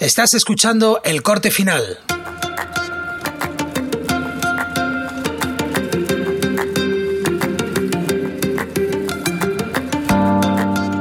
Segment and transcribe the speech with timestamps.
[0.00, 2.00] Estás escuchando el corte final.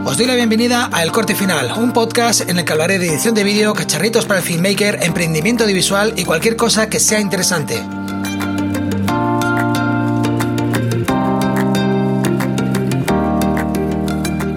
[0.05, 3.07] Os doy la bienvenida a El Corte Final, un podcast en el que hablaré de
[3.07, 7.83] edición de vídeo, cacharritos para el filmmaker, emprendimiento audiovisual y cualquier cosa que sea interesante.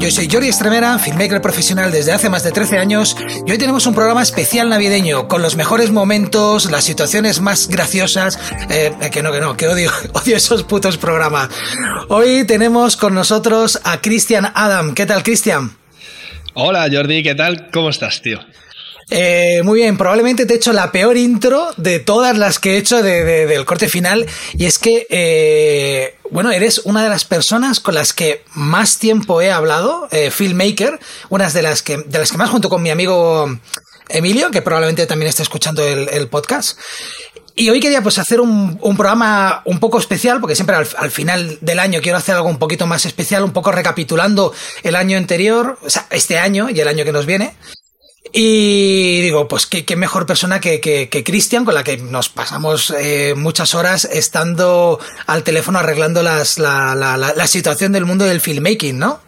[0.07, 3.87] Yo soy Jordi Estremera, filmmaker profesional desde hace más de 13 años y hoy tenemos
[3.87, 8.39] un programa especial navideño con los mejores momentos, las situaciones más graciosas.
[8.71, 11.49] Eh, que no, que no, que odio, odio esos putos programas.
[12.09, 14.95] Hoy tenemos con nosotros a Cristian Adam.
[14.95, 15.77] ¿Qué tal, Cristian?
[16.55, 17.69] Hola Jordi, ¿qué tal?
[17.73, 18.39] ¿Cómo estás, tío?
[19.09, 22.77] Eh, muy bien, probablemente te he hecho la peor intro de todas las que he
[22.79, 24.27] hecho del corte final.
[24.55, 29.41] Y es que, eh, bueno, eres una de las personas con las que más tiempo
[29.41, 30.99] he hablado, eh, filmmaker,
[31.29, 33.49] unas de las que, de las que más junto con mi amigo
[34.09, 36.79] Emilio, que probablemente también esté escuchando el, podcast.
[37.55, 41.59] Y hoy quería pues hacer un, programa un poco especial, porque siempre al, al, final
[41.61, 45.79] del año quiero hacer algo un poquito más especial, un poco recapitulando el año anterior,
[45.83, 47.55] o sea, este año y el año que nos viene.
[48.39, 52.29] Y digo, pues qué, qué mejor persona que, que, que Cristian, con la que nos
[52.29, 58.05] pasamos eh, muchas horas estando al teléfono arreglando las, la, la, la, la situación del
[58.05, 59.21] mundo del filmmaking, ¿no?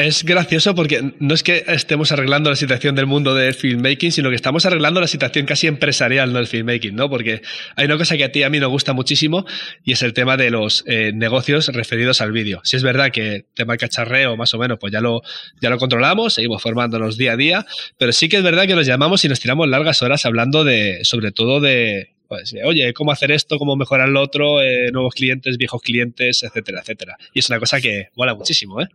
[0.00, 4.30] Es gracioso porque no es que estemos arreglando la situación del mundo del filmmaking, sino
[4.30, 7.10] que estamos arreglando la situación casi empresarial del filmmaking, ¿no?
[7.10, 7.42] Porque
[7.76, 9.44] hay una cosa que a ti y a mí nos gusta muchísimo
[9.84, 12.62] y es el tema de los eh, negocios referidos al vídeo.
[12.64, 15.20] Si es verdad que tema cacharreo, más o menos, pues ya lo,
[15.60, 17.66] ya lo controlamos, seguimos formándonos día a día,
[17.98, 21.00] pero sí que es verdad que nos llamamos y nos tiramos largas horas hablando de,
[21.02, 25.56] sobre todo de pues, oye, cómo hacer esto, cómo mejorar lo otro, eh, nuevos clientes,
[25.58, 27.16] viejos clientes, etcétera, etcétera.
[27.34, 28.86] Y es una cosa que mola muchísimo, ¿eh?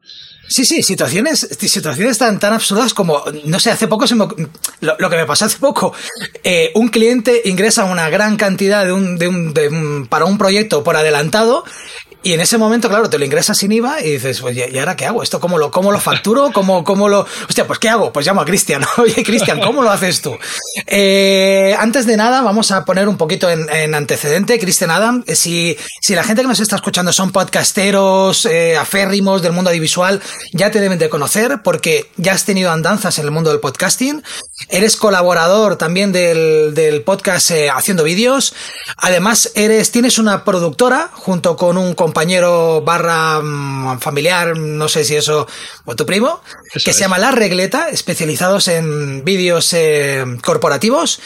[0.48, 4.26] Sí, sí, situaciones, situaciones tan, tan absurdas como, no sé, hace poco, se me,
[4.80, 5.94] lo, lo, que me pasó hace poco,
[6.46, 10.38] eh, un cliente ingresa una gran cantidad de un, de un, de un, para un
[10.38, 11.66] proyecto por adelantado
[12.26, 14.96] y en ese momento, claro, te lo ingresas sin IVA y dices, oye, ¿y ahora
[14.96, 15.22] qué hago?
[15.22, 16.52] ¿Esto cómo lo, cómo lo facturo?
[16.52, 17.28] ¿Cómo, cómo lo...?
[17.48, 18.12] Hostia, pues ¿qué hago?
[18.12, 18.84] Pues llamo a Cristian.
[18.98, 20.36] Oye, Cristian, ¿cómo lo haces tú?
[20.88, 24.58] Eh, antes de nada, vamos a poner un poquito en, en antecedente.
[24.58, 29.52] Cristian Adam, si, si la gente que nos está escuchando son podcasteros, eh, aférrimos del
[29.52, 30.20] mundo audiovisual,
[30.52, 34.24] ya te deben de conocer porque ya has tenido andanzas en el mundo del podcasting.
[34.70, 38.56] Eres colaborador también del, del podcast eh, Haciendo Vídeos.
[38.98, 42.15] Además, eres, tienes una productora junto con un compañero
[42.84, 45.48] barra mm, familiar, no sé si eso,
[45.86, 46.42] o tu primo,
[46.74, 46.98] eso que es.
[46.98, 51.20] se llama La Regleta, especializados en vídeos eh, corporativos.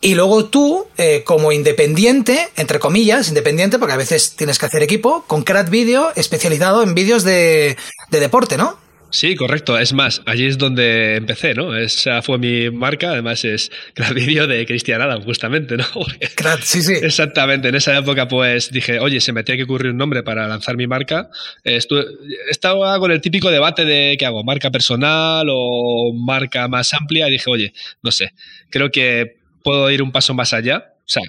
[0.00, 4.82] Y luego tú, eh, como independiente, entre comillas, independiente, porque a veces tienes que hacer
[4.82, 7.76] equipo, con Crat Video, especializado en vídeos de,
[8.10, 8.78] de deporte, ¿no?
[9.10, 9.78] Sí, correcto.
[9.78, 11.74] Es más, allí es donde empecé, ¿no?
[11.74, 13.12] Esa fue mi marca.
[13.12, 15.84] Además, es el vídeo de Cristian Adam, justamente, ¿no?
[16.36, 16.94] Crat, sí, sí.
[17.00, 17.68] Exactamente.
[17.68, 20.76] En esa época, pues dije, oye, se me tiene que ocurrir un nombre para lanzar
[20.76, 21.30] mi marca.
[21.64, 22.04] Estuve,
[22.50, 27.28] estaba con el típico debate de qué hago, marca personal o marca más amplia.
[27.28, 28.32] Y dije, oye, no sé,
[28.70, 30.92] creo que puedo ir un paso más allá.
[30.98, 31.22] O sea,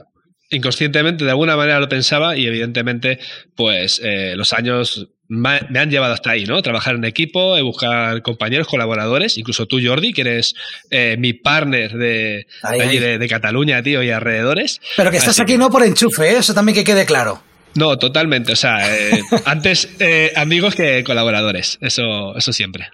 [0.49, 3.19] inconscientemente de alguna manera lo pensaba y evidentemente,
[3.55, 6.61] pues eh, los años me han llevado hasta ahí, ¿no?
[6.61, 10.55] Trabajar en equipo, buscar compañeros, colaboradores, incluso tú, Jordi, que eres
[10.89, 12.99] eh, mi partner de, Ay, allí ay.
[12.99, 14.81] de, de, Cataluña, tío, y alrededores.
[14.97, 16.37] Pero que estás Así aquí que- no por enchufe, ¿eh?
[16.39, 17.43] eso también que quede claro.
[17.75, 18.53] No, totalmente.
[18.53, 21.77] O sea, eh, antes eh, amigos que colaboradores.
[21.81, 22.89] Eso, eso siempre.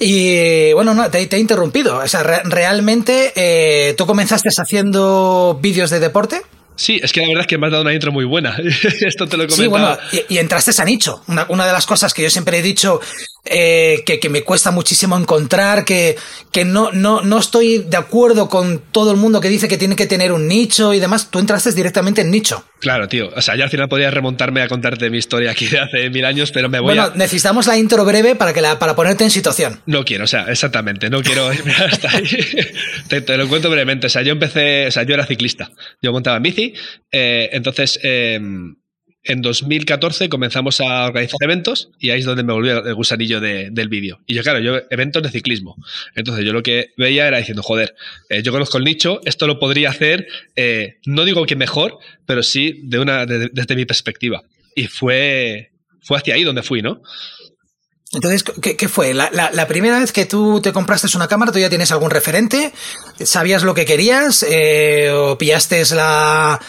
[0.00, 1.98] Y bueno, no, te, te he interrumpido.
[1.98, 6.40] O sea, re realmente eh, tú comenzaste haciendo vídeos de deporte.
[6.76, 8.56] Sí, es que la verdad es que me has dado una intro muy buena.
[9.00, 9.56] Esto te lo he comentado.
[9.56, 9.98] Sí, bueno,
[10.28, 11.22] y, y entraste a nicho.
[11.26, 13.00] Una, una, de las cosas que yo siempre he dicho
[13.46, 16.16] eh, que, que, me cuesta muchísimo encontrar, que,
[16.52, 19.96] que no, no, no estoy de acuerdo con todo el mundo que dice que tiene
[19.96, 21.30] que tener un nicho y demás.
[21.30, 22.64] Tú entraste directamente en nicho.
[22.80, 23.30] Claro, tío.
[23.34, 26.24] O sea, yo al final podría remontarme a contarte mi historia aquí de hace mil
[26.24, 27.16] años, pero me voy bueno, a...
[27.16, 29.80] necesitamos la intro breve para, que la, para ponerte en situación.
[29.86, 32.28] No quiero, o sea, exactamente, no quiero irme hasta ahí.
[33.08, 34.06] te, te, lo cuento brevemente.
[34.08, 35.70] O sea, yo empecé, o sea, yo era ciclista.
[36.02, 36.74] Yo montaba en bici.
[37.10, 38.40] Eh, entonces, eh,
[39.26, 43.68] en 2014 comenzamos a organizar eventos y ahí es donde me volvió el gusanillo de,
[43.70, 44.20] del vídeo.
[44.26, 45.76] Y yo, claro, yo eventos de ciclismo.
[46.14, 47.94] Entonces yo lo que veía era diciendo, joder,
[48.28, 52.42] eh, yo conozco el nicho, esto lo podría hacer, eh, no digo que mejor, pero
[52.42, 54.42] sí de una, de, desde mi perspectiva.
[54.74, 57.02] Y fue, fue hacia ahí donde fui, ¿no?
[58.12, 59.14] Entonces, ¿qué, qué fue?
[59.14, 62.10] La, la, la, primera vez que tú te compraste una cámara, tú ya tienes algún
[62.10, 62.72] referente,
[63.24, 66.60] sabías lo que querías, eh, o pillaste la,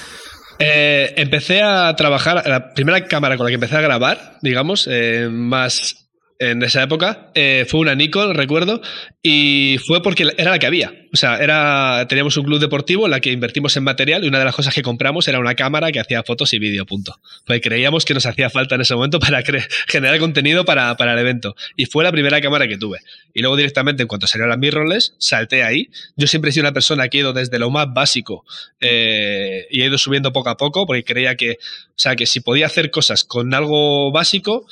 [0.59, 5.29] eh, empecé a trabajar, la primera cámara con la que empecé a grabar, digamos, eh,
[5.31, 6.06] más
[6.39, 7.31] en esa época.
[7.35, 8.81] Eh, fue una Nikon, recuerdo,
[9.21, 10.93] y fue porque era la que había.
[11.13, 14.39] O sea, era, teníamos un club deportivo en la que invertimos en material y una
[14.39, 17.19] de las cosas que compramos era una cámara que hacía fotos y vídeo, punto.
[17.45, 19.41] Pues creíamos que nos hacía falta en ese momento para
[19.87, 21.55] generar contenido para, para, el evento.
[21.75, 22.99] Y fue la primera cámara que tuve.
[23.33, 25.89] Y luego directamente, en cuanto salieron las mirrorless, salté ahí.
[26.15, 28.45] Yo siempre he sido una persona que he ido desde lo más básico
[28.79, 32.41] eh, y he ido subiendo poco a poco porque creía que, o sea, que si
[32.41, 34.67] podía hacer cosas con algo básico,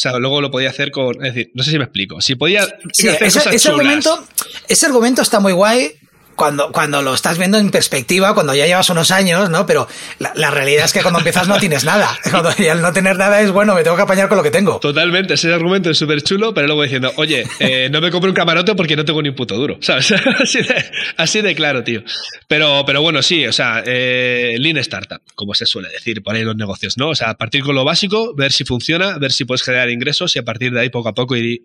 [0.00, 1.16] sea, luego lo podía hacer con.
[1.24, 2.20] Es decir, no sé si me explico.
[2.20, 2.66] Si podía.
[2.96, 4.24] ese, argumento,
[4.68, 5.99] ese argumento está muy guay
[6.40, 9.66] cuando, cuando lo estás viendo en perspectiva, cuando ya llevas unos años, ¿no?
[9.66, 9.86] Pero
[10.18, 12.18] la, realidad es que cuando empiezas no tienes nada.
[12.30, 14.50] Cuando ya al no tener nada es, bueno, me tengo que apañar con lo que
[14.50, 14.78] tengo.
[14.80, 18.34] Totalmente, ese argumento es súper chulo, pero luego diciendo, oye, eh, no me compro un
[18.34, 20.14] camarote porque no tengo ni un puto duro, ¿sabes?
[21.18, 22.02] así, de, claro, tío.
[22.48, 26.40] Pero, pero bueno, sí, o sea, eh, Lean Startup, como se suele decir por ahí
[26.40, 27.10] en los negocios, ¿no?
[27.10, 30.38] O sea, partir con lo básico, ver si funciona, ver si puedes generar ingresos y
[30.38, 31.62] a partir de ahí poco a poco ir,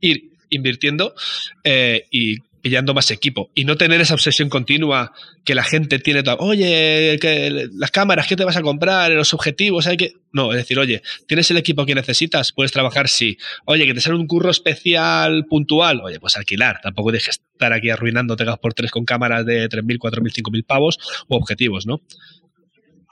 [0.00, 1.14] ir invirtiendo
[1.62, 5.12] eh, y pillando más equipo y no tener esa obsesión continua
[5.44, 9.10] que la gente tiene, oye, que las cámaras, ¿qué te vas a comprar?
[9.12, 10.12] Los objetivos, hay que...
[10.32, 12.52] No, es decir, oye, ¿tienes el equipo que necesitas?
[12.52, 13.08] ¿Puedes trabajar?
[13.08, 13.38] Sí.
[13.64, 16.80] Oye, que te sale un curro especial, puntual, oye, pues alquilar.
[16.82, 20.98] Tampoco dejes estar aquí arruinando tegas por tres con cámaras de 3.000, 4.000, 5.000 pavos
[21.28, 22.00] o objetivos, ¿no?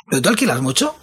[0.08, 0.94] ¿Pero tú alquilas mucho?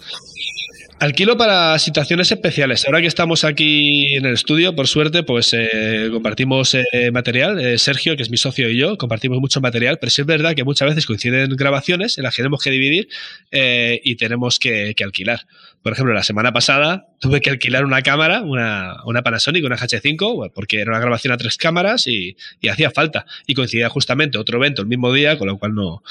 [0.98, 2.86] Alquilo para situaciones especiales.
[2.86, 7.60] Ahora que estamos aquí en el estudio, por suerte, pues eh, compartimos eh, material.
[7.60, 10.54] Eh, Sergio, que es mi socio y yo, compartimos mucho material, pero sí es verdad
[10.54, 13.08] que muchas veces coinciden grabaciones en las que tenemos que dividir
[13.52, 15.40] y tenemos que, alquilar.
[15.82, 20.52] Por ejemplo, la semana pasada tuve que alquilar una cámara, una, una Panasonic, una H5,
[20.52, 22.36] porque era una grabación a tres cámaras y,
[22.70, 23.26] hacía falta.
[23.46, 26.02] Y coincidía justamente otro evento el mismo día, con lo cual no.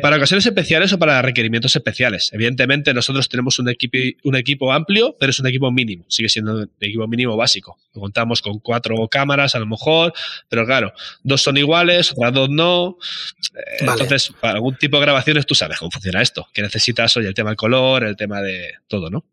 [0.00, 2.30] para ocasiones especiales o para requerimientos especiales.
[2.32, 3.94] Evidentemente, nosotros tenemos un equipo
[4.24, 7.78] un equipo amplio, pero es un equipo mínimo, sigue siendo un equipo mínimo básico.
[7.92, 10.12] Contamos con cuatro cámaras a lo mejor,
[10.48, 10.92] pero claro,
[11.22, 12.98] dos son iguales, otras dos no.
[13.54, 17.28] Eh, entonces, para algún tipo de grabaciones tú sabes cómo funciona esto, que necesitas, oye,
[17.28, 19.24] el tema del color, el tema de todo, ¿no?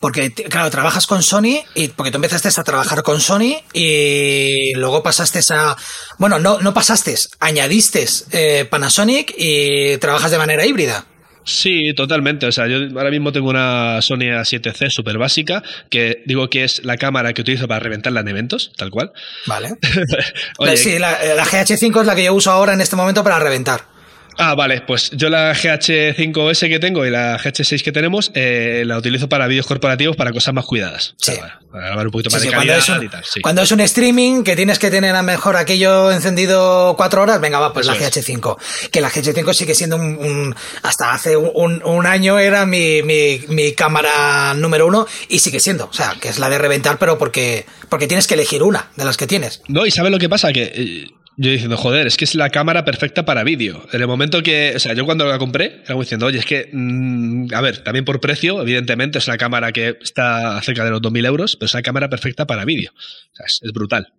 [0.00, 5.02] Porque, claro, trabajas con Sony y porque tú empezaste a trabajar con Sony y luego
[5.02, 5.76] pasaste a.
[6.18, 11.04] Bueno, no, no pasaste, añadiste eh, Panasonic y trabajas de manera híbrida.
[11.44, 12.46] Sí, totalmente.
[12.46, 16.84] O sea, yo ahora mismo tengo una Sony A7C súper básica, que digo que es
[16.84, 19.12] la cámara que utilizo para reventarla en eventos, tal cual.
[19.46, 19.70] Vale.
[20.76, 23.97] sí, la, la GH5 es la que yo uso ahora en este momento para reventar.
[24.40, 28.96] Ah, vale, pues yo la GH5S que tengo y la GH6 que tenemos eh, la
[28.96, 31.14] utilizo para vídeos corporativos para cosas más cuidadas.
[31.18, 31.32] Sí.
[31.72, 33.24] para, grabar un poquito más de calidad cuando y tal.
[33.42, 37.58] Cuando es un streaming que tienes que tener a mejor aquello encendido cuatro horas, venga,
[37.58, 38.90] va, pues la GH5.
[38.92, 40.54] Que la GH5 sigue siendo un.
[40.82, 45.86] hasta hace un, año era mi, mi, cámara número uno y sigue siendo.
[45.86, 49.04] O sea, que es la de reventar, pero porque, porque tienes que elegir una de
[49.04, 49.62] las que tienes.
[49.66, 50.52] No, y ¿sabes lo que pasa?
[50.52, 51.06] Que eh,
[51.40, 53.86] yo diciendo, joder, es que es la cámara perfecta para vídeo.
[53.92, 56.68] En el momento que, o sea, yo cuando la compré, era diciendo, oye, es que,
[56.72, 61.00] mm, a ver, también por precio, evidentemente, es una cámara que está cerca de los
[61.00, 62.90] 2.000 euros, pero es una cámara perfecta para vídeo.
[62.92, 64.12] O sea, es, es, brutal.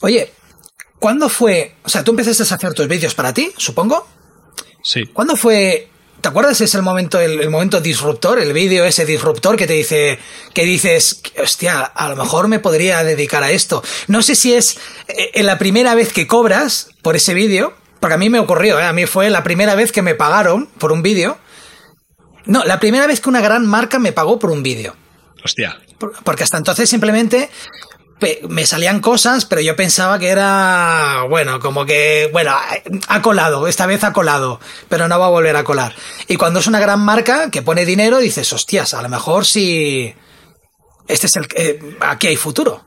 [0.00, 0.30] Oye,
[1.00, 4.06] ¿cuándo fue, o sea, tú empezaste a hacer tus vídeos para ti, supongo?
[4.84, 5.06] Sí.
[5.06, 5.88] ¿Cuándo fue
[6.26, 6.60] ¿Te acuerdas?
[6.60, 10.18] Es el momento, el, momento disruptor, el vídeo ese disruptor que te dice,
[10.52, 13.80] que dices, hostia, a lo mejor me podría dedicar a esto.
[14.08, 14.76] No sé si es
[15.06, 18.80] en eh, la primera vez que cobras por ese vídeo, porque a mí me ocurrió,
[18.80, 18.82] ¿eh?
[18.82, 21.38] a mí fue la primera vez que me pagaron por un vídeo.
[22.44, 24.96] No, la primera vez que una gran marca me pagó por un vídeo.
[25.44, 25.78] Hostia.
[26.24, 27.50] Porque hasta entonces simplemente
[28.48, 32.52] me salían cosas, pero yo pensaba que era, bueno, como que, bueno,
[33.08, 35.94] ha colado, esta vez ha colado, pero no va a volver a colar.
[36.26, 40.14] Y cuando es una gran marca que pone dinero, dices, hostias, a lo mejor si...
[41.08, 41.46] Este es el...
[41.56, 42.84] Eh, aquí hay futuro.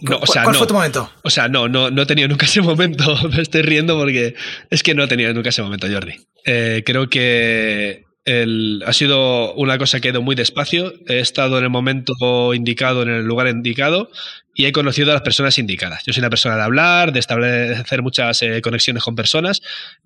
[0.00, 0.58] No, o sea, ¿Cuál no.
[0.58, 1.10] fue tu momento?
[1.22, 3.16] O sea, no, no, no he tenido nunca ese momento.
[3.30, 4.34] Me estoy riendo porque
[4.70, 6.14] es que no he tenido nunca ese momento, Jordi.
[6.44, 10.94] Eh, creo que el, ha sido una cosa que ha ido muy despacio.
[11.06, 14.10] He estado en el momento indicado, en el lugar indicado,
[14.58, 16.02] y he conocido a las personas indicadas.
[16.06, 19.60] Yo soy una persona de hablar, de establecer muchas eh, conexiones con personas,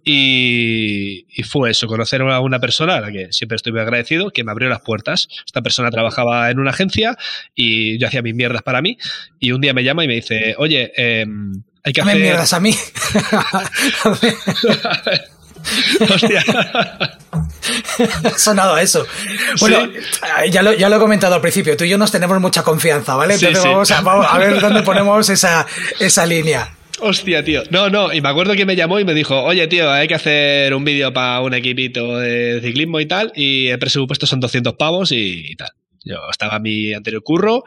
[0.05, 4.43] y, fue eso, conocer a una persona a la que siempre estoy muy agradecido, que
[4.43, 5.29] me abrió las puertas.
[5.47, 7.17] Esta persona trabajaba en una agencia
[7.55, 8.99] y yo hacía mis mierdas para mí,
[9.39, 11.25] y un día me llama y me dice, oye, eh,
[11.85, 12.19] hay que hacer...
[12.19, 12.75] mierdas a mí.
[16.15, 16.45] Hostia.
[18.25, 19.07] ha sonado a eso.
[19.61, 19.89] Bueno,
[20.51, 23.15] ya, lo, ya lo he comentado al principio, tú y yo nos tenemos mucha confianza,
[23.15, 23.35] ¿vale?
[23.35, 23.63] Entonces
[24.03, 25.67] vamos, a, ver dónde ponemos esa,
[25.99, 26.71] esa línea.
[27.01, 27.63] Hostia, tío.
[27.71, 30.15] No, no, y me acuerdo que me llamó y me dijo, oye, tío, hay que
[30.15, 34.75] hacer un vídeo para un equipito de ciclismo y tal, y el presupuesto son 200
[34.75, 35.71] pavos y, tal.
[36.05, 37.63] Yo estaba en mi anterior curro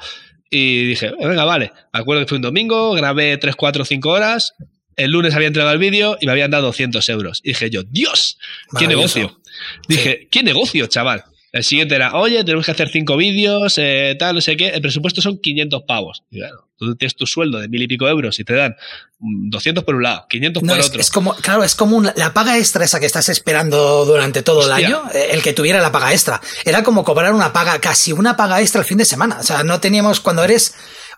[0.49, 1.71] Y dije, venga, vale.
[1.93, 4.55] Me acuerdo que fue un domingo, grabé 3, 4, 5 horas.
[4.95, 7.41] El lunes había entregado el vídeo y me habían dado 200 euros.
[7.43, 8.37] Y dije yo, Dios,
[8.77, 9.39] qué negocio.
[9.87, 11.23] Dije, qué negocio, chaval.
[11.53, 14.69] El siguiente era, oye, tenemos que hacer cinco vídeos, eh, tal, no sé qué.
[14.69, 16.23] El presupuesto son 500 pavos.
[16.31, 18.75] Y claro, tú tienes tu sueldo de mil y pico euros y te dan
[19.19, 20.99] 200 por un lado, 500 por otro.
[20.99, 24.71] Es como, claro, es como la paga extra esa que estás esperando durante todo el
[24.71, 26.41] año, eh, el que tuviera la paga extra.
[26.65, 29.37] Era como cobrar una paga, casi una paga extra el fin de semana.
[29.39, 30.73] O sea, no teníamos, cuando eres,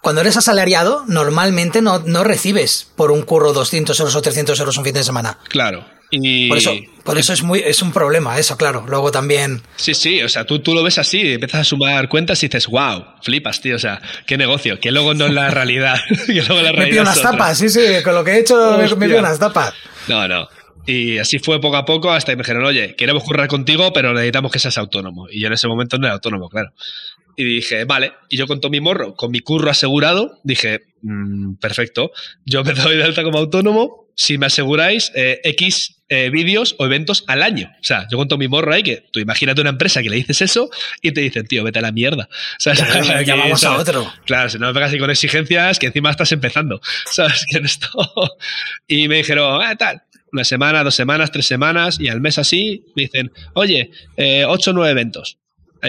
[0.06, 4.78] cuando eres asalariado, normalmente no, no recibes por un curro 200 euros o 300 euros
[4.78, 5.40] un fin de semana.
[5.50, 5.84] Claro.
[6.48, 8.86] Por eso, por eso es muy es un problema eso, claro.
[8.88, 9.64] Luego también.
[9.78, 12.68] Sí, sí, o sea, tú, tú lo ves así, empiezas a sumar cuentas y dices,
[12.68, 15.96] wow, flipas, tío, o sea, qué negocio, que luego no es la realidad.
[16.28, 18.78] que luego la realidad me pido unas tapas, sí, sí, con lo que he hecho
[18.78, 19.74] me pido unas tapas.
[20.08, 20.48] No, no.
[20.86, 24.14] Y así fue poco a poco hasta que me dijeron, oye, queremos currar contigo, pero
[24.14, 25.28] necesitamos que seas autónomo.
[25.32, 26.74] Y yo en ese momento no era autónomo, claro.
[27.38, 28.14] Y dije, vale.
[28.30, 32.12] Y yo con todo mi morro, con mi curro asegurado, dije, mm, perfecto,
[32.46, 36.86] yo me doy de alta como autónomo si me aseguráis eh, X eh, vídeos o
[36.86, 37.70] eventos al año.
[37.82, 40.42] O sea, yo cuento mi morro ahí que tú imagínate una empresa que le dices
[40.42, 40.70] eso
[41.02, 42.30] y te dicen, tío, vete a la mierda.
[42.32, 42.74] O sea,
[43.24, 44.12] llamamos a otro.
[44.26, 46.80] Claro, si no me pegas así con exigencias, que encima estás empezando.
[47.06, 47.46] ¿Sabes?
[47.50, 47.90] Que esto.
[48.88, 50.02] y me dijeron, ah, tal.
[50.32, 54.72] Una semana, dos semanas, tres semanas, y al mes así me dicen, oye, eh, ocho
[54.72, 55.38] o nueve eventos.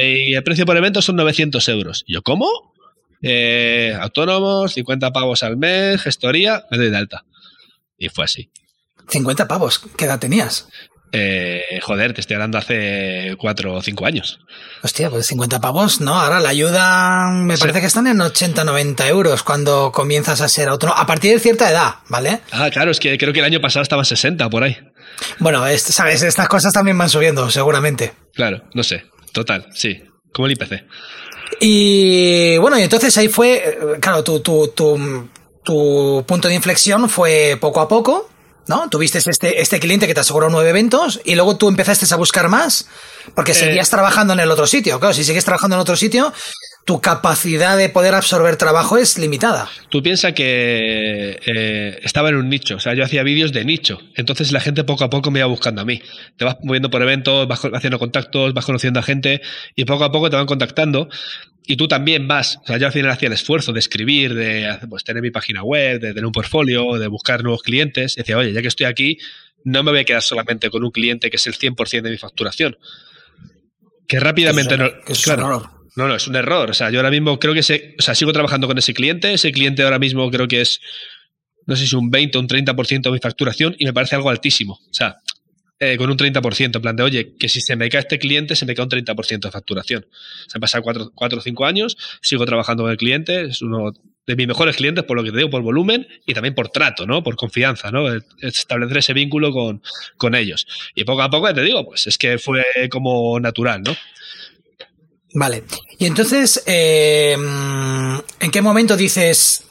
[0.01, 2.05] Y el precio por evento son 900 euros.
[2.07, 2.49] Y yo, ¿cómo?
[3.23, 7.25] Eh, autónomos, 50 pavos al mes, gestoría, me doy de alta.
[7.99, 8.51] Y fue así.
[9.09, 10.69] 50 pavos, ¿qué edad tenías?
[11.13, 14.41] Eh, joder, te estoy hablando hace 4 o 5 años.
[14.83, 19.09] Hostia, pues 50 pavos, no, ahora la ayuda me parece que están en 80, 90
[19.09, 22.41] euros cuando comienzas a ser autónomo, a partir de cierta edad, ¿vale?
[22.51, 24.77] Ah, claro, es que creo que el año pasado estaba 60 por ahí.
[25.39, 28.13] Bueno, sabes, estas cosas también van subiendo, seguramente.
[28.35, 29.07] Claro, no sé,
[29.37, 30.03] total, sí,
[30.33, 30.87] como el IPC.
[31.61, 35.29] Y bueno, y entonces ahí fue, eh, claro, tu, tu, tu,
[35.63, 38.31] tu punto de inflexión fue poco a poco,
[38.67, 38.89] ¿no?
[38.89, 42.49] Tuviste este, este cliente que te aseguró nueve eventos y luego tú empezaste a buscar
[42.49, 42.89] más
[43.35, 44.99] porque eh, seguías trabajando en el otro sitio.
[44.99, 46.33] Claro, si sigues trabajando en otro sitio,
[46.87, 49.69] tu capacidad de poder absorber trabajo es limitada.
[49.91, 54.01] Tú piensas que eh, estaba en un nicho, o sea, yo hacía vídeos de nicho,
[54.15, 56.01] entonces la gente poco a poco me iba buscando a mí.
[56.37, 59.43] Te vas moviendo por eventos, vas haciendo contactos, vas conociendo a gente
[59.75, 61.09] y poco a poco te van contactando
[61.67, 64.79] y tú también vas, o sea, yo al final hacía el esfuerzo de escribir, de
[64.89, 68.17] pues, tener mi página web, de tener un portfolio, de buscar nuevos clientes.
[68.17, 69.19] Y decía, oye, ya que estoy aquí,
[69.65, 72.19] no me voy a quedar solamente con un cliente que es el 100% de mi
[72.19, 72.79] facturación.
[74.07, 74.89] Que rápidamente no.
[75.25, 76.71] claro, no, no, es un error.
[76.71, 79.33] O sea, yo ahora mismo creo que se, o sea, sigo trabajando con ese cliente.
[79.33, 80.81] Ese cliente ahora mismo creo que es,
[81.67, 84.29] no sé si un 20 o un 30% de mi facturación y me parece algo
[84.29, 84.75] altísimo.
[84.75, 85.17] O sea,
[85.79, 88.57] eh, con un 30%, en plan de, oye, que si se me cae este cliente,
[88.57, 90.07] se me cae un 30% de facturación.
[90.47, 90.85] Se han pasado
[91.15, 93.93] 4 o 5 años, sigo trabajando con el cliente, es uno
[94.27, 97.07] de mis mejores clientes, por lo que te digo, por volumen y también por trato,
[97.07, 97.23] ¿no?
[97.23, 98.07] Por confianza, ¿no?
[98.41, 99.83] Establecer ese vínculo con,
[100.17, 100.67] con ellos.
[100.95, 103.97] Y poco a poco, te digo, pues es que fue como natural, ¿no?
[105.39, 105.65] Vale.
[105.99, 107.37] Y entonces, eh,
[108.41, 109.65] ¿en qué momento dices,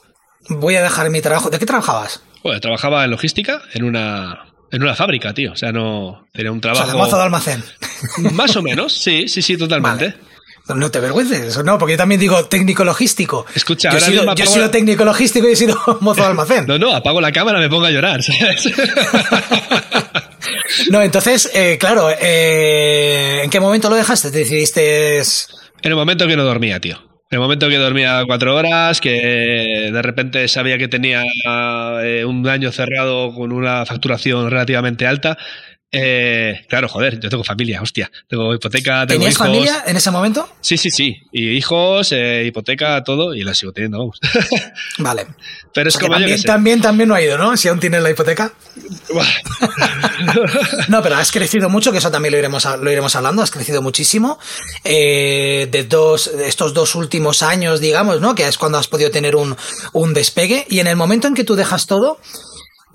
[0.47, 1.49] voy a dejar mi trabajo?
[1.49, 2.21] ¿De qué trabajabas?
[2.43, 5.53] Bueno, trabajaba en logística, en una en una fábrica, tío.
[5.53, 6.27] O sea, no.
[6.33, 6.83] Tenía un trabajo.
[6.83, 7.63] O sea, de mozo de almacén.
[8.33, 10.15] Más o menos, sí, sí, sí, totalmente.
[10.67, 13.45] No te avergüences, no, porque yo también digo técnico logístico.
[13.55, 16.21] Escucha, yo, ahora he sido, mismo yo he sido técnico logístico y he sido mozo
[16.21, 16.65] de almacén.
[16.67, 18.21] No, no, apago la cámara, me pongo a llorar.
[18.21, 18.69] ¿sabes?
[20.91, 24.31] no, entonces, eh, claro, eh, ¿en qué momento lo dejaste?
[24.31, 25.19] ¿Te decidiste...?
[25.19, 26.97] En el momento que no dormía, tío.
[27.29, 31.23] En el momento que dormía cuatro horas, que de repente sabía que tenía
[32.03, 35.37] eh, un año cerrado con una facturación relativamente alta,
[35.97, 38.11] eh, claro, joder, yo tengo familia, hostia.
[38.27, 40.49] Tengo hipoteca, tengo ¿Tenías familia en ese momento?
[40.61, 41.21] Sí, sí, sí.
[41.31, 44.19] Y hijos, eh, hipoteca, todo, y la sigo teniendo, vamos.
[44.97, 45.27] Vale.
[45.73, 47.55] Pero es como también, también, también no ha ido, ¿no?
[47.55, 48.51] Si aún tienes la hipoteca.
[50.89, 53.81] no, pero has crecido mucho, que eso también lo iremos, lo iremos hablando, has crecido
[53.81, 54.39] muchísimo.
[54.83, 58.35] Eh, de dos, de estos dos últimos años, digamos, ¿no?
[58.35, 59.55] Que es cuando has podido tener un,
[59.93, 60.65] un despegue.
[60.69, 62.19] Y en el momento en que tú dejas todo,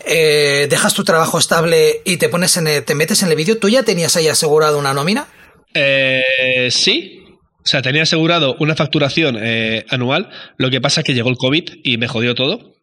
[0.06, 3.68] eh, dejas tu trabajo estable y te pones en te metes en el vídeo, ¿tú
[3.68, 5.28] ya tenías ahí asegurado una nómina?
[5.74, 7.16] Eh, sí.
[7.62, 10.30] O sea, tenía asegurado una facturación eh, anual.
[10.56, 12.74] Lo que pasa es que llegó el COVID y me jodió todo.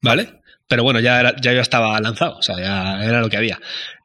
[0.00, 0.40] ¿Vale?
[0.68, 2.38] Pero bueno, ya, ya yo estaba lanzado.
[2.38, 3.60] O sea, ya era lo que había.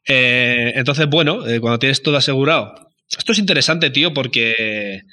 [0.06, 2.92] Eh, entonces, bueno, cuando tienes todo asegurado.
[3.10, 5.04] Esto es interesante, tío, porque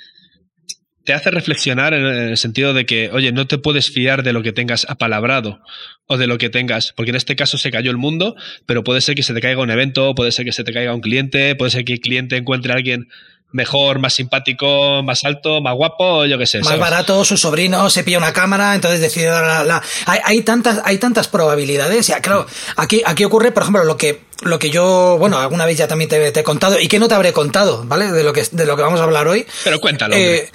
[1.05, 4.43] te hace reflexionar en el sentido de que, oye, no te puedes fiar de lo
[4.43, 5.61] que tengas apalabrado
[6.07, 9.01] o de lo que tengas, porque en este caso se cayó el mundo, pero puede
[9.01, 11.55] ser que se te caiga un evento, puede ser que se te caiga un cliente,
[11.57, 13.09] puede ser que el cliente encuentre a alguien
[13.55, 16.61] mejor, más simpático, más alto, más guapo, yo qué sé.
[16.61, 21.29] Más barato, su sobrino se pilla una cámara, entonces decide la, Hay, tantas, hay tantas
[21.29, 22.09] probabilidades.
[22.09, 22.47] Ya, claro,
[22.77, 26.11] aquí, aquí ocurre, por ejemplo, lo que, lo que yo, bueno, alguna vez ya también
[26.11, 28.11] te, he contado, y que no te habré contado, ¿vale?
[28.11, 29.47] De lo que, de lo que vamos a hablar hoy.
[29.63, 30.17] Pero cuéntalo.
[30.17, 30.51] Eh,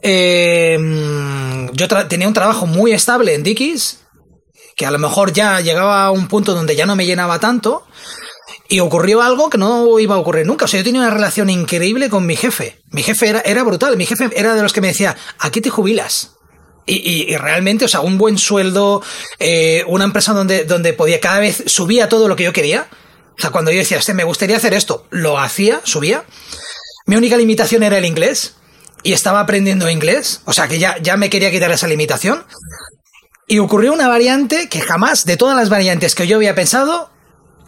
[0.00, 0.78] eh,
[1.72, 4.00] yo tenía un trabajo muy estable en Dickies,
[4.76, 7.84] que a lo mejor ya llegaba a un punto donde ya no me llenaba tanto.
[8.68, 10.64] Y ocurrió algo que no iba a ocurrir nunca.
[10.64, 12.80] O sea, yo tenía una relación increíble con mi jefe.
[12.90, 13.96] Mi jefe era, brutal.
[13.96, 16.32] Mi jefe era de los que me decía, aquí te jubilas.
[16.86, 19.02] Y, realmente, o sea, un buen sueldo,
[19.38, 22.88] eh, una empresa donde, donde podía cada vez subía todo lo que yo quería.
[23.38, 26.24] O sea, cuando yo decía, este, me gustaría hacer esto, lo hacía, subía.
[27.06, 28.56] Mi única limitación era el inglés.
[29.02, 30.42] Y estaba aprendiendo inglés.
[30.44, 32.44] O sea, que ya, ya me quería quitar esa limitación.
[33.46, 37.10] Y ocurrió una variante que jamás, de todas las variantes que yo había pensado,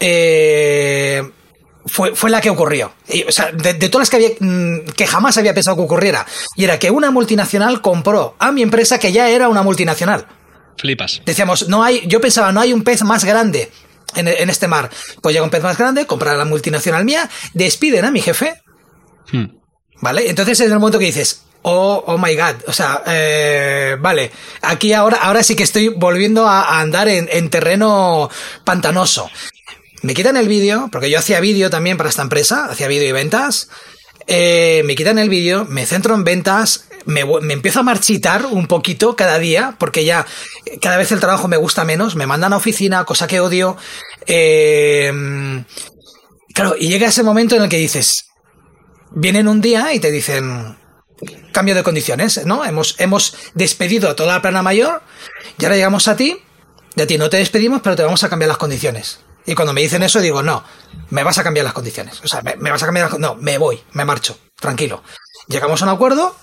[0.01, 1.23] eh,
[1.87, 2.95] fue, fue la que ocurrió.
[3.29, 6.27] o sea, de, todas las que, había, mm, que jamás había pensado que ocurriera.
[6.57, 10.27] Y era que una multinacional compró a mi empresa que ya era una multinacional.
[10.79, 11.23] Flipas.
[11.25, 13.71] Decíamos, no hay, yo pensaba, no hay un pez más grande
[14.17, 14.91] en, en este mar.
[15.23, 18.55] Pues llega un pez más grande, compra a la multinacional mía, despiden a mi jefe.
[19.31, 19.47] Hmm.
[20.01, 20.29] ¿Vale?
[20.29, 24.31] Entonces es el momento que dices, oh, oh my god, o sea, eh, vale,
[24.63, 28.31] aquí ahora, ahora sí que estoy volviendo a, andar en, terreno
[28.65, 29.31] pantanoso.
[30.03, 33.13] Me quitan el vídeo, porque yo hacía vídeo también para esta empresa, hacía vídeo y
[33.13, 33.71] ventas.
[34.27, 39.17] Eh, me quitan el vídeo, me centro en ventas, me, empiezo a marchitar un poquito
[39.17, 40.27] cada día, porque ya
[40.83, 43.79] cada vez el trabajo me gusta menos, me mandan a oficina, cosa que odio.
[44.27, 45.11] Eh,
[46.53, 48.27] claro, y llega ese momento en el que dices,
[49.15, 50.77] vienen un día y te dicen,
[51.53, 52.65] cambio de condiciones, ¿no?
[52.65, 55.03] Hemos, hemos despedido a toda la plana mayor
[55.59, 56.39] y ahora llegamos a ti,
[56.97, 59.21] de ti no te despedimos, pero te vamos a cambiar las condiciones.
[59.47, 60.65] Y cuando me dicen eso, digo, no,
[61.11, 62.21] me vas a cambiar las condiciones.
[62.25, 65.03] O sea, me, vas a cambiar las No, me voy, me marcho, tranquilo.
[65.49, 66.35] Llegamos a un acuerdo,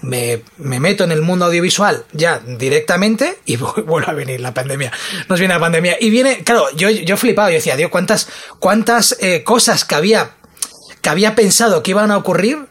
[0.00, 4.92] me, me, meto en el mundo audiovisual ya directamente y vuelve a venir la pandemia.
[5.28, 5.98] Nos viene la pandemia.
[6.00, 8.28] Y viene, claro, yo, yo flipado, yo decía, Dios, cuántas,
[8.58, 10.37] cuántas eh, cosas que había,
[11.08, 12.68] había pensado que iban a ocurrir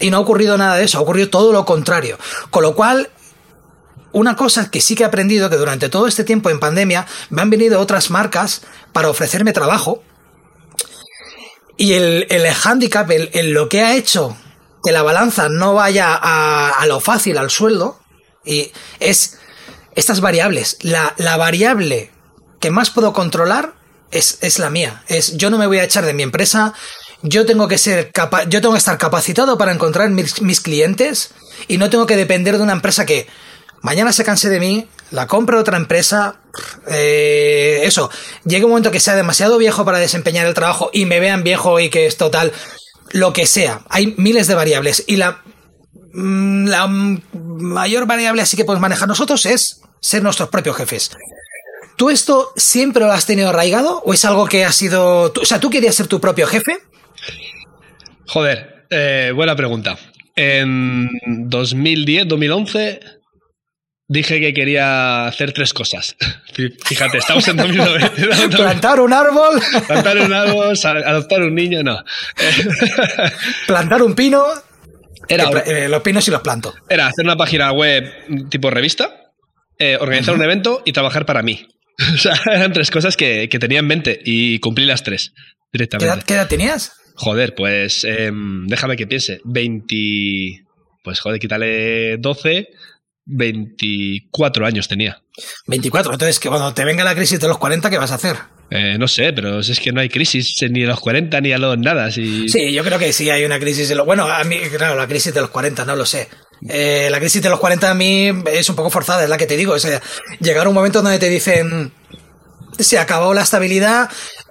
[0.00, 2.18] y no ha ocurrido nada de eso, ha ocurrido todo lo contrario.
[2.50, 3.10] Con lo cual,
[4.12, 7.42] una cosa que sí que he aprendido, que durante todo este tiempo en pandemia me
[7.42, 10.02] han venido otras marcas para ofrecerme trabajo.
[11.76, 14.36] Y el, el handicap, el, lo que ha hecho
[14.82, 18.00] que la balanza no vaya a, lo fácil, al sueldo,
[18.44, 19.38] y es
[19.94, 20.78] estas variables.
[20.82, 22.10] La, la variable
[22.60, 23.74] que más puedo controlar
[24.10, 25.02] es, es la mía.
[25.08, 26.72] Es yo no me voy a echar de mi empresa,
[27.28, 31.30] yo tengo que ser capaz, yo tengo que estar capacitado para encontrar mis, clientes
[31.68, 33.26] y no tengo que depender de una empresa que
[33.82, 36.40] mañana se canse de mí, la compre otra empresa,
[36.88, 38.10] eh, eso,
[38.44, 41.80] llegue un momento que sea demasiado viejo para desempeñar el trabajo y me vean viejo
[41.80, 42.52] y que es total,
[43.10, 43.82] lo que sea.
[43.88, 45.42] Hay miles de variables y la,
[46.12, 51.10] mm, la mayor variable así que podemos manejar nosotros es ser nuestros propios jefes.
[51.96, 55.32] ¿Tú esto siempre lo has tenido arraigado o es algo que ha sido...
[55.40, 56.78] O sea, ¿tú querías ser tu propio jefe?
[58.26, 59.98] Joder, eh, buena pregunta.
[60.34, 61.08] En
[61.48, 63.00] 2010, 2011
[64.08, 66.16] dije que quería hacer tres cosas.
[66.84, 68.10] Fíjate, estamos en 2009.
[68.56, 69.60] Plantar un árbol.
[69.86, 72.02] Plantar un árbol, adoptar un niño, no.
[73.66, 74.44] Plantar un pino.
[75.28, 76.72] Era, eh, los pinos y los planto.
[76.88, 79.32] Era hacer una página web tipo revista,
[79.76, 81.66] eh, organizar un evento y trabajar para mí.
[82.14, 85.32] O sea, eran tres cosas que, tenía en mente y cumplí las tres
[85.72, 86.24] directamente.
[86.26, 86.92] ¿Qué edad tenías?
[87.16, 89.40] Joder, pues em, déjame que piense.
[89.44, 90.64] 20.
[91.02, 92.68] Pues joder, quítale 12.
[93.26, 95.20] 24 años tenía.
[95.66, 98.36] 24, entonces que cuando te venga la crisis de los 40, ¿qué vas a hacer?
[98.70, 101.58] Eh, no sé, pero es que no hay crisis ni a los 40 ni a
[101.58, 102.10] los nada.
[102.10, 103.88] Sí, yo creo que sí hay una crisis.
[103.88, 106.28] De Bueno, a mí, claro, la crisis de los 40, no lo sé.
[106.68, 109.46] Eh, la crisis de los 40 a mí es un poco forzada, es la que
[109.46, 109.74] te digo.
[109.74, 110.00] O sea,
[110.40, 111.92] llegar a un momento donde te dicen,
[112.78, 114.08] se acabó la estabilidad,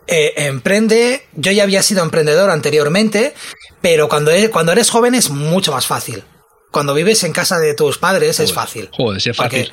[0.08, 1.26] eh, emprende.
[1.34, 3.34] Yo ya había sido emprendedor anteriormente,
[3.82, 6.24] pero cuando, e, cuando eres joven es mucho más fácil.
[6.72, 8.90] Cuando vives en casa de tus padres es fácil.
[8.92, 9.72] Joder, es fácil.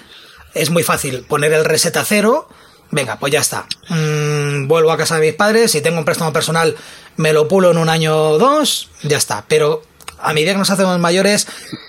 [0.54, 2.48] Es muy fácil poner el reset a cero.
[2.90, 3.66] Venga, pues ya está.
[3.88, 5.72] Mm, vuelvo a casa de mis padres.
[5.72, 6.76] Si tengo un préstamo personal,
[7.16, 8.90] me lo pulo en un año o dos.
[9.02, 9.44] Ya está.
[9.48, 9.82] Pero
[10.22, 11.46] a medida que nos hacemos mayores,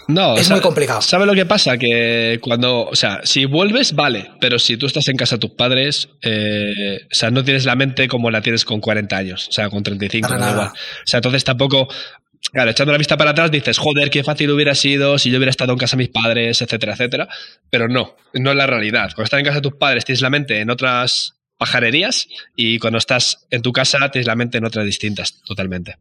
[0.08, 1.02] no, es muy complicado.
[1.02, 1.78] ¿Sabe lo que pasa?
[1.78, 5.52] Que cuando, o sea, si vuelves, vale, pero si tú estás en casa de tus
[5.52, 9.52] padres, eh, o sea, no tienes la mente como la tienes con 40 años, o
[9.52, 10.68] sea, con 35, no igual.
[10.68, 10.72] O
[11.06, 11.88] sea, entonces tampoco,
[12.52, 15.52] claro, echando la vista para atrás dices, joder, qué fácil hubiera sido si yo hubiera
[15.52, 17.28] estado en casa de mis padres, etcétera, etcétera.
[17.70, 19.12] Pero no, no es la realidad.
[19.14, 22.98] Cuando estás en casa de tus padres tienes la mente en otras pajarerías y cuando
[22.98, 25.98] estás en tu casa tienes la mente en otras distintas, totalmente.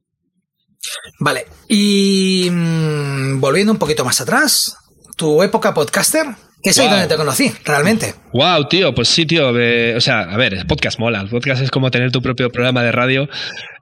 [1.18, 4.76] Vale, y mm, volviendo un poquito más atrás,
[5.16, 6.26] tu época podcaster,
[6.62, 8.14] que es ahí donde te conocí, realmente.
[8.32, 9.58] Wow, tío, pues sí, tío.
[9.58, 11.20] eh, o sea, a ver, el podcast mola.
[11.20, 13.28] El podcast es como tener tu propio programa de radio.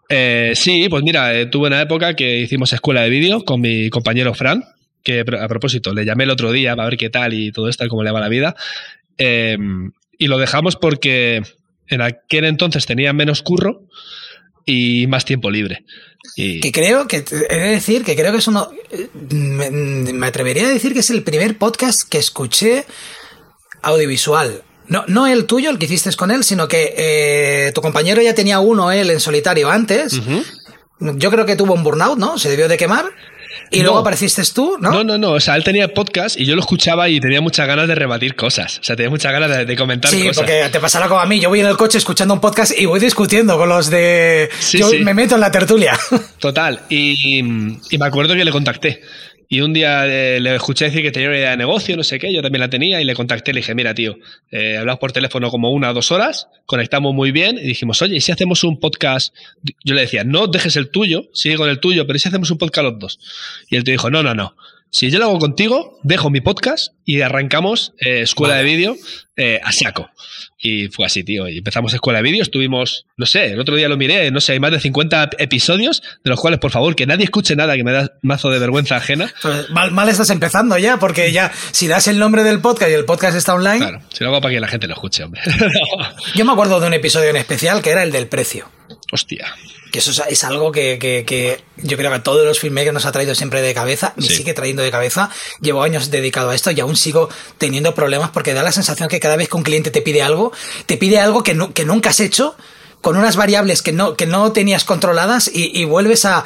[0.08, 3.90] Eh, sí, pues mira, eh, tuve una época que hicimos escuela de vídeo con mi
[3.90, 4.64] compañero Fran,
[5.04, 7.86] que a propósito, le llamé el otro día para ver qué tal y todo esto,
[7.88, 8.56] cómo le va la vida.
[9.18, 9.56] Eh,
[10.18, 11.42] y lo dejamos porque
[11.86, 13.82] en aquel entonces tenía menos curro
[14.64, 15.84] y más tiempo libre.
[16.36, 18.70] Y, Que creo que, he de decir que creo que es uno,
[19.30, 22.84] me, me atrevería a decir que es el primer podcast que escuché
[23.82, 24.62] audiovisual.
[24.88, 28.34] No, no el tuyo, el que hiciste con él, sino que eh, tu compañero ya
[28.34, 30.20] tenía uno, él, en solitario antes.
[30.98, 32.38] Yo creo que tuvo un burnout, ¿no?
[32.38, 33.06] Se debió de quemar.
[33.72, 33.84] Y No.
[33.84, 34.90] luego apareciste tú, ¿no?
[34.90, 35.30] No, no, no.
[35.32, 38.34] O sea, él tenía podcast y yo lo escuchaba y tenía muchas ganas de rebatir
[38.34, 38.78] cosas.
[38.80, 40.38] O sea, tenía muchas ganas de, de comentar Sí, cosas.
[40.38, 41.38] porque te pasará como a mí.
[41.38, 44.48] Yo voy en el coche escuchando un podcast y voy discutiendo con los de.
[44.58, 44.98] Sí, Yo sí.
[44.98, 45.96] me meto en la tertulia.
[46.40, 46.80] Total.
[46.88, 47.42] Y, y
[47.98, 49.02] me acuerdo que le contacté.
[49.52, 52.20] Y un día eh, le escuché decir que tenía una idea de negocio, no sé
[52.20, 53.52] qué, yo también la tenía y le contacté.
[53.52, 54.16] Le dije, mira, tío,
[54.52, 58.14] eh, hablamos por teléfono como una o dos horas, conectamos muy bien y dijimos, oye,
[58.14, 59.34] ¿y si hacemos un podcast?
[59.84, 62.52] Yo le decía, no dejes el tuyo, sigue con el tuyo, pero ¿y si hacemos
[62.52, 63.18] un podcast los dos?
[63.68, 64.54] Y él te dijo, no, no, no.
[64.92, 68.96] Si yo lo hago contigo, dejo mi podcast y arrancamos eh, escuela de vídeo
[69.36, 70.10] eh, a saco.
[70.58, 71.48] Y fue así, tío.
[71.48, 74.52] Y empezamos escuela de vídeo, estuvimos, no sé, el otro día lo miré, no sé,
[74.52, 77.84] hay más de 50 episodios, de los cuales, por favor, que nadie escuche nada, que
[77.84, 79.32] me da mazo de vergüenza ajena.
[79.40, 82.94] Pues mal, mal estás empezando ya, porque ya, si das el nombre del podcast y
[82.94, 83.78] el podcast está online.
[83.78, 85.40] Claro, si lo hago para que la gente lo escuche, hombre.
[86.34, 88.68] Yo me acuerdo de un episodio en especial que era el del precio.
[89.12, 89.54] Hostia.
[89.92, 92.94] Que eso es, es algo que, que- que yo creo que a todos los filmmakers
[92.94, 94.36] nos ha traído siempre de cabeza, me Sí.
[94.36, 95.30] sigue trayendo de cabeza.
[95.60, 99.18] Llevo años dedicado a esto y aún sigo teniendo problemas porque da la sensación que
[99.18, 100.52] cada vez que un cliente te pide algo,
[100.86, 102.54] te pide algo que, no- que nunca has hecho,
[103.00, 106.44] con unas variables que no, que no tenías controladas y, y vuelves a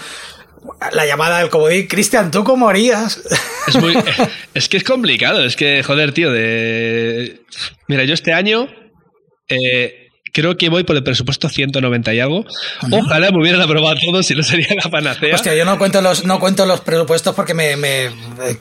[0.93, 1.87] la llamada del comodín.
[1.87, 3.21] Cristian, ¿tú cómo harías?
[3.67, 3.95] Es muy.
[4.55, 5.43] es que es complicado.
[5.45, 7.41] Es que, joder, tío, de.
[7.89, 8.69] Mira, yo este año.
[9.49, 10.04] eh,
[10.35, 12.45] creo que voy por el presupuesto 190 y algo.
[12.91, 15.35] Ojalá me hubieran aprobado todos y no sería la panacea.
[15.35, 18.11] Hostia, yo no cuento los, no cuento los presupuestos porque me, me-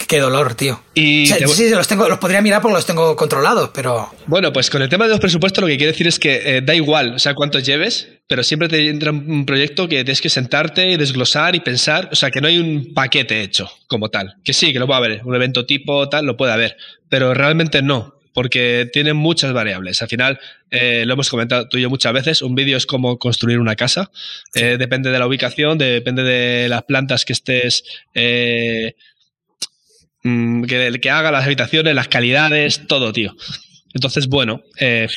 [0.08, 0.82] qué dolor, tío.
[0.94, 3.72] Y O sea, te- sí, sí, los tengo, los podría mirar porque los tengo controlados,
[3.74, 6.58] pero Bueno, pues con el tema de los presupuestos lo que quiere decir es que
[6.58, 10.22] eh, da igual, o sea, cuántos lleves, pero siempre te entra un proyecto que tienes
[10.22, 14.10] que sentarte y desglosar y pensar, o sea, que no hay un paquete hecho como
[14.10, 14.36] tal.
[14.44, 16.78] Que sí, que lo puede haber, un evento tipo tal, lo puede haber,
[17.10, 20.02] pero realmente no, porque tiene muchas variables.
[20.02, 20.40] Al final,
[20.72, 23.76] eh, lo hemos comentado tú y yo muchas veces, un vídeo es como construir una
[23.76, 24.12] casa,
[24.56, 27.84] Eh, depende de la ubicación, depende de las plantas que estés...
[28.14, 28.96] eh,
[30.24, 33.36] mm, que, que haga las habitaciones, las calidades, todo, tío.
[33.94, 35.08] Entonces, bueno, eh,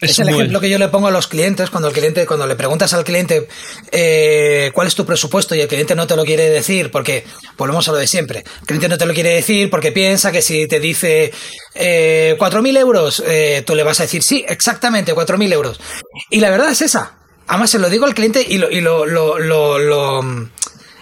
[0.00, 2.56] es, el ejemplo que yo le pongo a los clientes cuando el cliente, cuando le
[2.56, 3.46] preguntas al cliente
[3.92, 7.24] eh, cuál es tu presupuesto y el cliente no te lo quiere decir porque
[7.56, 8.44] volvemos a lo de siempre.
[8.60, 11.32] El cliente no te lo quiere decir porque piensa que si te dice
[11.74, 15.80] eh, 4.000 euros, eh, tú le vas a decir sí, exactamente 4.000 euros.
[16.30, 17.16] Y la verdad es esa.
[17.46, 20.22] Además se lo digo al cliente y lo, y lo, lo, lo- lo-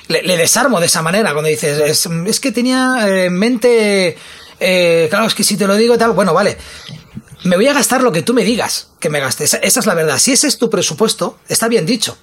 [0.09, 4.17] le, le desarmo de esa manera cuando dices es, es que tenía en mente
[4.59, 6.57] eh, claro es que si te lo digo tal bueno vale
[7.45, 9.55] me voy a gastar lo que tú me digas que me gastes.
[9.55, 10.19] Esa, es la verdad.
[10.19, 12.17] Si ese es tu presupuesto, está bien dicho.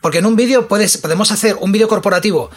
[0.00, 2.50] Porque en un vídeo podemos hacer un vídeo corporativo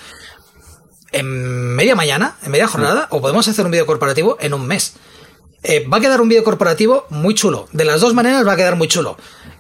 [1.12, 4.93] en media mañana, en media jornada, o podemos hacer un vídeo corporativo en un mes.
[5.63, 7.67] Eh, va a quedar un vídeo corporativo muy chulo.
[7.71, 9.17] De las dos maneras va a quedar muy chulo.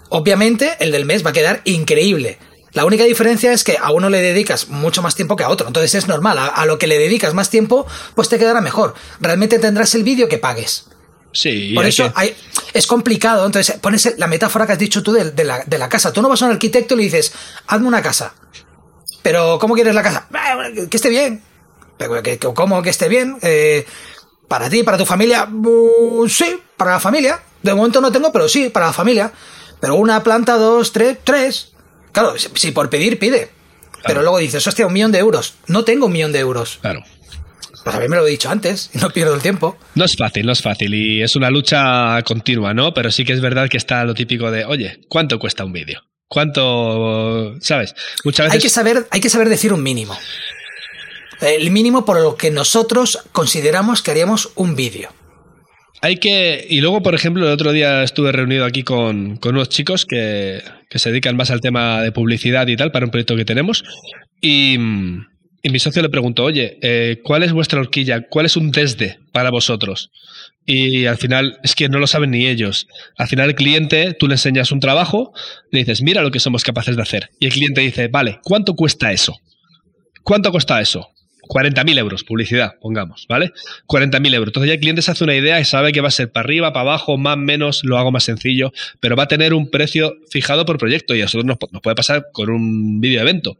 [0.09, 2.39] Obviamente, el del mes va a quedar increíble.
[2.73, 5.67] La única diferencia es que a uno le dedicas mucho más tiempo que a otro.
[5.67, 6.37] Entonces es normal.
[6.37, 8.93] A, a lo que le dedicas más tiempo, pues te quedará mejor.
[9.21, 10.87] Realmente tendrás el vídeo que pagues.
[11.35, 12.35] Sí, Por eso que- hay-
[12.73, 13.45] es complicado.
[13.45, 16.13] Entonces, pones la metáfora que has dicho tú de, de la, de la casa.
[16.13, 17.33] Tú no vas a un arquitecto y le dices,
[17.67, 18.33] hazme una casa.
[19.21, 20.27] Pero, ¿cómo quieres la casa?
[20.33, 21.43] "Ah, bueno, Que esté bien.
[21.97, 23.37] Pero, que- que- ¿Cómo que esté bien?
[23.41, 23.85] Eh,
[24.47, 25.47] para ti, para tu familia.
[25.51, 27.41] "Uh, sí, para la familia.
[27.63, 29.31] De momento no tengo, pero sí, para la familia.
[29.79, 31.71] Pero una planta, dos, tres, tres.
[32.11, 33.51] Claro, si, si por pedir, pide.
[34.05, 35.55] Pero luego dices, hostia, un millón de euros.
[35.67, 36.77] No tengo un millón de euros.
[36.81, 37.03] Claro.
[37.85, 39.77] Pues a mí me lo he dicho antes y no pierdo el tiempo.
[39.93, 42.95] No es fácil, no es fácil y es una lucha continua, ¿no?
[42.95, 46.01] Pero sí que es verdad que está lo típico de, oye, ¿cuánto cuesta un vídeo?
[46.27, 47.93] ¿Cuánto, sabes?
[48.23, 48.71] Muchas Hay que veces...
[48.71, 50.17] saber, hay que saber decir un mínimo.
[51.41, 55.09] El mínimo por lo que nosotros consideramos que haríamos un vídeo.
[56.01, 56.65] Hay que.
[56.67, 60.63] Y luego, por ejemplo, el otro día estuve reunido aquí con, con unos chicos que,
[60.89, 63.83] que se dedican más al tema de publicidad y tal para un proyecto que tenemos.
[64.41, 65.25] Y, mm,
[65.65, 68.27] y mi socio le preguntó, oye, eh, ¿cuál es vuestra horquilla?
[68.29, 70.11] ¿Cuál es un desde para vosotros?
[70.63, 72.85] Y al final es que no lo saben ni ellos.
[73.17, 75.33] Al final el cliente, tú le enseñas un trabajo,
[75.71, 77.31] le dices, mira lo que somos capaces de hacer.
[77.39, 79.39] Y el cliente dice, vale, ¿cuánto cuesta eso?
[80.21, 81.09] ¿Cuánto cuesta eso?
[81.47, 83.51] 40.000 euros, publicidad, pongamos, ¿vale?
[83.87, 84.49] 40.000 euros.
[84.49, 86.45] Entonces ya el cliente se hace una idea y sabe que va a ser para
[86.45, 90.15] arriba, para abajo, más, menos, lo hago más sencillo, pero va a tener un precio
[90.29, 93.57] fijado por proyecto y a nosotros nos, puede pasar con un vídeo evento.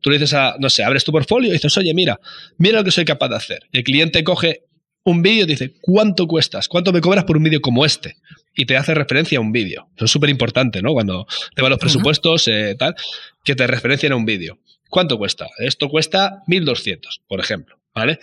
[0.00, 2.20] Tú le dices a, no sé, abres tu portfolio y dices, oye, mira,
[2.58, 3.60] mira lo que soy capaz de hacer.
[3.72, 4.62] el cliente coge
[5.06, 6.66] un vídeo y dice, ¿cuánto cuestas?
[6.66, 8.16] ¿Cuánto me cobras por un vídeo como este?
[8.56, 9.88] Y te hace referencia a un vídeo.
[9.94, 10.92] Eso es súper importante, ¿no?
[10.92, 12.96] Cuando te van los presupuestos, eh, tal,
[13.44, 14.58] que te referencien a un vídeo.
[14.96, 15.50] ¿Cuánto cuesta?
[15.58, 18.18] Esto cuesta 1.200, por ejemplo, ¿vale?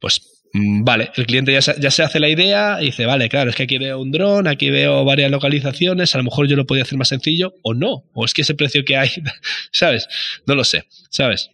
[0.00, 3.54] Pues mm, Vale, el cliente ya se, hace la idea y dice, vale, claro, es
[3.54, 6.82] que aquí veo un dron, aquí veo varias localizaciones, a lo mejor yo lo podía
[6.82, 9.08] hacer más sencillo o no, o es que ese precio que hay,
[9.72, 10.08] ¿sabes?
[10.46, 11.50] No lo sé, ¿sabes?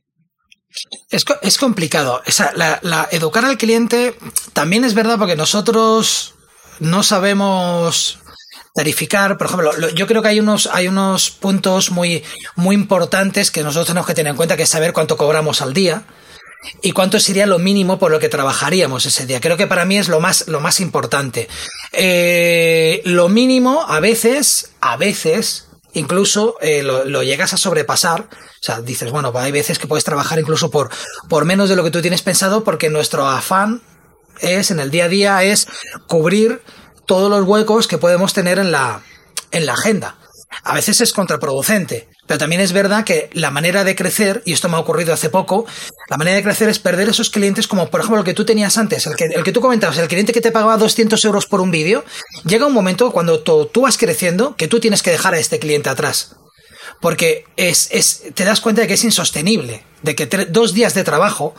[1.10, 2.22] Es, es complicado.
[2.56, 4.14] la, educar al cliente
[4.54, 6.32] también es verdad porque nosotros
[6.80, 8.21] no sabemos
[8.74, 9.36] tarificar.
[9.38, 12.22] Por ejemplo, yo creo que hay unos, hay unos puntos muy,
[12.56, 15.74] muy importantes que nosotros tenemos que tener en cuenta, que es saber cuánto cobramos al
[15.74, 16.04] día
[16.80, 19.40] y cuánto sería lo mínimo por lo que trabajaríamos ese día.
[19.40, 21.48] Creo que para mí es lo más, lo más importante.
[21.92, 28.28] Eh, lo mínimo, a veces, a veces, incluso eh, lo, llegas a sobrepasar.
[28.30, 30.90] O sea, dices, bueno, hay veces que puedes trabajar incluso por,
[31.28, 33.82] por menos de lo que tú tienes pensado, porque nuestro afán
[34.40, 35.66] es, en el día a día, es
[36.06, 36.62] cubrir
[37.06, 39.02] todos los huecos que podemos tener en la,
[39.50, 40.16] en la agenda.
[40.64, 44.68] A veces es contraproducente, pero también es verdad que la manera de crecer, y esto
[44.68, 45.66] me ha ocurrido hace poco,
[46.08, 48.76] la manera de crecer es perder esos clientes como por ejemplo el que tú tenías
[48.76, 51.60] antes, el que, el que tú comentabas, el cliente que te pagaba 200 euros por
[51.60, 52.04] un vídeo,
[52.44, 55.88] llega un momento cuando tú, vas creciendo que tú tienes que dejar a este cliente
[55.88, 56.36] atrás.
[57.00, 61.02] Porque es, es, te das cuenta de que es insostenible, de que dos días de
[61.02, 61.54] trabajo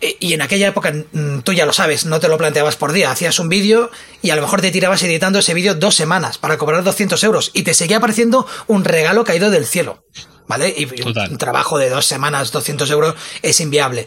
[0.00, 3.10] y en aquella época, mm, tú ya lo sabes, no te lo planteabas por día.
[3.10, 3.90] Hacías un vídeo
[4.22, 7.50] y a lo mejor te tirabas editando ese vídeo dos semanas para cobrar 200 euros
[7.54, 10.04] y te seguía apareciendo un regalo caído del cielo.
[10.48, 10.72] ¿Vale?
[10.76, 14.06] Y un trabajo de dos semanas, 200 euros, es inviable.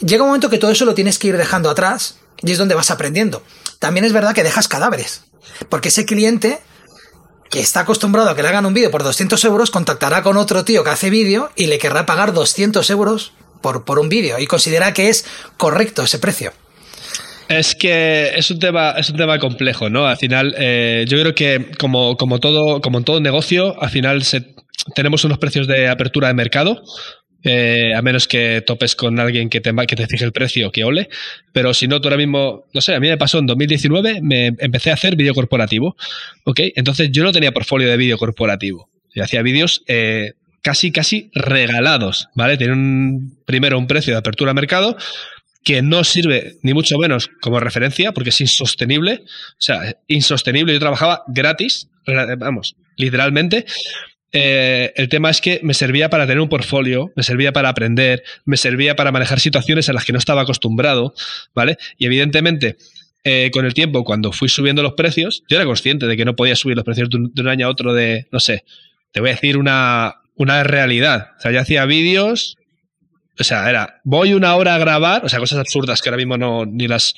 [0.00, 2.76] Llega un momento que todo eso lo tienes que ir dejando atrás y es donde
[2.76, 3.42] vas aprendiendo.
[3.80, 5.22] También es verdad que dejas cadáveres.
[5.68, 6.60] Porque ese cliente
[7.50, 10.64] que está acostumbrado a que le hagan un vídeo por 200 euros, contactará con otro
[10.64, 13.32] tío que hace vídeo y le querrá pagar 200 euros
[13.62, 15.24] por, por un vídeo y considera que es
[15.56, 16.52] correcto ese precio.
[17.48, 20.06] Es que es un tema, es un tema complejo, ¿no?
[20.06, 24.22] Al final, eh, yo creo que como, como, todo, como en todo negocio, al final
[24.22, 24.54] se,
[24.94, 26.82] tenemos unos precios de apertura de mercado.
[27.44, 30.84] Eh, a menos que topes con alguien que te, que te fije el precio, que
[30.84, 31.08] ole.
[31.52, 34.52] Pero si no, tú ahora mismo, no sé, a mí me pasó en 2019, me
[34.58, 35.96] empecé a hacer vídeo corporativo.
[36.44, 36.60] ¿Ok?
[36.76, 38.88] Entonces yo no tenía portfolio de vídeo corporativo.
[39.14, 42.56] Yo hacía vídeos eh, casi, casi regalados, ¿vale?
[42.56, 44.96] Tiene un, primero un precio de apertura a mercado
[45.64, 50.72] que no sirve ni mucho menos como referencia porque es insostenible, o sea, insostenible.
[50.72, 51.88] Yo trabajaba gratis,
[52.38, 53.66] vamos, literalmente.
[54.34, 58.22] Eh, el tema es que me servía para tener un portfolio, me servía para aprender,
[58.46, 61.14] me servía para manejar situaciones a las que no estaba acostumbrado,
[61.54, 61.76] ¿vale?
[61.98, 62.76] Y evidentemente,
[63.24, 66.34] eh, con el tiempo, cuando fui subiendo los precios, yo era consciente de que no
[66.34, 68.64] podía subir los precios de un año a otro de, no sé,
[69.12, 71.28] te voy a decir una, una realidad.
[71.38, 72.56] O sea, yo hacía vídeos,
[73.38, 76.36] o sea, era, voy una hora a grabar, o sea, cosas absurdas que ahora mismo
[76.36, 77.14] no ni las,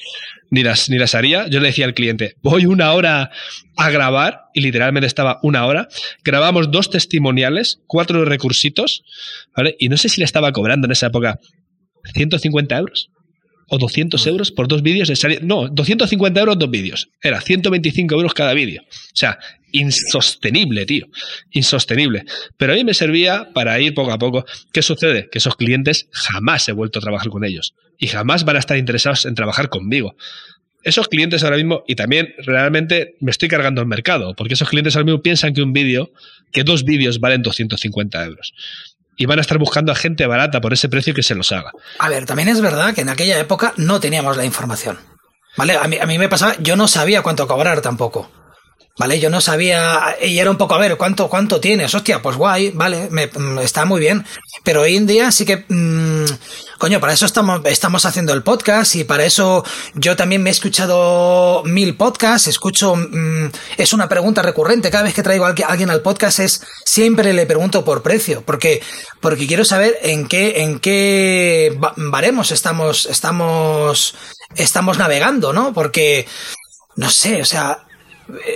[0.51, 1.49] ni las, ni las haría.
[1.49, 3.31] Yo le decía al cliente, voy una hora
[3.77, 5.89] a grabar, y literalmente estaba una hora.
[6.25, 9.03] Grabamos dos testimoniales, cuatro recursitos,
[9.57, 9.77] ¿vale?
[9.79, 11.41] Y no sé si le estaba cobrando en esa época
[12.15, 13.11] 150 euros
[13.69, 17.09] o 200 euros por dos vídeos de No, 250 euros dos vídeos.
[17.23, 18.83] Era 125 euros cada vídeo.
[18.83, 19.39] O sea,
[19.75, 21.07] insostenible, tío.
[21.51, 22.25] Insostenible.
[22.57, 24.47] Pero a mí me servía para ir poco a poco.
[24.73, 25.29] ¿Qué sucede?
[25.31, 27.75] Que esos clientes jamás he vuelto a trabajar con ellos.
[27.99, 30.17] Y jamás van a estar interesados en trabajar conmigo.
[30.83, 34.95] Esos clientes ahora mismo, y también realmente me estoy cargando el mercado, porque esos clientes
[34.97, 36.11] ahora mismo piensan que un vídeo,
[36.53, 38.55] que dos vídeos valen 250 euros
[39.17, 41.71] y van a estar buscando a gente barata por ese precio que se los haga.
[42.01, 44.99] A ver, también es verdad que en aquella época no teníamos la información.
[45.57, 45.77] ¿Vale?
[45.77, 48.44] A mí, a mí me pasaba, yo no sabía cuánto cobrar tampoco.
[48.97, 49.19] ¿Vale?
[49.19, 51.93] Yo no sabía, y era un poco, a ver, ¿cuánto, cuánto tienes?
[51.97, 54.25] Hostia, pues guay, vale, me, mm, está muy bien.
[54.63, 56.25] Pero hoy en día sí que, mmm,
[56.79, 60.53] coño, para eso estamos, estamos haciendo el podcast y para eso yo también me he
[60.53, 65.91] escuchado mil podcasts, escucho, mmm, es una pregunta recurrente, cada vez que traigo a alguien
[65.91, 68.81] al podcast es, siempre le pregunto por precio, porque,
[69.21, 74.15] porque quiero saber en qué, en qué baremos estamos, estamos,
[74.55, 75.73] estamos navegando, ¿no?
[75.75, 76.29] Porque,
[76.95, 77.84] no sé, o sea,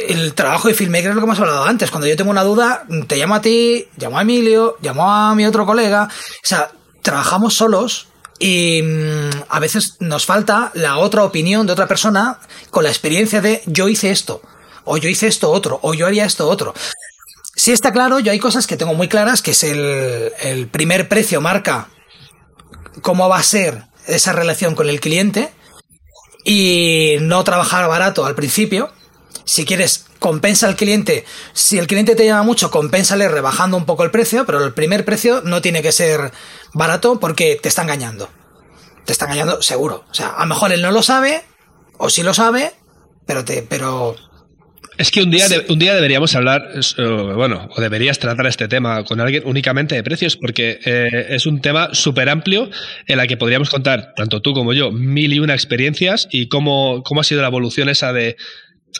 [0.08, 1.90] el trabajo de filmmaker es lo que hemos hablado antes.
[1.90, 5.46] Cuando yo tengo una duda, te llamo a ti, llamo a Emilio, llamo a mi
[5.46, 6.08] otro colega.
[6.08, 6.70] O sea,
[7.02, 12.38] trabajamos solos y mm, a veces nos falta la otra opinión de otra persona
[12.70, 14.40] con la experiencia de yo hice esto,
[14.84, 16.74] o yo hice esto otro, o yo haría esto otro.
[17.54, 21.08] Si está claro, yo hay cosas que tengo muy claras, que es el, el primer
[21.08, 21.88] precio marca
[23.02, 25.50] cómo va a ser esa relación con el cliente
[26.44, 28.90] y no trabajar barato al principio.
[29.48, 31.24] Si quieres, compensa al cliente.
[31.54, 35.06] Si el cliente te llama mucho, compénsale rebajando un poco el precio, pero el primer
[35.06, 36.32] precio no tiene que ser
[36.74, 38.28] barato porque te está engañando.
[39.06, 40.04] Te está engañando seguro.
[40.10, 41.44] O sea, a lo mejor él no lo sabe,
[41.96, 42.74] o sí lo sabe,
[43.24, 44.16] pero te, pero
[44.98, 49.18] es que un día, un día deberíamos hablar, bueno, o deberías tratar este tema con
[49.20, 52.68] alguien únicamente de precios, porque eh, es un tema súper amplio
[53.06, 57.02] en la que podríamos contar, tanto tú como yo, mil y una experiencias y cómo,
[57.04, 58.36] cómo ha sido la evolución esa de,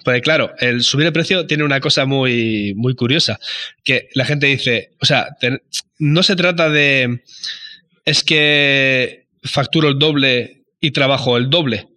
[0.05, 3.38] porque claro, el subir el precio tiene una cosa muy, muy curiosa,
[3.85, 5.37] que la gente dice, o sea,
[5.98, 7.22] no se trata de,
[8.05, 11.88] es que facturo el doble y trabajo el doble.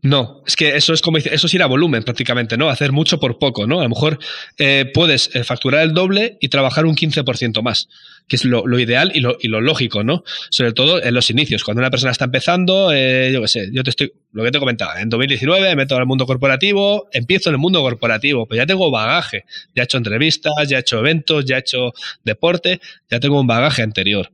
[0.00, 2.68] No, es que eso es como eso es ir a volumen prácticamente, ¿no?
[2.68, 3.80] Hacer mucho por poco, ¿no?
[3.80, 4.20] A lo mejor
[4.56, 7.88] eh, puedes eh, facturar el doble y trabajar un 15% más,
[8.28, 10.22] que es lo, ideal y lo, lógico, ¿no?
[10.50, 13.82] Sobre todo en los inicios, cuando una persona está empezando, eh, yo qué sé, yo
[13.82, 17.56] te estoy, lo que te comentaba, en 2019 me meto al mundo corporativo, empiezo en
[17.56, 21.44] el mundo corporativo, pues ya tengo bagaje, ya he hecho entrevistas, ya he hecho eventos,
[21.44, 22.80] ya he hecho deporte,
[23.10, 24.30] ya tengo un bagaje anterior,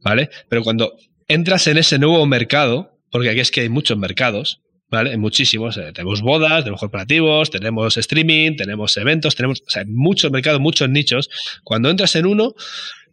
[0.00, 0.28] ¿vale?
[0.50, 4.60] Pero cuando entras en ese nuevo mercado, porque aquí es que hay muchos mercados,
[5.18, 5.76] muchísimos.
[5.76, 11.28] Eh, tenemos bodas, tenemos corporativos, tenemos streaming, tenemos eventos, tenemos muchos mercados, muchos nichos.
[11.64, 12.54] Cuando entras en uno,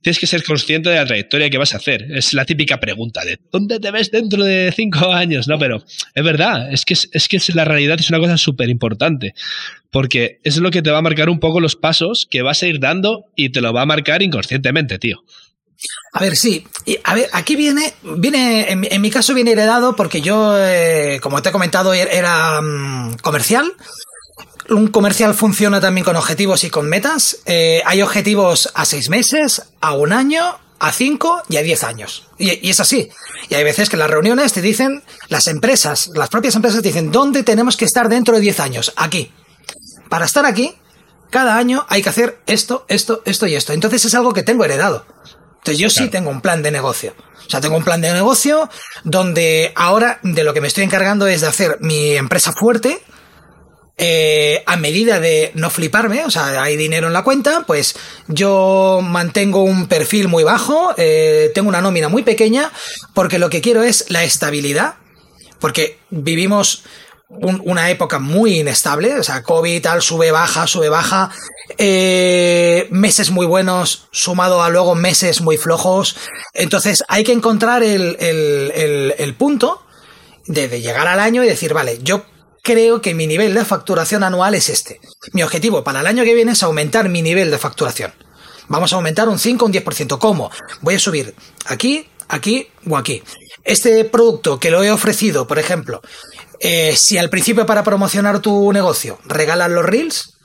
[0.06, 2.06] tienes que ser consciente de la trayectoria que vas a hacer.
[2.12, 5.48] Es la típica pregunta de ¿dónde te ves dentro de cinco años?
[5.48, 5.84] No, pero
[6.14, 9.34] es verdad, es que, es, que la realidad es una cosa súper importante,
[9.90, 12.68] porque es lo que te va a marcar un poco los pasos que vas a
[12.68, 15.24] ir dando y te lo va a marcar inconscientemente, tío.
[16.14, 16.66] A ver, sí.
[17.04, 21.50] A ver, aquí viene, viene, en, mi caso viene heredado porque yo, eh, como te
[21.50, 23.74] he comentado, er, era mm, comercial.
[24.70, 27.40] Un comercial funciona también con objetivos y con metas.
[27.46, 32.28] Eh, hay objetivos a seis meses, a un año, a cinco y a diez años.
[32.38, 33.10] Y, y, es así.
[33.50, 37.12] Y hay veces que las reuniones te dicen, las empresas, las propias empresas te dicen,
[37.12, 38.94] ¿dónde tenemos que estar dentro de diez años?
[38.96, 39.32] Aquí.
[40.10, 40.76] Para estar aquí,
[41.30, 43.74] cada año hay que hacer esto, esto, esto y esto.
[43.74, 45.06] Entonces es algo que tengo heredado.
[45.66, 47.16] Entonces yo sí tengo un plan de negocio.
[47.48, 48.70] O sea, tengo un plan de negocio
[49.04, 53.02] donde ahora de lo que me estoy encargando es de hacer mi empresa fuerte,
[53.98, 57.96] eh, a medida de no fliparme, o sea, hay dinero en la cuenta, pues
[58.28, 62.72] yo mantengo un perfil muy bajo, eh, tengo una nómina muy pequeña,
[63.16, 64.96] porque lo que quiero es la estabilidad,
[65.60, 66.84] porque vivimos
[67.30, 71.32] una época muy inestable, o sea, COVID tal, sube, baja, sube, baja,
[71.78, 76.16] eh, meses muy buenos sumado a luego meses muy flojos,
[76.54, 79.84] entonces hay que encontrar el, el, el, punto
[80.46, 82.26] de, de llegar al año y decir, vale, yo
[82.62, 85.00] creo que mi nivel de facturación anual es este.
[85.34, 88.14] Mi objetivo para el año que viene es aumentar mi nivel de facturación.
[88.68, 90.18] Vamos a aumentar un 5 o un 10%.
[90.18, 90.50] ¿Cómo?
[90.82, 91.36] Voy a subir
[91.68, 93.22] aquí, aquí o aquí.
[93.64, 96.02] Este producto que lo he ofrecido, por ejemplo,
[96.60, 100.38] eh, si al principio para promocionar tu negocio regalas los reels,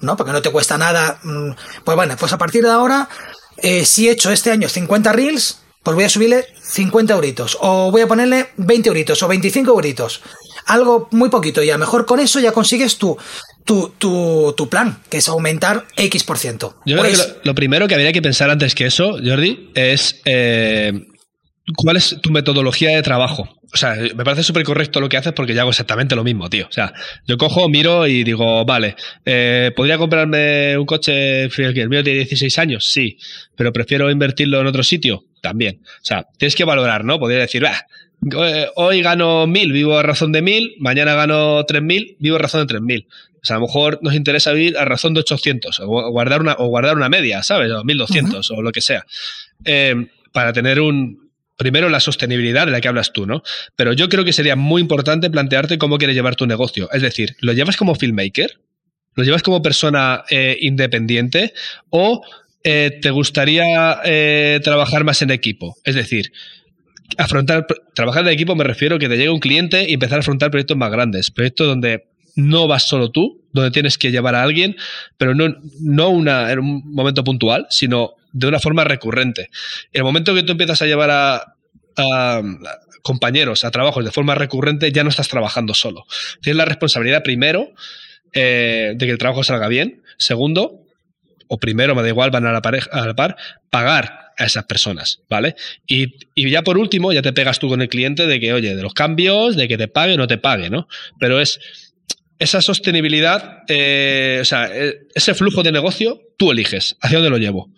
[0.00, 0.16] ¿no?
[0.16, 1.18] Porque no te cuesta nada.
[1.22, 1.50] Mm,
[1.84, 3.08] pues bueno, pues a partir de ahora,
[3.58, 7.56] eh, si he hecho este año 50 reels, pues voy a subirle 50 euritos.
[7.60, 10.20] O voy a ponerle 20 euritos o 25 euritos.
[10.66, 13.16] Algo muy poquito y a lo mejor con eso ya consigues tu,
[13.64, 13.92] tu,
[14.56, 16.26] tu, plan, que es aumentar X%.
[16.26, 16.76] por ciento.
[16.86, 20.20] Yo creo que pues lo, primero que habría que pensar antes que eso, Jordi, es
[20.24, 20.92] eh,
[21.76, 23.48] cuál es tu metodología de trabajo.
[23.76, 26.48] O sea, me parece súper correcto lo que haces porque yo hago exactamente lo mismo,
[26.48, 26.66] tío.
[26.66, 26.94] O sea,
[27.26, 32.58] yo cojo, miro y digo, vale, eh, ¿podría comprarme un coche el mío tiene 16
[32.58, 32.90] años?
[32.90, 33.18] Sí,
[33.54, 35.82] pero prefiero invertirlo en otro sitio también.
[35.84, 37.18] O sea, tienes que valorar, ¿no?
[37.18, 42.36] Podría decir, eh, hoy gano 1000, vivo a razón de 1000, mañana gano 3000, vivo
[42.36, 43.06] a razón de 3000.
[43.10, 46.54] O sea, a lo mejor nos interesa vivir a razón de 800 o guardar una,
[46.58, 47.70] o guardar una media, ¿sabes?
[47.72, 49.04] O 1200 o lo que sea.
[49.66, 51.25] Eh, para tener un,
[51.56, 53.42] primero la sostenibilidad de la que hablas tú, ¿no?
[53.76, 56.88] Pero yo creo que sería muy importante plantearte cómo quieres llevar tu negocio.
[56.92, 58.60] Es decir, ¿lo llevas como filmmaker?
[59.14, 61.54] ¿Lo llevas como persona eh, independiente?
[61.90, 62.22] ¿O
[62.62, 65.76] eh, te gustaría eh, trabajar más en equipo?
[65.84, 66.32] Es decir,
[67.16, 70.20] afrontar, trabajar en equipo me refiero a que te llegue un cliente y empezar a
[70.20, 72.04] afrontar proyectos más grandes, proyectos donde
[72.36, 74.76] no vas solo tú, donde tienes que llevar a alguien,
[75.16, 79.48] pero no, no una, en un momento puntual, sino de una forma recurrente.
[79.92, 82.42] En el momento que tú empiezas a llevar a,
[83.02, 86.04] compañeros a trabajos de forma recurrente, ya no estás trabajando solo.
[86.42, 87.72] Tienes la responsabilidad, primero,
[88.34, 90.02] eh, de que el trabajo salga bien.
[90.18, 90.82] Segundo,
[91.48, 93.36] o primero, me da igual, van a la, pareja, par,
[93.70, 95.54] pagar a esas personas, ¿vale?
[95.86, 98.76] Y, y, ya por último, ya te pegas tú con el cliente de que, oye,
[98.76, 100.88] de los cambios, de que te pague o no te pague, ¿no?
[101.18, 101.60] Pero es
[102.38, 107.38] esa sostenibilidad, eh, o sea, e, ese flujo de negocio, tú eliges hacia dónde lo
[107.38, 107.70] llevo.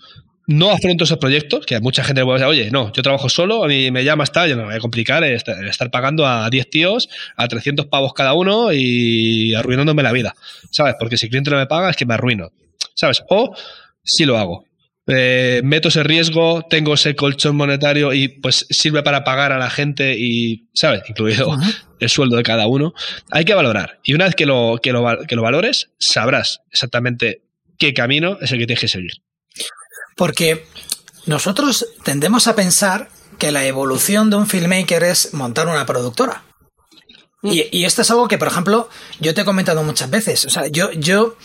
[0.51, 3.69] no afronto esos proyectos, que mucha gente puede decir, oye, no, yo trabajo solo, a
[3.69, 7.11] mí me llamas, tal, yo no me voy a complicar estar, pagando a 10 tíos
[7.37, 10.35] a 300 pavos cada uno y arruinándome la vida,
[10.71, 10.95] ¿sabes?
[10.99, 12.51] Porque si el cliente no me paga es que me arruino,
[12.95, 13.23] ¿sabes?
[13.29, 13.55] O
[14.03, 14.65] si lo hago.
[15.09, 19.71] Eh, meto ese riesgo, tengo ese colchón monetario y pues sirve para pagar a la
[19.71, 21.03] gente y, ¿sabes?
[21.09, 21.57] Incluido
[21.99, 22.93] el sueldo de cada uno.
[23.31, 24.01] Hay que valorar.
[24.05, 27.43] Y una vez que lo, que lo, que lo valores, sabrás exactamente
[27.79, 29.13] qué camino es el que tienes que seguir.
[30.15, 30.67] Porque
[31.27, 36.43] nosotros tendemos a pensar que la evolución de un filmmaker es montar una productora.
[37.43, 37.53] Mm.
[37.71, 38.89] Y, esto es algo que, por ejemplo,
[39.21, 40.45] yo te he comentado muchas veces.
[40.45, 41.37] O sea, yo, yo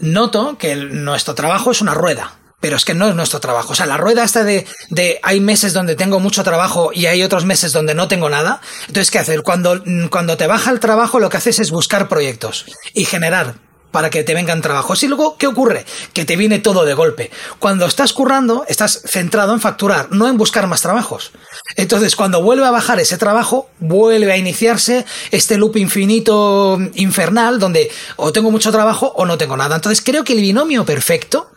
[0.00, 2.38] noto que nuestro trabajo es una rueda.
[2.62, 3.72] Pero es que no es nuestro trabajo.
[3.72, 7.22] O sea, la rueda esta de, de hay meses donde tengo mucho trabajo y hay
[7.22, 8.62] otros meses donde no tengo nada.
[8.86, 9.42] Entonces, ¿qué hacer?
[9.42, 13.56] Cuando, cuando te baja el trabajo, lo que haces es buscar proyectos y generar
[13.92, 15.02] para que te vengan trabajos.
[15.02, 15.84] Y luego, ¿qué ocurre?
[16.12, 17.30] Que te viene todo de golpe.
[17.58, 21.30] Cuando estás currando, estás centrado en facturar, no en buscar más trabajos.
[21.76, 27.90] Entonces, cuando vuelve a bajar ese trabajo, vuelve a iniciarse este loop infinito infernal donde
[28.16, 29.76] o tengo mucho trabajo o no tengo nada.
[29.76, 31.50] Entonces, creo que el binomio perfecto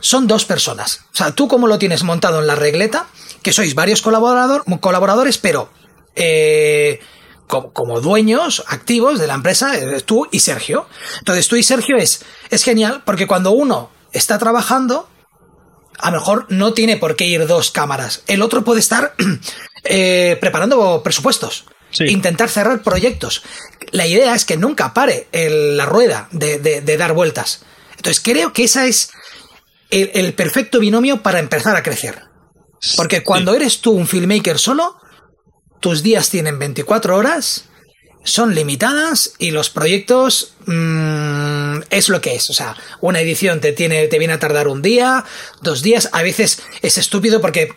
[0.00, 1.04] son dos personas.
[1.12, 3.06] O sea, tú como lo tienes montado en la regleta,
[3.42, 5.70] que sois varios colaborador, colaboradores, pero...
[6.16, 7.00] Eh,
[7.50, 9.72] como, dueños activos de la empresa,
[10.06, 10.86] tú y Sergio.
[11.18, 15.08] Entonces tú y Sergio es, es genial porque cuando uno está trabajando,
[15.98, 18.22] a lo mejor no tiene por qué ir dos cámaras.
[18.26, 19.14] El otro puede estar
[19.84, 21.64] eh, preparando presupuestos.
[21.98, 23.42] Intentar cerrar proyectos.
[23.90, 27.62] La idea es que nunca pare la rueda de, dar vueltas.
[27.96, 29.10] Entonces creo que esa es
[29.90, 32.22] el, perfecto binomio para empezar a crecer.
[32.96, 34.96] Porque cuando eres tú un filmmaker solo,
[35.80, 37.64] tus días tienen 24 horas,
[38.24, 42.50] son limitadas y los proyectos mm, es lo que es.
[42.50, 45.24] O sea, una edición te, tiene, te viene a tardar un día,
[45.62, 46.08] dos días.
[46.12, 47.74] A veces es estúpido porque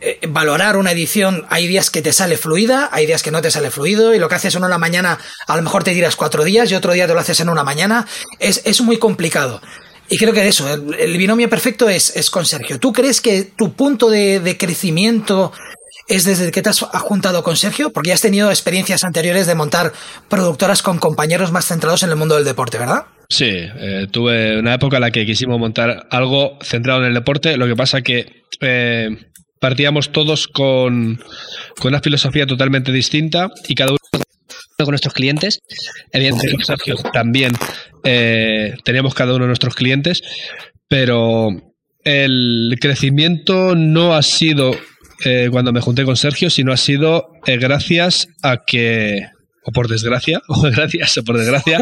[0.00, 3.52] eh, valorar una edición, hay días que te sale fluida, hay días que no te
[3.52, 6.42] sale fluido y lo que haces en una mañana a lo mejor te tiras cuatro
[6.42, 8.06] días y otro día te lo haces en una mañana.
[8.40, 9.60] Es, es muy complicado.
[10.12, 12.78] Y creo que eso, el, binomio perfecto es, es, con Sergio.
[12.78, 15.52] ¿Tú crees que tu punto de, de crecimiento
[16.06, 19.54] es desde que te has juntado con Sergio, porque ya has tenido experiencias anteriores de
[19.54, 19.92] montar
[20.28, 23.06] productoras con compañeros más centrados en el mundo del deporte, ¿verdad?
[23.30, 27.56] Sí, eh, tuve una época en la que quisimos montar algo centrado en el deporte,
[27.56, 29.08] lo que pasa que eh,
[29.58, 31.18] partíamos todos con,
[31.82, 33.98] una filosofía totalmente distinta y cada uno
[34.84, 35.60] con nuestros clientes.
[36.12, 37.52] Evidentemente, Sergio también
[38.04, 40.22] eh, teníamos cada uno de nuestros clientes,
[40.88, 41.50] pero
[42.04, 44.72] el crecimiento no ha sido
[45.24, 49.28] eh, cuando me junté con Sergio, sino ha sido eh, gracias a que,
[49.64, 51.80] o por desgracia, o gracias o por desgracia,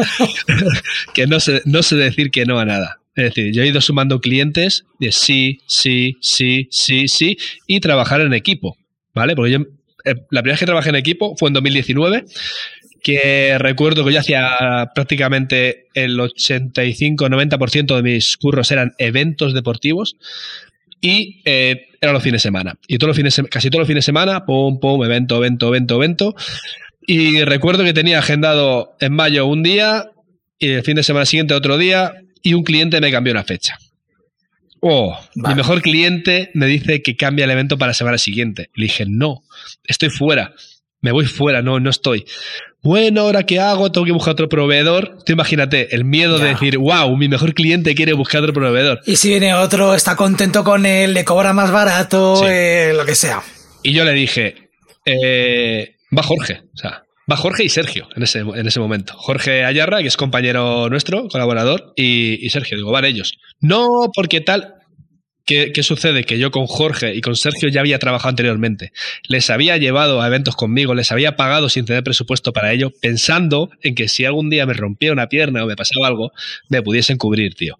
[1.13, 2.99] que no sé, no sé decir que no a nada.
[3.15, 7.37] Es decir, yo he ido sumando clientes de sí, sí, sí, sí, sí,
[7.67, 8.77] y trabajar en equipo,
[9.13, 9.35] ¿vale?
[9.35, 9.59] Porque yo,
[10.05, 12.25] eh, la primera vez que trabajé en equipo fue en 2019,
[13.03, 20.17] que recuerdo que yo hacía prácticamente el 85-90% de mis curros eran eventos deportivos,
[21.01, 22.77] y eh, eran los fines de semana.
[22.87, 25.95] Y todos los fines, casi todos los fines de semana, pum, pum, evento, evento, evento,
[25.95, 26.35] evento.
[27.05, 30.11] Y recuerdo que tenía agendado en mayo un día
[30.59, 33.79] y el fin de semana siguiente otro día y un cliente me cambió una fecha.
[34.79, 38.69] Oh, mi mejor cliente me dice que cambia el evento para la semana siguiente.
[38.75, 39.43] Le dije, no,
[39.83, 40.53] estoy fuera,
[41.01, 42.25] me voy fuera, no, no estoy
[42.83, 43.91] bueno, ¿ahora qué hago?
[43.91, 45.17] Tengo que buscar otro proveedor.
[45.23, 49.01] Tú imagínate el miedo de decir, wow, mi mejor cliente quiere buscar otro proveedor.
[49.05, 53.15] Y si viene otro, está contento con él, le cobra más barato, eh, lo que
[53.15, 53.43] sea.
[53.83, 54.69] Y yo le dije,
[55.05, 59.13] eh, va Jorge, o sea, va Jorge y Sergio en ese, en ese momento.
[59.15, 63.37] Jorge Ayarra, que es compañero nuestro, colaborador, y, y Sergio, digo, van ellos.
[63.59, 64.80] No, porque tal,
[65.73, 66.23] ¿Qué, sucede?
[66.23, 68.93] Que yo con Jorge y con Sergio ya había trabajado anteriormente.
[69.27, 73.69] Les había llevado a eventos conmigo, les había pagado sin tener presupuesto para ello, pensando
[73.81, 76.31] en que si algún día me rompía una pierna o me pasaba algo,
[76.69, 77.77] me pudiesen cubrir, tío.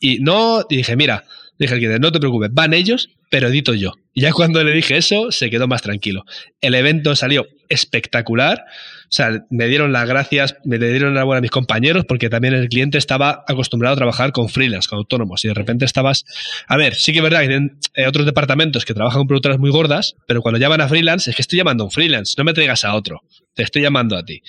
[0.00, 1.24] Y no, dije, mira,
[1.60, 3.92] dije al no te preocupes, van ellos, pero edito yo.
[4.14, 6.24] Y ya cuando le dije eso, se quedó más tranquilo.
[6.60, 8.64] El evento salió espectacular.
[9.12, 12.54] O sea, me dieron las gracias, me dieron la buena a mis compañeros porque también
[12.54, 16.24] el cliente estaba acostumbrado a trabajar con freelance, con autónomos y de repente estabas...
[16.66, 19.58] A ver, sí que es verdad que hay eh, otros departamentos que trabajan con productoras
[19.58, 22.44] muy gordas, pero cuando llaman a freelance es que estoy llamando a un freelance, no
[22.44, 23.20] me traigas a otro,
[23.52, 24.42] te estoy llamando a ti.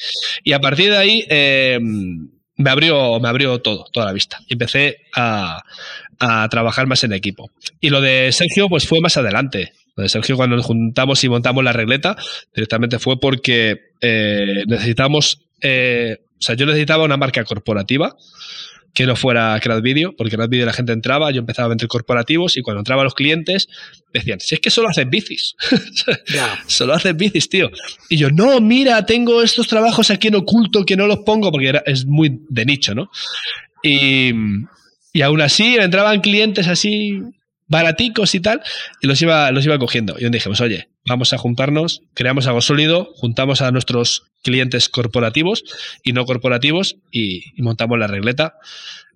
[0.45, 1.25] Y a partir de ahí...
[1.29, 1.79] Eh,
[2.55, 4.37] me abrió, me abrió todo, toda la vista.
[4.47, 5.63] Empecé a,
[6.19, 7.49] a, trabajar más en equipo.
[7.79, 9.73] Y lo de Sergio, pues fue más adelante.
[10.07, 12.15] Sergio, cuando nos juntamos y montamos la regleta,
[12.53, 18.15] directamente fue porque eh, necesitamos, eh, o sea, yo necesitaba una marca corporativa
[18.93, 22.61] que no fuera CrowdVideo, porque CrowdVideo la gente entraba, yo empezaba a vender corporativos y
[22.61, 23.67] cuando entraban los clientes
[24.13, 25.55] decían, si es que solo haces bicis,
[26.67, 27.71] solo haces bicis, tío.
[28.09, 31.69] Y yo, no, mira, tengo estos trabajos aquí en oculto que no los pongo porque
[31.69, 33.09] era, es muy de nicho, ¿no?
[33.81, 34.31] Y,
[35.11, 37.19] y aún así entraban clientes así
[37.67, 38.61] baraticos y tal,
[39.01, 40.15] y los iba, los iba cogiendo.
[40.19, 45.63] Y dijimos, oye, vamos a juntarnos, creamos algo sólido, juntamos a nuestros clientes corporativos
[46.03, 48.55] y no corporativos y, montamos la regleta.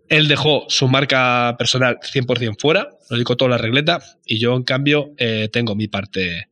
[0.10, 4.64] Él dejó su marca personal 100% fuera, lo dedicó toda la regleta y yo en
[4.64, 6.48] cambio eh, tengo mi parte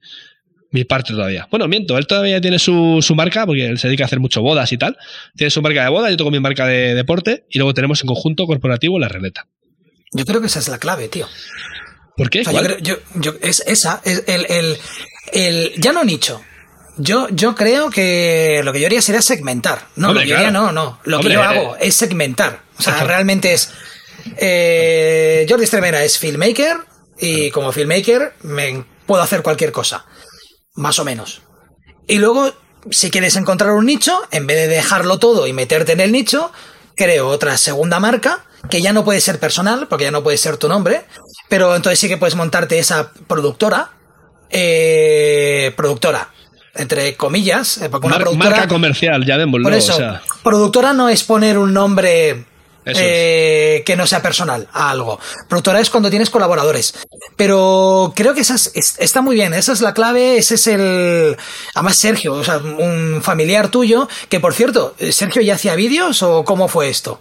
[0.71, 1.47] mi parte todavía.
[1.49, 4.73] Bueno, miento, él todavía tiene su, marca, porque él se dedica a hacer mucho bodas
[4.73, 4.97] y tal.
[5.37, 8.07] Tiene su marca de boda, yo tengo mi marca de deporte, y luego tenemos en
[8.07, 9.47] conjunto corporativo la regleta.
[10.11, 11.27] Yo creo que esa es la clave, tío.
[12.18, 12.43] ¿Por qué?
[12.82, 14.78] yo, es esa, el,
[15.32, 16.41] el, ya no nicho.
[16.97, 19.88] Yo, yo creo que lo que yo haría sería segmentar.
[19.97, 20.99] No, lo que yo haría no, no.
[21.03, 22.61] Lo que yo hago es segmentar.
[22.78, 23.70] O sea, realmente es.
[24.38, 26.78] Eh, Jordi Stremera es filmmaker
[27.20, 30.05] y como filmmaker me puedo hacer cualquier cosa.
[30.76, 31.41] Más o menos.
[32.07, 32.53] Y luego,
[32.91, 36.51] si quieres encontrar un nicho, en vez de dejarlo todo y meterte en el nicho,
[36.95, 40.57] creo otra segunda marca que ya no puede ser personal, porque ya no puede ser
[40.57, 41.05] tu nombre,
[41.49, 43.91] pero entonces sí que puedes montarte esa productora,
[44.49, 46.30] eh, productora,
[46.76, 49.97] entre comillas, eh, porque una productora, marca comercial, ya vemos Por eso,
[50.43, 52.45] productora no es poner un nombre
[52.86, 55.19] eh, que no sea personal a algo.
[55.49, 56.93] Productora es cuando tienes colaboradores.
[57.36, 61.36] Pero creo que esa está muy bien, esa es la clave, ese es el...
[61.73, 66.43] Además Sergio, o sea, un familiar tuyo, que por cierto, ¿Sergio ya hacía vídeos o
[66.43, 67.19] cómo fue esto?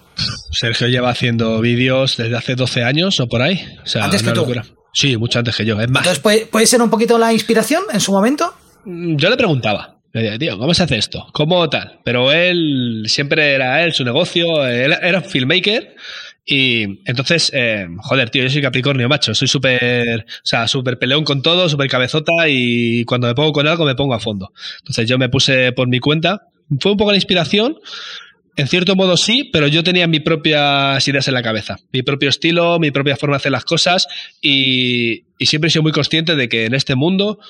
[0.50, 3.64] Sergio lleva haciendo vídeos desde hace 12 años o por ahí.
[4.00, 4.46] antes que tú.
[4.92, 6.06] Sí, mucho antes que yo, es más.
[6.06, 8.54] Entonces, ¿puede ser un poquito la inspiración en su momento?
[8.84, 9.93] Mm, yo le preguntaba.
[10.14, 11.26] Le tío, ¿cómo se hace esto?
[11.32, 11.98] ¿Cómo tal?
[12.04, 15.96] Pero él siempre era él, su negocio, él era filmmaker.
[16.46, 19.34] Y entonces, eh, joder, tío, yo soy Capricornio, macho.
[19.34, 23.66] Soy súper, o sea, súper peleón con todo, súper cabezota y cuando me pongo con
[23.66, 24.52] algo me pongo a fondo.
[24.78, 26.42] Entonces yo me puse por mi cuenta.
[26.78, 27.76] Fue un poco la inspiración.
[28.54, 32.28] En cierto modo sí, pero yo tenía mis propias ideas en la cabeza, mi propio
[32.28, 34.06] estilo, mi propia forma de hacer las cosas
[34.40, 37.40] y, y siempre he sido muy consciente de que en este mundo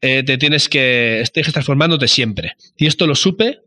[0.00, 2.56] eh, te tienes que, estés transformándote siempre.
[2.76, 3.60] Y esto lo supe.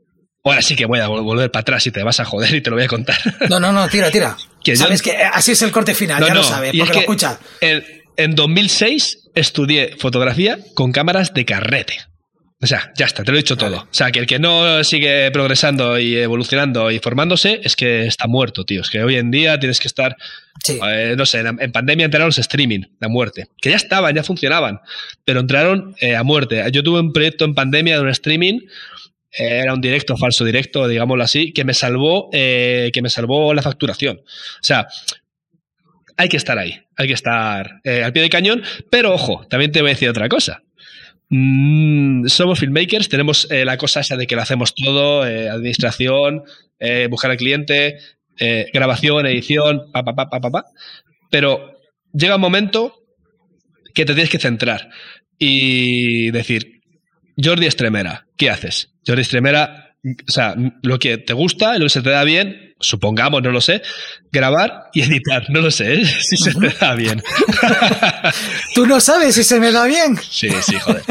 [0.43, 2.69] Ahora sí que voy a volver para atrás y te vas a joder y te
[2.69, 3.17] lo voy a contar.
[3.49, 4.37] No, no, no, tira, tira.
[4.75, 7.39] Sabes que así es el corte final, ya lo sabes, porque lo escuchas.
[7.61, 7.83] En,
[8.17, 11.97] en 2006 estudié fotografía con cámaras de carrete.
[12.61, 13.77] O sea, ya está, te lo he dicho todo.
[13.77, 18.27] O sea, que el que no sigue progresando y evolucionando y formándose es que está
[18.27, 18.81] muerto, tío.
[18.81, 20.17] Es que hoy en día tienes que estar,
[20.67, 24.81] eh, no sé, en, pandemia entraron los streaming, la muerte, que ya estaban, ya funcionaban,
[25.23, 26.61] pero entraron eh, a muerte.
[26.73, 28.59] Yo tuve un proyecto en pandemia de un streaming,
[29.31, 33.61] eh, era un directo, falso directo, digámoslo así, que me salvó, que me salvó la
[33.61, 34.17] facturación.
[34.17, 34.85] O sea,
[36.17, 39.79] hay que estar ahí, hay que estar al pie del cañón, pero ojo, también te
[39.79, 40.61] voy a decir otra cosa.
[41.29, 46.43] Mm, somos filmmakers, tenemos eh, la cosa esa de que lo hacemos todo, eh, administración,
[46.79, 47.97] eh, buscar al cliente,
[48.73, 50.65] grabación, edición, pa, pa, pa, pa, pa,
[51.29, 51.73] pero
[52.13, 53.03] llega un momento
[53.93, 54.89] que te tienes que centrar
[55.37, 56.79] y decir,
[57.35, 58.93] Jordi Estremera, ¿qué haces?
[59.05, 63.41] Jordi Estremera, o sea, lo que te gusta, lo que se te da bien, supongamos,
[63.43, 63.81] no lo sé,
[64.31, 66.05] grabar y editar, no lo sé, ¿eh?
[66.21, 67.21] si se me da bien.
[68.75, 70.17] ¿Tú no sabes si se me da bien?
[70.17, 71.03] Sí, sí, joder.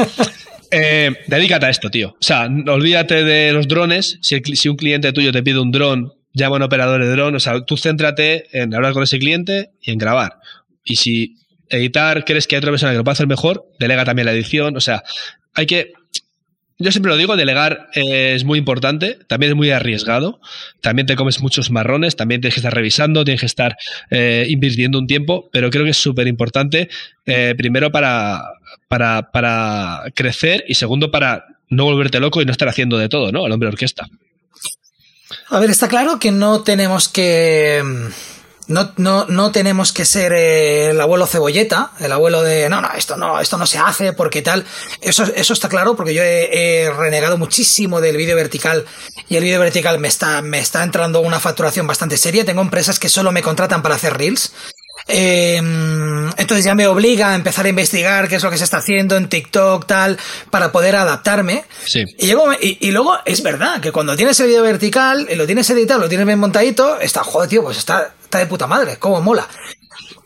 [0.71, 2.09] Eh, dedícate a esto, tío.
[2.09, 4.19] O sea, olvídate de los drones.
[4.21, 7.35] Si, si un cliente tuyo te pide un dron, llama a un operador de dron.
[7.35, 10.37] O sea, tú céntrate en hablar con ese cliente y en grabar.
[10.83, 11.35] Y si
[11.69, 14.77] editar crees que hay otra persona que lo puede hacer mejor, delega también la edición.
[14.77, 15.03] O sea,
[15.53, 15.93] hay que
[16.79, 20.39] yo siempre lo digo, delegar eh, es muy importante, también es muy arriesgado,
[20.79, 23.77] también te comes muchos marrones, también tienes que estar revisando, tienes que estar
[24.09, 26.89] eh, invirtiendo un tiempo, pero creo que es súper importante,
[27.25, 28.41] eh, primero para,
[28.87, 33.33] para, para crecer y segundo para no volverte loco y no estar haciendo de todo,
[33.33, 33.45] ¿no?
[33.45, 34.07] El hombre orquesta.
[35.49, 37.83] A ver, está claro que no tenemos que
[38.69, 42.91] no, no, no tenemos que ser eh, el abuelo cebolleta, el abuelo de no, no,
[42.93, 44.63] esto no, esto no se hace porque tal.
[45.01, 48.85] Eso, eso está claro porque yo he, renegado muchísimo del vídeo vertical
[49.27, 52.45] y el vídeo vertical me está, me está entrando una facturación bastante seria.
[52.45, 54.53] Tengo empresas que solo me contratan para hacer reels.
[55.11, 58.77] Em, entonces ya me obliga a empezar a investigar qué es lo que se está
[58.77, 60.19] haciendo en TikTok, tal,
[60.51, 61.65] para poder adaptarme.
[61.83, 62.03] Sí.
[62.19, 66.09] Y, y, luego es verdad que cuando tienes el vídeo vertical lo tienes editado, lo
[66.09, 69.47] tienes bien montadito, está, joder, tío, pues está, está de puta madre, cómo mola.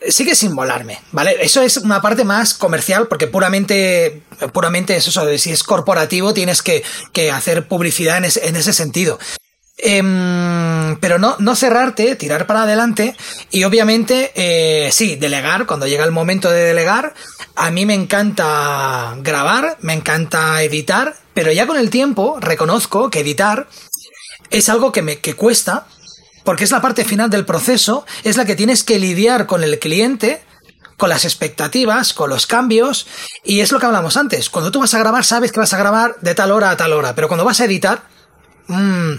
[0.10, 1.38] Sigue sin molarme, ¿vale?
[1.40, 4.22] Eso es una parte más comercial porque puramente,
[4.52, 9.18] puramente es eso, si es corporativo tienes que, que hacer publicidad en, en ese sentido.
[9.78, 13.16] Em, pero no, no cerrarte, tirar para adelante
[13.50, 17.16] y obviamente, eh, sí, delegar, cuando llega el momento de delegar,
[17.56, 23.22] a mí me encanta grabar, me encanta editar, pero ya con el tiempo reconozco que
[23.22, 23.68] editar
[24.52, 25.88] es algo que me que cuesta,
[26.44, 29.80] porque es la parte final del proceso, es la que tienes que lidiar con el
[29.80, 30.44] cliente,
[30.98, 33.08] con las expectativas, con los cambios,
[33.44, 34.50] y es lo que hablamos antes.
[34.50, 36.94] Cuando tú vas a grabar, sabes que vas a grabar de tal hora a tal
[36.94, 38.04] hora, pero cuando vas a editar,
[38.68, 39.14] mmm,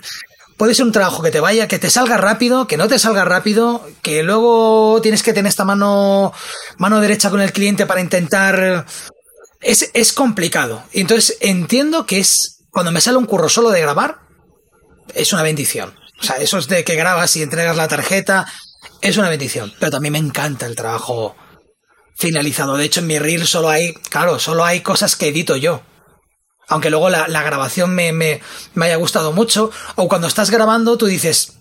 [0.57, 3.25] puede ser un trabajo que te vaya, que te salga rápido, que no te salga
[3.25, 6.33] rápido, que luego tienes que tener esta mano,
[6.79, 8.87] mano derecha con el cliente para intentar.
[9.61, 10.85] Es, es complicado.
[10.93, 14.21] Entonces entiendo que es, cuando me sale un curro solo de grabar,
[15.15, 15.95] es una bendición.
[16.21, 18.47] O sea, eso es de que grabas y entregas la tarjeta,
[19.01, 19.73] es una bendición.
[19.79, 21.35] Pero también me encanta el trabajo
[22.15, 22.77] finalizado.
[22.77, 25.83] De hecho, en mi reel solo hay, claro, solo hay cosas que edito yo
[26.69, 28.41] aunque luego la, grabación me, me,
[28.77, 31.59] haya gustado mucho, o cuando estás grabando tú dices,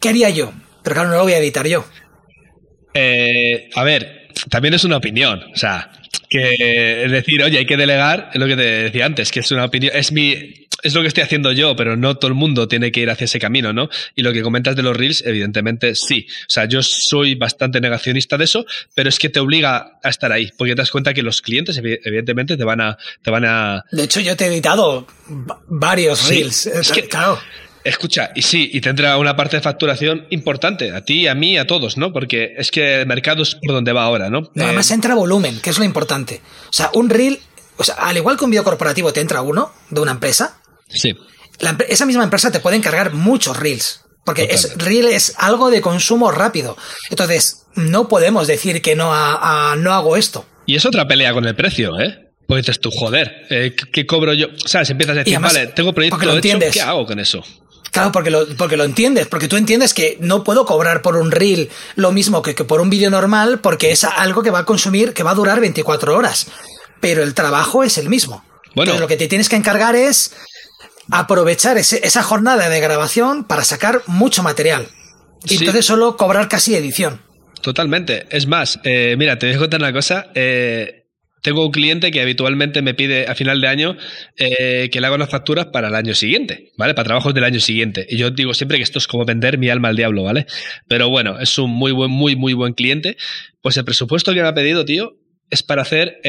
[0.00, 0.52] ¿qué, haría yo?
[0.82, 1.84] Pero claro, no lo voy a editar yo.
[2.94, 5.90] Eh, a ver, también es una opinión, o sea,
[6.28, 9.50] que es decir, oye, hay que delegar, es lo que te decía antes, que es
[9.52, 12.68] una opinión, es mi, es lo que estoy haciendo yo, pero no todo el mundo
[12.68, 13.88] tiene que ir hacia ese camino, ¿no?
[14.14, 16.26] Y lo que comentas de los reels, evidentemente sí.
[16.28, 20.32] O sea, yo soy bastante negacionista de eso, pero es que te obliga a estar
[20.32, 23.84] ahí, porque te das cuenta que los clientes, evidentemente, te van a, te van a.
[23.90, 25.06] De hecho, yo te he editado
[25.68, 26.66] varios reels.
[26.66, 27.38] Es que, claro.
[27.82, 31.66] Escucha, y sí, y tendrá una parte de facturación importante, a ti, a mí, a
[31.66, 32.12] todos, ¿no?
[32.12, 34.50] Porque es que el mercado es por donde va ahora, ¿no?
[34.54, 36.42] además eh, entra volumen, que es lo importante.
[36.68, 37.40] O sea, un reel,
[37.78, 40.59] o sea, al igual que un video corporativo te entra uno de una empresa,
[40.92, 41.14] Sí.
[41.88, 44.02] esa misma empresa te puede encargar muchos reels.
[44.24, 46.76] Porque es, reel es algo de consumo rápido.
[47.08, 49.10] Entonces, no podemos decir que no,
[49.76, 50.46] no hago esto.
[50.66, 52.30] Y es otra pelea con el precio, ¿eh?
[52.46, 54.48] Porque dices tú, joder, eh, ¿qué, cobro yo?
[54.64, 57.42] O sea, si empiezas a decir, vale, tengo proyecto hecho, ¿qué hago con eso?
[57.90, 61.30] Claro, porque lo, porque lo entiendes, porque tú entiendes que no puedo cobrar por un
[61.30, 64.64] reel lo mismo que, que por un vídeo normal, porque es algo que va a
[64.64, 66.46] consumir, que va a durar 24 horas.
[67.00, 68.44] Pero el trabajo es el mismo.
[68.74, 70.32] Bueno, lo que te tienes que encargar es
[71.10, 74.88] aprovechar esa jornada de grabación para sacar mucho material.
[75.44, 77.22] Y entonces solo cobrar casi edición.
[77.62, 78.26] Totalmente.
[78.30, 80.30] Es más, eh, mira, te voy a contar una cosa.
[80.34, 81.06] Eh,
[81.42, 83.96] tengo un cliente que habitualmente me pide a final de año
[84.36, 86.94] eh, que le haga unas facturas para el año siguiente, ¿vale?
[86.94, 88.06] Para trabajos del año siguiente.
[88.08, 90.46] Y yo digo siempre que esto es como vender mi alma al diablo, ¿vale?
[90.88, 93.16] Pero bueno, es un muy buen, muy, muy buen cliente.
[93.62, 95.16] Pues el presupuesto que me ha pedido, tío,
[95.48, 96.20] es para hacer,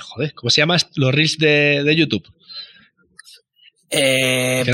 [0.00, 0.76] joder, ¿cómo se llama?
[0.94, 2.24] Los reels de, de YouTube.
[3.96, 4.64] Eh,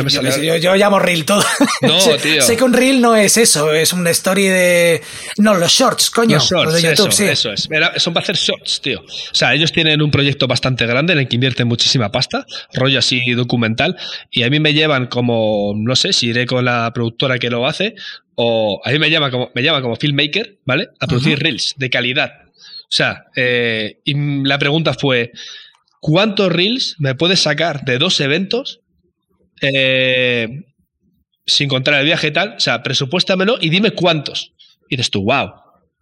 [0.62, 1.44] yo, llamo reel todo.
[1.82, 2.42] No, tío.
[2.42, 5.02] sé que un reel no es eso, es una story de.
[5.38, 6.36] No, los shorts, coño.
[6.36, 7.24] Los shorts, de YouTube, eso, sí.
[7.24, 7.68] eso es.
[8.02, 9.00] son para hacer shorts, tío.
[9.00, 12.98] O sea, ellos tienen un proyecto bastante grande en el que invierten muchísima pasta, rollo
[12.98, 13.96] así documental,
[14.30, 17.66] y a mí me llevan como, no sé si iré con la productora que lo
[17.66, 17.94] hace,
[18.34, 20.88] o a mí me llama como, me llama como filmmaker, ¿vale?
[20.98, 22.32] A producir reels de calidad.
[22.46, 24.14] O sea, eh, y
[24.44, 25.32] la pregunta fue.
[26.02, 28.79] ¿Cuántos reels me puedes sacar de dos eventos
[29.60, 30.48] eh,
[31.46, 34.52] sin contar el viaje y tal, o sea, presupuéstamelo y dime cuántos.
[34.88, 35.52] Y dices tú, wow,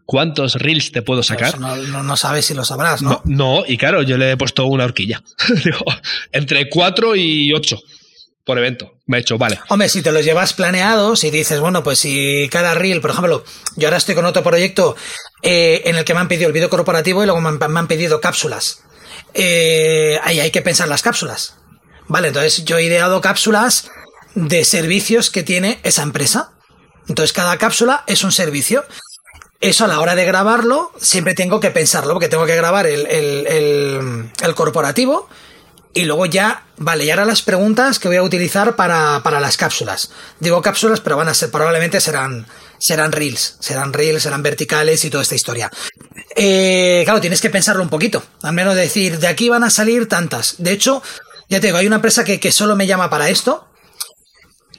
[0.04, 1.58] ¿cuántos reels te puedo sacar?
[1.58, 3.22] No, no, sabes si lo sabrás, ¿no?
[3.24, 3.64] ¿no?
[3.66, 5.22] y claro, yo le he puesto una horquilla.
[6.32, 7.78] entre cuatro y ocho
[8.48, 8.94] por evento.
[9.04, 9.60] Me he hecho, vale.
[9.68, 13.44] Hombre, si te los llevas planeados y dices, bueno, pues si cada reel, por ejemplo,
[13.76, 14.96] yo ahora estoy con otro proyecto
[15.42, 18.22] eh, en el que me han pedido el vídeo corporativo y luego me han, pedido
[18.22, 18.84] cápsulas.
[19.34, 21.56] Eh, ahí hay que pensar las cápsulas.
[22.08, 23.90] Vale, entonces yo he ideado cápsulas
[24.34, 26.52] de servicios que tiene esa empresa.
[27.08, 28.84] Entonces cada cápsula es un servicio.
[29.60, 33.06] Eso a la hora de grabarlo siempre tengo que pensarlo, porque tengo que grabar el,
[33.06, 35.28] el, corporativo
[35.94, 39.56] y luego ya, vale, y ahora las preguntas que voy a utilizar para, para, las
[39.56, 40.12] cápsulas.
[40.38, 42.46] Digo cápsulas, pero van a ser, probablemente serán,
[42.78, 45.70] serán reels, serán reels, serán verticales y toda esta historia.
[46.36, 50.08] Eh, claro, tienes que pensarlo un poquito, al menos decir, de aquí van a salir
[50.08, 50.54] tantas.
[50.58, 51.02] De hecho,
[51.48, 53.68] ya te digo, hay una empresa que, que solo me llama para esto.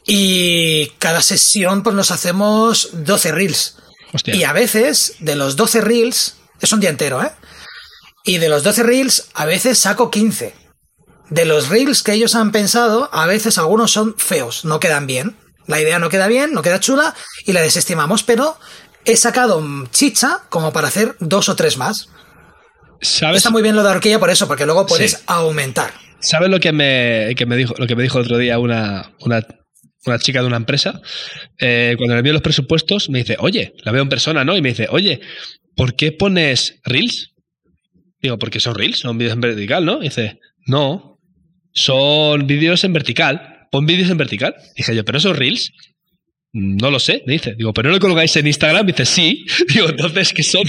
[0.06, 3.78] Y cada sesión, pues nos hacemos 12 reels.
[4.26, 7.32] Y a veces, de los 12 reels, es un día entero, ¿eh?
[8.24, 10.54] Y de los 12 reels, a veces saco 15.
[11.30, 15.38] De los reels que ellos han pensado, a veces algunos son feos, no quedan bien.
[15.68, 17.14] La idea no queda bien, no queda chula
[17.46, 18.58] y la desestimamos, pero
[19.06, 22.10] he sacado chicha como para hacer dos o tres más.
[23.02, 23.38] ¿Sabes?
[23.38, 25.94] Está muy bien lo de horquilla por eso, porque luego puedes aumentar.
[26.20, 29.42] ¿Sabes lo que me, me dijo, lo que me dijo el otro día una, una,
[30.20, 31.02] chica de una empresa?
[31.60, 34.58] Eh, cuando le envió los presupuestos, me dice, oye, la veo en persona, ¿no?
[34.58, 35.22] Y me dice, oye,
[35.76, 37.34] ¿por qué pones Reels?
[38.22, 40.00] Digo, porque son Reels, son vídeos en vertical, ¿no?
[40.00, 41.20] Y dice, no,
[41.72, 43.68] son vídeos en vertical.
[43.72, 44.56] Pon vídeos en vertical.
[44.76, 45.72] Dije yo, pero esos Reels.
[46.52, 47.54] No lo sé, me dice.
[47.56, 48.86] Digo, ¿pero no lo colgáis en Instagram?
[48.86, 49.46] Me dice, sí.
[49.74, 50.64] Digo, entonces, ¿qué son?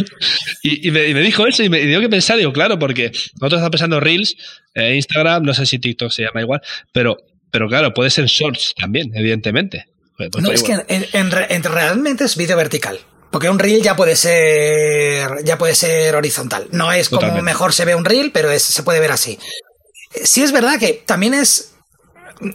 [0.63, 2.37] Y, me, dijo eso y me dio que pensar.
[2.37, 4.37] Digo, claro, porque nosotros estamos pensando Reels,
[4.75, 6.61] eh, Instagram, no sé si TikTok se llama igual,
[6.93, 7.17] pero,
[7.51, 9.87] pero claro, puede ser Shorts también, evidentemente.
[10.17, 13.01] Pues no, es que en, realmente es vídeo vertical.
[13.31, 16.67] Porque un reel ya puede ser ya puede ser horizontal.
[16.73, 19.39] No es como mejor se ve un reel, pero se puede ver así.
[20.25, 21.70] Sí es verdad que también es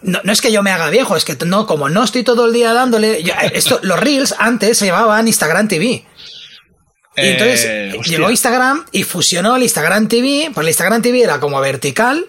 [0.01, 2.53] no, es que yo me haga viejo, es que no, como no estoy todo el
[2.53, 3.23] día dándole.
[3.53, 6.05] esto, los Reels antes se llamaban Instagram TV.
[7.17, 11.39] Y entonces eh, llegó Instagram y fusionó el Instagram TV, pues el Instagram TV era
[11.39, 12.25] como vertical,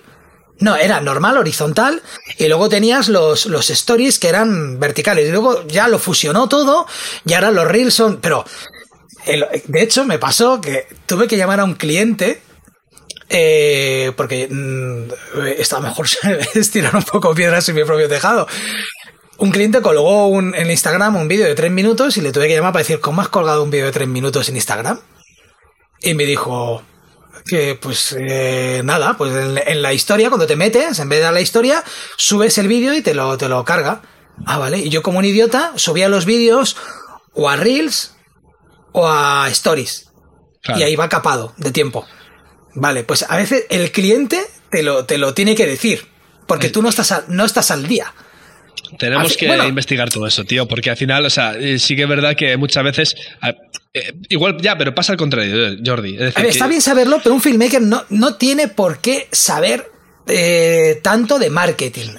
[0.61, 2.02] no, era normal, horizontal,
[2.38, 6.86] y luego tenías los, los stories que eran verticales, y luego ya lo fusionó todo,
[7.24, 8.44] y ahora los reels son, pero,
[9.26, 12.40] de hecho me pasó que tuve que llamar a un cliente
[13.29, 16.07] eh, porque mm, está mejor
[16.55, 18.47] estirar un poco piedras en mi propio tejado.
[19.39, 22.55] Un cliente colgó un, en Instagram un vídeo de tres minutos y le tuve que
[22.55, 25.01] llamar para decir, ¿cómo has colgado un vídeo de tres minutos en Instagram?
[26.01, 26.83] Y me dijo
[27.45, 29.33] que, pues eh, nada, pues
[29.66, 31.85] en, la historia, cuando te metes, en vez de dar la historia,
[32.16, 34.03] subes el vídeo y te lo, te lo carga.
[34.47, 34.79] Ah, vale.
[34.79, 36.77] Y yo como un idiota subía los vídeos
[37.35, 38.14] o a Reels
[38.93, 40.11] o a Stories.
[40.77, 42.07] Y ahí va capado de tiempo.
[42.77, 44.39] Vale, pues a veces el cliente
[44.70, 46.07] te lo, te lo tiene que decir,
[46.47, 48.12] porque tú no estás, no estás al día.
[48.99, 52.09] Tenemos que investigar todo eso, tío, porque al final, o sea, eh, sí que es
[52.09, 53.16] verdad que muchas veces.
[53.95, 56.18] Eh, igual ya, pero pasa al contrario, eh, Jordi.
[56.18, 59.91] está bien saberlo, pero un filmmaker no, no tiene por qué saber
[61.03, 62.11] tanto de marketing.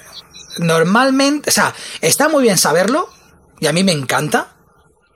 [0.58, 3.08] Normalmente, o sea, está muy bien saberlo,
[3.60, 4.56] y a mí me encanta,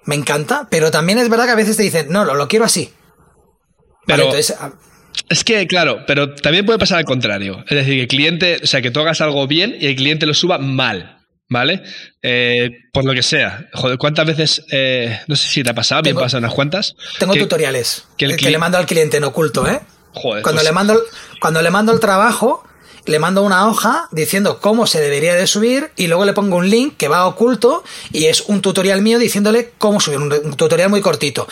[0.05, 2.65] me encanta, pero también es verdad que a veces te dicen, no, lo, lo quiero
[2.65, 2.93] así.
[4.07, 4.57] Pero, entonces,
[5.29, 7.65] es que, claro, pero también puede pasar al contrario.
[7.69, 10.27] Es decir, que el cliente, o sea, que tú hagas algo bien y el cliente
[10.27, 11.19] lo suba mal.
[11.49, 11.83] ¿Vale?
[12.23, 13.69] Eh, por lo que sea.
[13.75, 16.97] Joder, ¿cuántas veces, eh, no sé si te ha pasado, bien pasan unas cuantas?
[17.19, 19.81] Tengo tutoriales que, le mando al cliente en oculto, ¿eh?
[20.15, 21.03] Joder, cuando, pues le mando,
[21.43, 22.65] cuando le mando el trabajo,
[23.05, 26.71] le mando una hoja diciendo cómo se debería de subir y luego le pongo un
[26.71, 31.03] link que va oculto y es un tutorial mío diciéndole cómo subir, un tutorial muy
[31.03, 31.47] cortito.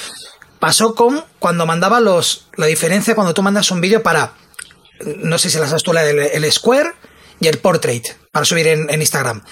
[0.60, 2.48] Pasó con cuando mandaba los.
[2.56, 4.34] La diferencia cuando tú mandas un vídeo para.
[5.16, 6.92] No sé si las has tú, la el Square
[7.40, 9.42] y el Portrait, para subir en, Instagram.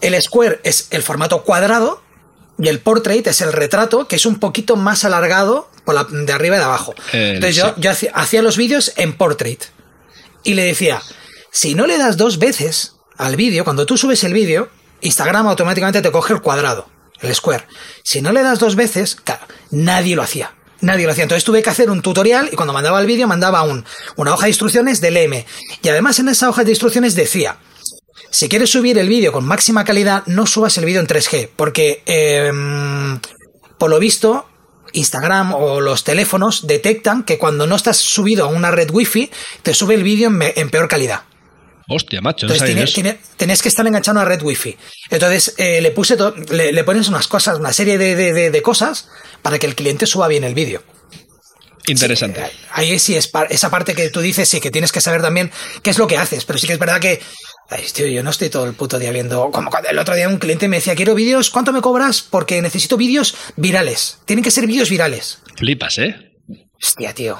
[0.00, 2.00] El Square es el formato cuadrado
[2.56, 6.32] y el Portrait es el retrato, que es un poquito más alargado por la, de
[6.32, 6.94] arriba y de abajo.
[7.12, 9.64] Entonces yo, yo hacía los vídeos en Portrait
[10.44, 11.02] y le decía:
[11.50, 14.68] si no le das dos veces al vídeo, cuando tú subes el vídeo,
[15.00, 17.66] Instagram automáticamente te coge el cuadrado el Square.
[18.02, 20.54] Si no le das dos veces, claro, nadie lo hacía.
[20.80, 21.24] Nadie lo hacía.
[21.24, 23.84] Entonces tuve que hacer un tutorial y cuando mandaba el vídeo mandaba un,
[24.16, 25.46] una hoja de instrucciones del M.
[25.82, 27.56] Y además en esa hoja de instrucciones decía,
[28.30, 32.02] si quieres subir el vídeo con máxima calidad, no subas el vídeo en 3G, porque
[32.06, 33.18] em,
[33.78, 34.46] por lo visto
[34.92, 39.30] Instagram o los teléfonos detectan que cuando no estás subido a una red wifi,
[39.62, 41.22] te sube el vídeo en peor calidad.
[41.88, 42.46] Hostia, macho.
[42.46, 44.76] Entonces que estar enganchado a una red wifi.
[45.10, 46.16] Entonces eh, le puse
[46.50, 49.08] le, pones unas cosas, una serie de, cosas
[49.42, 50.82] para que el cliente suba bien el vídeo.
[51.88, 52.42] Interesante.
[52.72, 55.90] ahí sí es esa parte que tú dices, sí, que tienes que saber también qué
[55.90, 56.44] es lo que haces.
[56.44, 57.20] Pero sí que es verdad que
[57.92, 59.50] tío, yo no estoy todo el puto día viendo.
[59.50, 62.22] Como cuando el otro día un cliente me decía, quiero vídeos, ¿cuánto me cobras?
[62.22, 64.18] Porque necesito vídeos virales.
[64.24, 65.38] Tienen que ser vídeos virales.
[65.56, 66.32] Flipas, ¿eh?
[66.82, 67.38] Hostia, tío.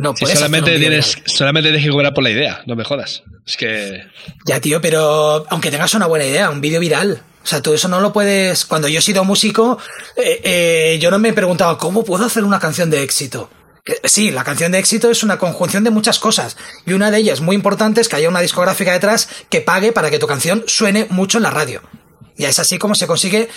[0.00, 3.22] No, solamente tienes, solamente tienes que cobrar por la idea, no me jodas.
[3.46, 4.02] Es que.
[4.46, 7.22] Ya, tío, pero aunque tengas una buena idea, un vídeo viral.
[7.42, 8.64] O sea, tú eso no lo puedes.
[8.64, 9.78] Cuando yo he sido músico,
[10.16, 13.50] eh, eh, yo no me he preguntado cómo puedo hacer una canción de éxito.
[14.04, 16.56] Sí, la canción de éxito es una conjunción de muchas cosas.
[16.86, 20.10] Y una de ellas muy importante es que haya una discográfica detrás que pague para
[20.10, 21.82] que tu canción suene mucho en la radio.
[22.36, 23.48] Y es así como se consigue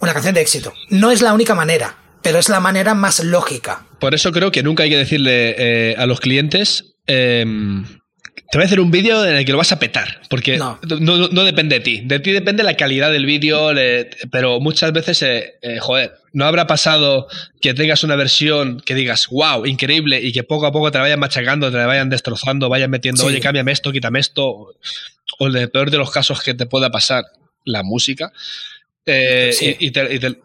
[0.00, 0.74] una canción de éxito.
[0.90, 3.86] No es la única manera pero es la manera más lógica.
[4.00, 7.84] Por eso creo que nunca hay que decirle eh, a los clientes, em,
[8.50, 10.78] te voy a hacer un vídeo en el que lo vas a petar, porque no.
[11.00, 12.00] No, depende de ti.
[12.04, 13.70] De ti depende la calidad del vídeo,
[14.30, 17.28] pero muchas veces, eh, eh, joder, no habrá pasado
[17.60, 21.02] que tengas una versión que digas, wow, increíble, y que poco a poco te la
[21.02, 24.44] vayan machacando, te la vayan destrozando, vayan metiendo, oye, cámbiame esto, quítame esto,
[25.38, 27.24] o el peor de los casos que te pueda pasar,
[27.64, 28.32] la música.
[29.06, 30.36] y, te, te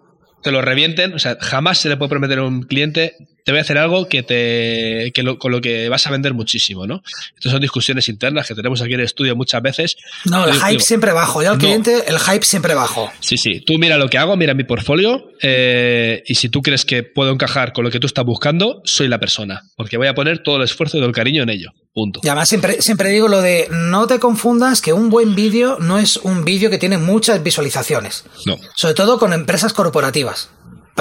[0.46, 3.16] lo revienten, o sea, jamás se le puede prometer a un cliente,
[3.50, 6.86] te voy a hacer algo que te que con lo que vas a vender muchísimo,
[6.86, 7.02] ¿no?
[7.36, 9.98] Estas son discusiones internas que tenemos aquí en el estudio muchas veces.
[10.26, 11.42] No, el hype siempre bajo.
[11.42, 13.12] Yo al cliente, el hype siempre bajo.
[13.22, 13.62] Sí, sí.
[13.62, 17.32] Tú mira lo que hago, mira mi portfolio eh, y si tú crees que puedo
[17.32, 19.64] encajar con lo que tú estás buscando, soy la persona.
[19.76, 21.72] Porque voy a poner todo el esfuerzo y todo el cariño en ello.
[21.92, 22.20] Punto.
[22.22, 25.98] Y además siempre, siempre digo lo de no te confundas que un buen vídeo no
[25.98, 28.26] es un vídeo que tiene muchas visualizaciones.
[28.46, 28.60] No.
[28.76, 30.50] Sobre todo con empresas corporativas.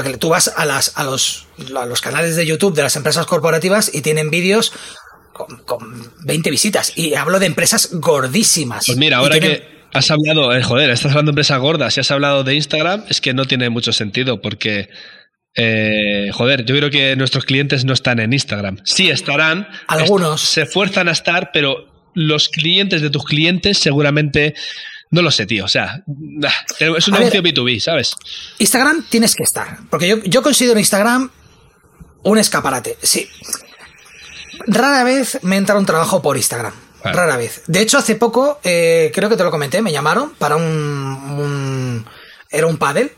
[0.03, 1.47] Porque tú vas a, las, a, los,
[1.77, 4.73] a los canales de YouTube de las empresas corporativas y tienen vídeos
[5.33, 6.93] con, 20 visitas.
[6.97, 8.87] Y hablo de empresas gordísimas.
[8.87, 12.11] Pues mira, ahora que has hablado, eh, joder, estás hablando de empresas gordas y has
[12.11, 14.89] hablado de Instagram, es que no tiene mucho sentido porque
[15.55, 18.79] eh, joder, yo creo que nuestros clientes no están en Instagram.
[18.85, 19.67] Sí estarán.
[19.89, 20.41] Algunos.
[20.41, 24.55] se esfuerzan a estar, pero los clientes de tus clientes seguramente.
[25.11, 25.65] No lo sé, tío.
[25.65, 26.03] O sea,
[26.79, 28.15] es un negocio B2B, ¿sabes?
[28.59, 29.79] Instagram tienes que estar.
[29.91, 31.31] Porque yo, yo considero Instagram
[32.25, 32.99] un escaparate.
[33.03, 33.29] Sí.
[34.67, 36.75] Rara vez me entra un trabajo por Instagram.
[37.03, 37.63] Rara vez.
[37.67, 42.07] De hecho, hace poco, eh, creo que te lo comenté, me llamaron para un, un
[42.51, 43.15] era un paddle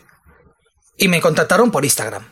[0.97, 2.23] y me contactaron por Instagram.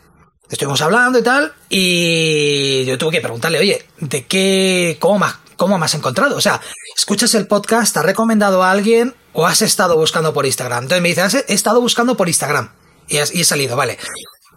[0.50, 5.78] Estuvimos hablando y tal, y yo tuve que preguntarle, oye, ¿de qué, cómo más, cómo
[5.78, 6.36] me has encontrado?
[6.38, 6.60] O sea,
[6.98, 10.86] ¿escuchas el podcast, te has recomendado a alguien o has estado buscando por Instagram?
[10.86, 12.72] Entonces me dice, he estado buscando por Instagram
[13.08, 14.00] y, he salido, vale.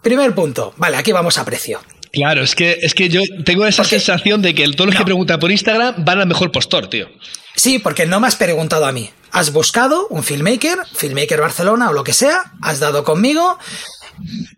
[0.01, 1.81] Primer punto, vale, aquí vamos a precio.
[2.11, 5.39] Claro, es que, es que yo tengo esa sensación de que todos los que preguntan
[5.39, 7.07] por Instagram van al mejor postor, tío.
[7.55, 9.11] Sí, porque no me has preguntado a mí.
[9.31, 13.57] Has buscado un filmmaker, filmmaker Barcelona o lo que sea, has dado conmigo,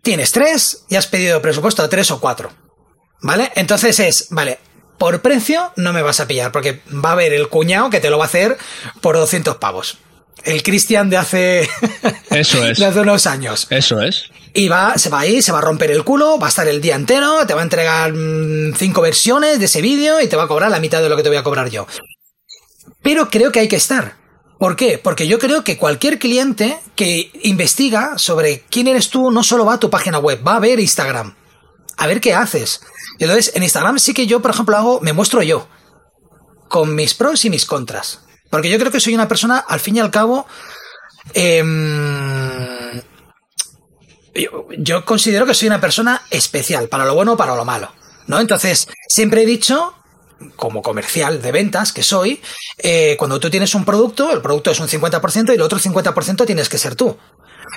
[0.02, 2.52] tienes tres y has pedido presupuesto a tres o cuatro.
[3.22, 3.50] ¿Vale?
[3.56, 4.58] Entonces es, vale,
[4.98, 8.10] por precio no me vas a pillar, porque va a haber el cuñado que te
[8.10, 8.56] lo va a hacer
[9.00, 9.98] por 200 pavos.
[10.44, 11.68] El Cristian de hace.
[12.30, 12.78] Eso es.
[12.78, 13.66] de hace unos años.
[13.70, 14.30] Eso es.
[14.54, 16.66] Y va, se va a ir, se va a romper el culo, va a estar
[16.66, 20.36] el día entero, te va a entregar mm, cinco versiones de ese vídeo y te
[20.36, 21.86] va a cobrar la mitad de lo que te voy a cobrar yo.
[23.02, 24.16] Pero creo que hay que estar.
[24.58, 24.98] ¿Por qué?
[24.98, 29.74] Porque yo creo que cualquier cliente que investiga sobre quién eres tú no solo va
[29.74, 31.34] a tu página web, va a ver Instagram,
[31.98, 32.80] a ver qué haces.
[33.18, 35.68] Entonces en Instagram sí que yo, por ejemplo, hago, me muestro yo,
[36.68, 38.20] con mis pros y mis contras.
[38.50, 40.46] Porque yo creo que soy una persona, al fin y al cabo,
[41.34, 43.00] em,
[44.34, 47.92] yo, yo, considero que soy una persona especial, para lo bueno o para lo malo.
[48.26, 48.40] ¿No?
[48.40, 49.94] Entonces, siempre he dicho
[50.56, 52.40] como comercial de ventas que soy,
[52.78, 56.46] eh, cuando tú tienes un producto, el producto es un 50% y el otro 50%
[56.46, 57.16] tienes que ser tú.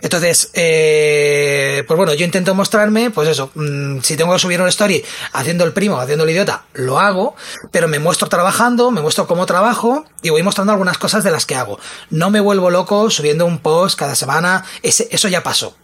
[0.02, 4.70] Entonces, eh, pues bueno, yo intento mostrarme, pues eso, mm, si tengo que subir una
[4.70, 7.36] story haciendo el primo, haciendo el idiota, lo hago,
[7.72, 11.46] pero me muestro trabajando, me muestro cómo trabajo y voy mostrando algunas cosas de las
[11.46, 11.80] que hago.
[12.10, 15.76] No me vuelvo loco subiendo un post cada semana, ese, eso ya pasó.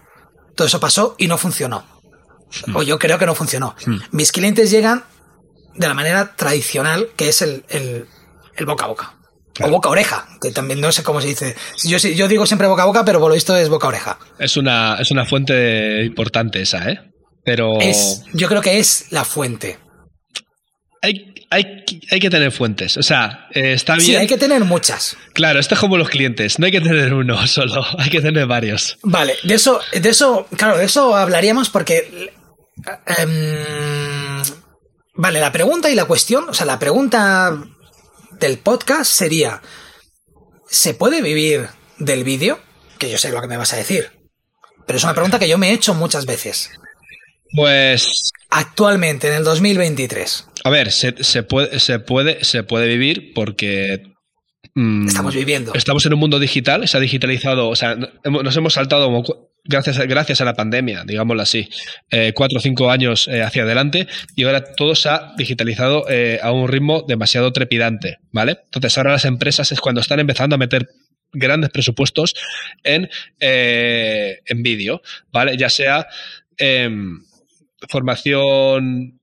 [0.55, 1.85] Todo eso pasó y no funcionó.
[2.73, 3.75] O yo creo que no funcionó.
[3.85, 3.97] Hmm.
[4.11, 5.03] Mis clientes llegan
[5.75, 9.13] de la manera tradicional, que es el, el, boca a boca.
[9.61, 11.55] O boca a oreja, que también no sé cómo se dice.
[11.83, 14.19] Yo, yo digo siempre boca a boca, pero por lo visto es boca a oreja.
[14.37, 16.99] Es una, es una fuente importante esa, ¿eh?
[17.43, 17.79] Pero.
[17.79, 19.77] Es, yo creo que es la fuente.
[21.01, 22.97] Hay, hay, hay que tener fuentes.
[22.97, 24.05] O sea, eh, está bien.
[24.05, 25.15] Sí, hay que tener muchas.
[25.33, 26.59] Claro, esto es como los clientes.
[26.59, 28.97] No hay que tener uno solo, hay que tener varios.
[29.03, 32.31] Vale, de eso, de eso, claro, de eso hablaríamos porque.
[33.17, 33.55] Em,
[35.17, 37.57] Vale, la pregunta y la cuestión, o sea, la pregunta
[38.39, 39.61] del podcast sería,
[40.67, 41.67] ¿se puede vivir
[41.97, 42.59] del vídeo?
[42.97, 44.11] Que yo sé lo que me vas a decir.
[44.85, 46.71] Pero es una pregunta que yo me he hecho muchas veces.
[47.55, 48.31] Pues...
[48.49, 50.47] Actualmente, en el 2023.
[50.63, 51.11] A ver, se,
[51.43, 54.13] puede, se, puede, se puede vivir porque
[54.73, 55.73] mm, Estamos viviendo.
[55.73, 59.09] Estamos en un mundo digital, se ha digitalizado, o sea, nos hemos saltado
[59.65, 61.67] gracias a, gracias a la pandemia, digámoslo así,
[62.09, 66.39] eh, cuatro o cinco años eh, hacia adelante y ahora todo se ha digitalizado eh,
[66.41, 68.59] a un ritmo demasiado trepidante, ¿vale?
[68.65, 70.87] Entonces ahora las empresas es cuando están empezando a meter
[71.33, 72.33] grandes presupuestos
[72.83, 73.09] en,
[73.39, 75.01] en vídeo,
[75.33, 75.57] ¿vale?
[75.57, 76.07] Ya sea
[76.57, 77.21] em,
[77.89, 79.19] formación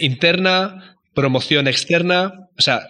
[0.00, 2.86] interna, promoción externa, o sea,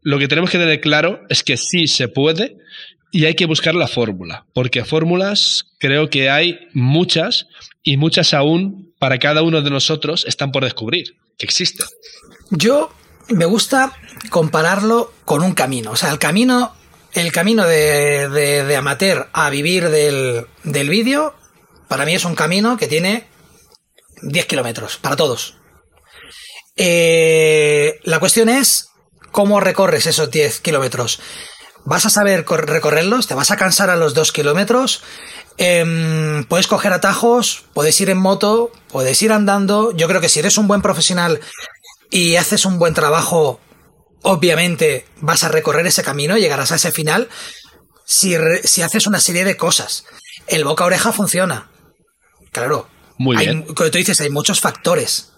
[0.00, 2.56] lo que tenemos que tener claro es que sí se puede
[3.14, 7.46] y hay que buscar la fórmula, porque fórmulas creo que hay muchas
[7.84, 11.86] y muchas aún para cada uno de nosotros están por descubrir, que existen.
[12.50, 12.92] Yo
[13.28, 13.92] me gusta
[14.30, 16.74] compararlo con un camino, o sea, el camino,
[17.12, 21.36] el camino de, de, amateur a vivir del, del vídeo,
[21.86, 23.28] para mí es un camino que tiene
[24.22, 25.54] 10 kilómetros, para todos.
[26.74, 28.88] Eh, la cuestión es
[29.30, 31.20] cómo recorres esos 10 kilómetros
[31.84, 35.02] vas a saber recorrerlos, te vas a cansar a los dos kilómetros,
[35.56, 39.92] Em, puedes coger atajos, puedes ir en moto, puedes ir andando.
[39.92, 41.40] Yo creo que si eres un buen profesional
[42.10, 43.60] y haces un buen trabajo,
[44.22, 47.28] obviamente vas a recorrer ese camino, llegarás a ese final.
[48.04, 50.04] Si, si haces una serie de cosas,
[50.48, 51.70] el boca oreja funciona.
[52.50, 52.88] Claro.
[53.16, 53.62] Muy bien.
[53.62, 55.30] como tú dices, hay muchos factores.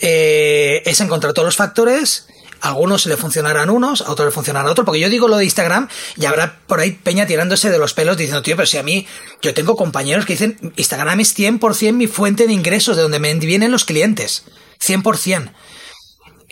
[0.00, 2.28] Eh, es encontrar todos los factores
[2.62, 5.88] algunos le funcionarán unos, a otros le funcionarán otros, porque yo digo lo de Instagram
[6.16, 9.06] y habrá por ahí Peña tirándose de los pelos diciendo, tío, pero si a mí,
[9.42, 13.34] yo tengo compañeros que dicen, Instagram es 100% mi fuente de ingresos, de donde me
[13.34, 14.44] vienen los clientes.
[14.80, 15.52] 100%.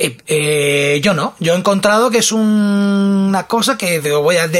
[0.02, 4.50] Eh, eh, yo no, yo he encontrado que es una cosa que voy a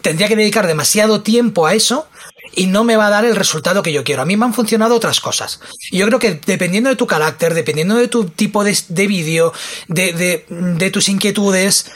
[0.00, 2.08] tendría que dedicar demasiado tiempo a eso
[2.54, 4.22] y no me va a dar el resultado que yo quiero.
[4.22, 5.60] A mí me han funcionado otras cosas.
[5.90, 8.76] Y yo creo que dependiendo de tu carácter, dependiendo de tu tipo de,
[9.06, 9.52] vídeo,
[9.88, 11.90] de, de, tus inquietudes,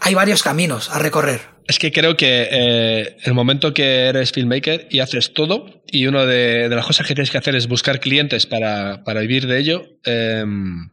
[0.00, 1.40] hay varios caminos a recorrer.
[1.66, 6.26] Es que creo que eh, el momento que eres filmmaker y haces todo, y una
[6.26, 9.84] de, las cosas que tienes que hacer es buscar clientes para, para vivir de ello,
[10.04, 10.90] em,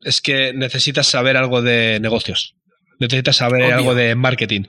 [0.00, 2.56] es que necesitas saber algo de negocios
[3.06, 4.62] necesitas saber algo de marketing.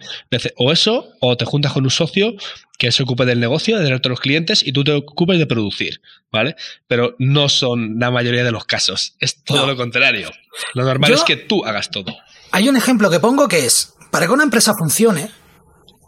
[0.58, 2.34] O eso, o te juntas con un socio
[2.78, 6.02] que se ocupe del negocio, de tener los clientes y tú te ocupes de producir,
[6.32, 6.56] ¿vale?
[6.88, 9.16] Pero no son la mayoría de los casos.
[9.20, 10.32] Es todo lo contrario.
[10.74, 12.16] Lo normal es que tú hagas todo.
[12.52, 15.32] Hay un ejemplo que pongo que es, para que una empresa funcione,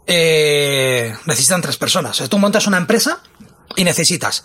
[0.06, 2.22] eh, necesitan tres personas.
[2.28, 3.22] tú montas una empresa
[3.74, 4.44] y necesitas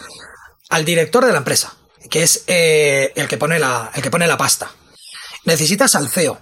[0.69, 1.75] al director de la empresa,
[2.09, 4.71] que es eh, el, que pone la, el que pone la pasta.
[5.45, 6.39] Necesitas al CEO,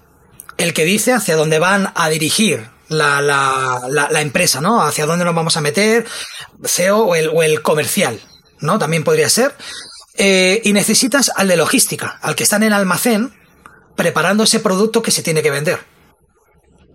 [0.60, 4.84] el que dice hacia dónde van a dirigir la, empresa, ¿no?
[4.84, 6.05] Hacia dónde nos vamos a meter,
[6.66, 8.20] CEO o el, o el comercial,
[8.60, 8.78] ¿no?
[8.78, 9.55] También podría ser.
[10.18, 13.34] Eh, y necesitas al de logística, al que está en el almacén
[13.95, 15.80] preparando ese producto que se tiene que vender.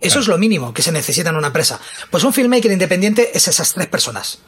[0.00, 1.80] Eso es lo mínimo que se necesita en una empresa.
[2.10, 4.40] Pues un filmmaker independiente es esas tres personas.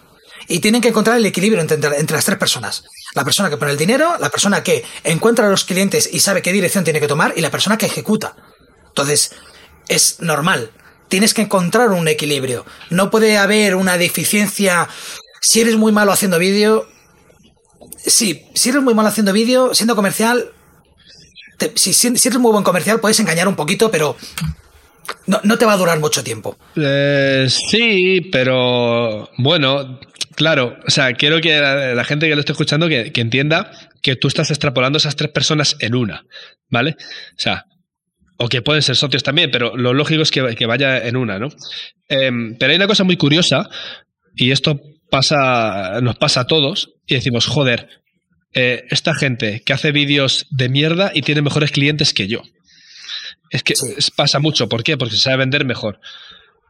[0.48, 2.84] Y tienen que encontrar el equilibrio entre, entre, las tres personas.
[3.14, 6.42] La persona que pone el dinero, la persona que encuentra a los clientes y sabe
[6.42, 8.36] qué dirección tiene que tomar, y la persona que ejecuta.
[8.96, 9.32] Entonces,
[9.88, 10.70] es normal.
[11.08, 12.64] Tienes que encontrar un equilibrio.
[12.88, 14.88] No puede haber una deficiencia.
[15.42, 16.88] Si eres muy malo haciendo vídeo.
[17.98, 20.50] Sí, si eres muy malo haciendo vídeo, siendo comercial.
[21.74, 24.16] si, eres muy buen comercial, puedes engañar un poquito, pero
[25.26, 26.56] no, te va a durar mucho tiempo.
[26.74, 30.00] Eh, sí, pero bueno,
[30.36, 30.78] claro.
[30.86, 33.70] O sea, quiero que la, gente que lo esté escuchando que, que, entienda
[34.00, 36.24] que tú estás extrapolando esas tres personas en una,
[36.70, 36.96] ¿vale?
[36.98, 37.66] O sea,
[38.38, 41.48] o que pueden ser socios también, pero lo lógico es que, vaya en una, ¿no?
[42.08, 43.68] Em, pero hay una cosa muy curiosa,
[44.34, 44.80] y esto
[45.10, 47.88] pasa, nos pasa a todos, y decimos, joder,
[48.54, 52.42] eh, esta gente que hace vídeos de mierda y tiene mejores clientes que yo.
[53.50, 53.74] Es que
[54.16, 54.96] pasa mucho, ¿por qué?
[54.96, 56.00] Porque se sabe vender mejor.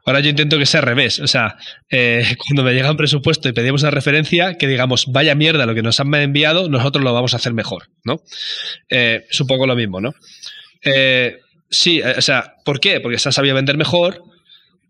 [0.07, 1.19] Ahora yo intento que sea al revés.
[1.19, 1.57] O sea,
[1.91, 5.75] eh, cuando me llega un presupuesto y pedimos una referencia, que digamos, vaya mierda lo
[5.75, 8.23] que nos han enviado, nosotros lo vamos a hacer mejor, ¿no?
[8.89, 10.15] Eh, es un poco lo mismo, ¿no?
[10.85, 11.41] Eh,
[11.71, 13.01] Sí, eh, o sea, ¿por qué?
[13.01, 14.23] Porque se han sabido vender mejor,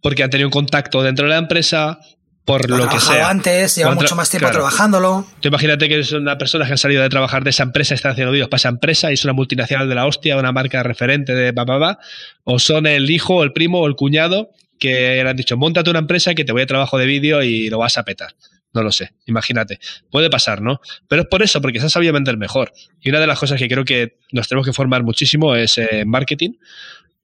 [0.02, 1.98] porque han tenido un contacto dentro de la empresa,
[2.44, 3.28] por lo, que sea.
[3.28, 5.26] antes, lleva mucho más tiempo trabajándolo.
[5.40, 8.10] Tú imagínate que es una persona que ha salido de trabajar de esa empresa, está
[8.10, 11.34] haciendo vídeos para esa empresa y es una multinacional de la hostia, una marca referente
[11.34, 11.98] de papá,
[12.44, 15.98] o son el hijo, el primo o el cuñado que le han dicho, montate una
[16.00, 18.34] empresa que te voy a trabajo de vídeo y lo vas a petar.
[18.76, 19.78] No lo sé, imagínate.
[20.10, 20.82] Puede pasar, ¿no?
[21.08, 22.74] Pero es por eso, porque se ha sabido vender mejor.
[23.00, 26.04] Y una de las cosas que creo que nos tenemos que formar muchísimo es eh,
[26.04, 26.50] marketing.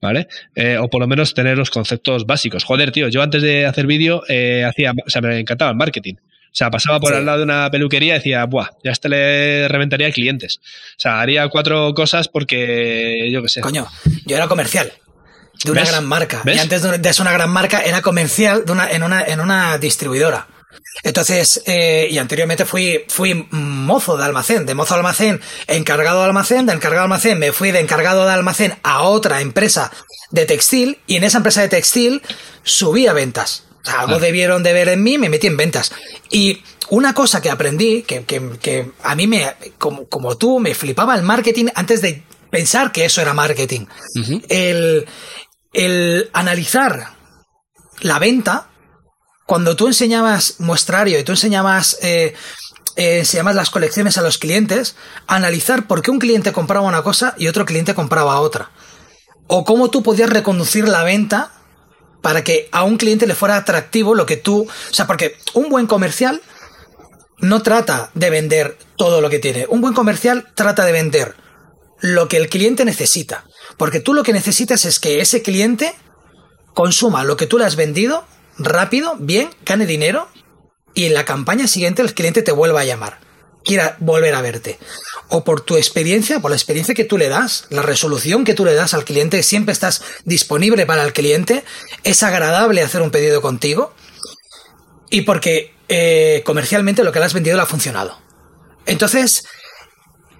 [0.01, 0.27] ¿Vale?
[0.55, 2.65] Eh, o por lo menos tener los conceptos básicos.
[2.65, 6.15] Joder, tío, yo antes de hacer vídeo eh, hacía, o sea, me encantaba el marketing.
[6.15, 9.67] O sea, pasaba por al lado de una peluquería y decía, buah, ya este le
[9.69, 10.59] reventaría clientes.
[10.97, 13.61] O sea, haría cuatro cosas porque, yo qué sé.
[13.61, 13.87] Coño,
[14.25, 14.91] yo era comercial
[15.63, 16.41] de una gran marca.
[16.45, 19.77] Y antes de ser una gran marca era comercial de una, en, una, en una
[19.77, 20.47] distribuidora.
[21.03, 26.25] Entonces, eh, y anteriormente fui, fui mozo de almacén, de mozo de almacén, encargado de
[26.25, 29.91] almacén, de encargado de almacén, me fui de encargado de almacén a otra empresa
[30.31, 32.21] de textil, y en esa empresa de textil
[32.63, 33.65] subí a ventas.
[33.83, 35.91] O sea, algo debieron de ver en mí, me metí en ventas.
[36.31, 41.15] Y una cosa que aprendí, que, que, a mí me, como, como, tú, me flipaba
[41.15, 43.87] el marketing antes de pensar que eso era marketing.
[44.47, 45.05] el,
[45.73, 47.09] el analizar
[47.99, 48.69] la venta
[49.53, 52.33] cuando tú enseñabas muestrario y tú enseñabas, eh,
[52.95, 54.95] eh, enseñabas las colecciones a los clientes,
[55.27, 58.71] analizar por qué un cliente compraba una cosa y otro cliente compraba otra.
[59.45, 61.51] O cómo tú podías reconducir la venta
[62.23, 64.63] para que a un cliente le fuera atractivo lo que tú...
[64.63, 66.41] O sea, porque un buen comercial
[67.37, 69.67] no trata de vender todo lo que tiene.
[69.69, 71.35] Un buen comercial trata de vender
[72.01, 73.45] lo que el cliente necesita.
[73.77, 75.93] Porque tú lo que necesitas es que ese cliente
[76.73, 78.25] consuma lo que tú le has vendido
[78.57, 80.27] rápido, bien, gane dinero
[80.93, 83.19] y en la campaña siguiente el cliente te vuelva a llamar,
[83.63, 84.79] quiera volver a verte.
[85.29, 88.65] O por tu experiencia, por la experiencia que tú le das, la resolución que tú
[88.65, 91.63] le das al cliente, siempre estás disponible para el cliente,
[92.03, 93.93] es agradable hacer un pedido contigo
[95.09, 98.19] y porque eh, comercialmente lo que le has vendido le ha funcionado.
[98.85, 99.45] Entonces,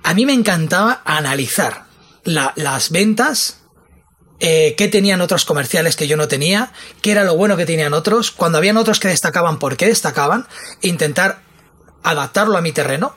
[0.03, 1.85] a mí me encantaba analizar
[2.25, 3.62] las ventas,
[4.39, 6.71] eh, qué tenían otros comerciales que yo no tenía,
[7.01, 10.47] qué era lo bueno que tenían otros, cuando habían otros que destacaban, por qué destacaban,
[10.81, 11.41] intentar
[12.03, 13.15] adaptarlo a mi terreno.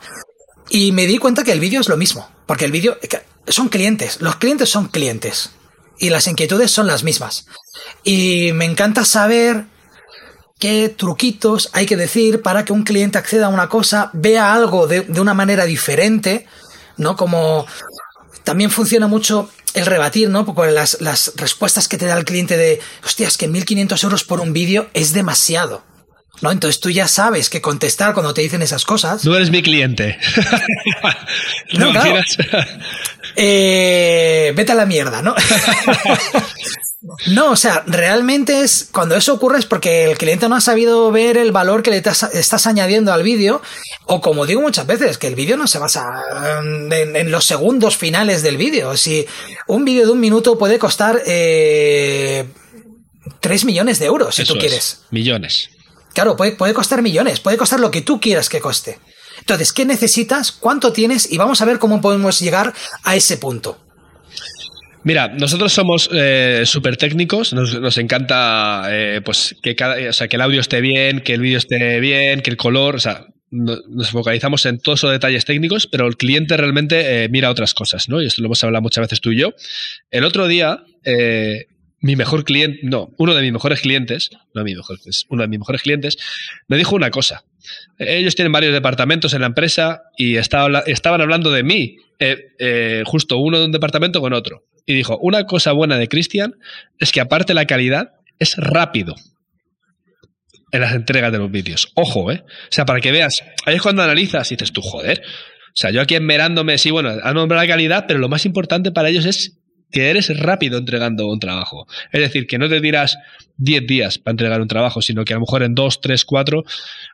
[0.69, 2.99] Y me di cuenta que el vídeo es lo mismo, porque el vídeo
[3.47, 5.51] son clientes, los clientes son clientes
[5.99, 7.47] y las inquietudes son las mismas.
[8.03, 9.67] Y me encanta saber
[10.59, 14.87] qué truquitos hay que decir para que un cliente acceda a una cosa, vea algo
[14.87, 16.47] de una manera diferente,
[16.97, 17.17] ¿no?
[17.17, 17.67] Como
[18.45, 20.45] también funciona mucho el rebatir, ¿no?
[20.47, 24.41] Porque las, las respuestas que te da el cliente de, hostias, que 1500 euros por
[24.41, 25.85] un vídeo es demasiado.
[26.43, 26.51] ¿No?
[26.51, 29.25] Entonces tú ya sabes que contestar cuando te dicen esas cosas.
[29.25, 30.19] No eres mi cliente.
[31.73, 32.21] no, claro.
[33.37, 35.35] eh, vete a la mierda, ¿no?
[37.29, 41.11] No, o sea, realmente es cuando eso ocurre es porque el cliente no ha sabido
[41.13, 43.63] ver el valor que le estás añadiendo al vídeo,
[44.07, 46.23] o como digo muchas veces, que el vídeo no se basa
[46.61, 48.97] en, los segundos finales del vídeo.
[48.97, 49.27] Si
[49.67, 52.49] un vídeo de un minuto puede costar eh,
[53.41, 55.03] 3 millones de euros, si tú quieres.
[55.11, 55.71] millones.
[56.15, 58.99] Claro, puede, puede costar millones, puede costar lo que tú quieras que coste.
[59.39, 60.51] Entonces, ¿qué necesitas?
[60.51, 61.31] ¿Cuánto tienes?
[61.31, 62.73] Y vamos a ver cómo podemos llegar
[63.05, 63.86] a ese punto.
[65.07, 70.35] Mira, nosotros somos eh, súper técnicos, nos, encanta eh, pues que, cada, o sea, que
[70.35, 74.11] el audio esté bien, que el vídeo esté bien, que el color, o sea, nos
[74.11, 78.21] focalizamos en todos esos detalles técnicos, pero el cliente realmente eh, mira otras cosas, ¿no?
[78.21, 79.55] Y esto lo hemos hablado muchas veces tú y yo.
[80.11, 80.83] El otro día,
[82.01, 85.49] mi mejor cliente, no, uno de mis mejores clientes, no mi mejor, es uno de
[85.49, 86.19] mis mejores clientes,
[86.67, 87.45] me dijo una cosa.
[88.01, 91.99] Ellos tienen varios departamentos en la empresa y estaba, estaban hablando de mí,
[93.05, 96.55] justo uno de un departamento con otro y dijo, una cosa buena de Christian
[96.99, 99.17] es que aparte la calidad es rápido
[100.73, 101.91] en las entregas de los vídeos.
[101.95, 102.45] Ojo, ¿eh?
[102.47, 105.23] O sea, para que veas, ahí es cuando analizas y dices tú, joder.
[105.69, 108.93] O sea, yo aquí enmerándome, sí, bueno, a nombrar la calidad, pero lo más importante
[108.93, 109.59] para ellos es
[109.91, 111.87] que eres rápido entregando un trabajo.
[112.13, 113.19] Es decir, que no te dirás
[113.59, 116.65] 10 días para entregar un trabajo, sino que a lo mejor en 2, 3, 4.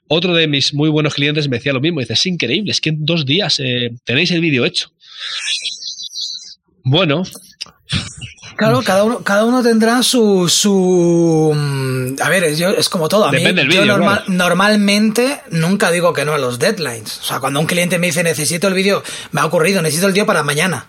[0.08, 2.00] Otro de mis muy buenos clientes me decía lo mismo.
[2.00, 4.92] Dice, es increíble, es que en dos días eh, tenéis el vídeo hecho.
[6.84, 7.22] Bueno,
[8.56, 13.24] Claro, cada uno, cada uno tendrá su, su mm, a ver, yo, es como todo.
[13.24, 13.84] A mí, yo
[14.28, 17.18] normalmente nunca digo que no a los deadlines.
[17.20, 19.02] O sea, cuando un cliente me dice necesito el vídeo,
[19.32, 20.86] me ha ocurrido, necesito el vídeo para mañana.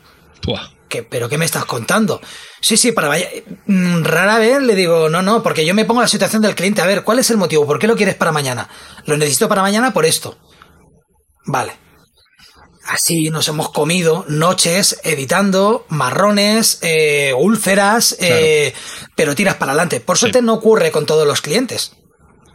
[1.10, 2.22] ¿Pero qué me estás contando?
[2.62, 3.18] Sí, sí, para.
[3.66, 6.82] Mm, rara vez le digo, no, no, porque yo me pongo la situación del cliente.
[6.82, 7.66] A ver, ¿cuál es el motivo?
[7.66, 8.70] ¿Por qué lo quieres para mañana?
[9.06, 10.38] Lo necesito para mañana por esto.
[11.46, 11.74] Vale.
[12.86, 18.74] Así nos hemos comido noches editando marrones, eh, úlceras, eh,
[19.16, 20.02] pero tiras para adelante.
[20.02, 21.94] Por suerte no ocurre con todos los clientes.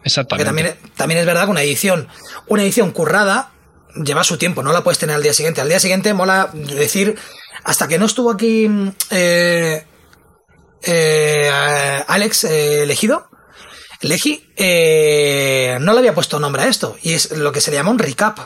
[0.05, 0.29] Exactamente.
[0.29, 2.09] Porque también, también es verdad que una edición,
[2.47, 3.53] una edición currada
[4.05, 5.63] lleva su tiempo, no la puedes tener al día siguiente.
[5.63, 7.17] Al día siguiente mola decir,
[7.65, 8.69] hasta que no estuvo aquí
[9.11, 9.85] eh,
[12.07, 13.31] Alex elegido,
[14.03, 14.47] Legi,
[15.81, 17.99] no le había puesto nombre a esto, y es lo que se le llama un
[17.99, 18.39] recap.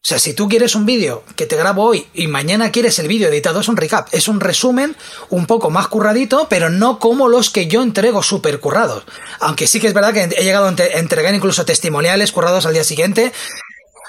[0.00, 3.08] O sea, si tú quieres un vídeo que te grabo hoy y mañana quieres el
[3.08, 4.96] vídeo editado, es un recap, es un resumen
[5.28, 9.04] un poco más curradito, pero no como los que yo entrego súper currados.
[9.40, 12.84] Aunque sí que es verdad que he llegado a entregar incluso testimoniales currados al día
[12.84, 13.32] siguiente,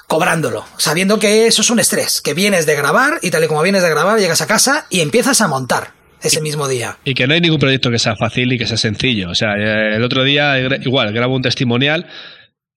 [0.07, 3.61] cobrándolo, sabiendo que eso es un estrés, que vienes de grabar y tal y como
[3.63, 6.97] vienes de grabar, llegas a casa y empiezas a montar ese mismo día.
[7.03, 9.29] Y que no hay ningún proyecto que sea fácil y que sea sencillo.
[9.29, 12.07] O sea, eh, el otro día igual grabo un testimonial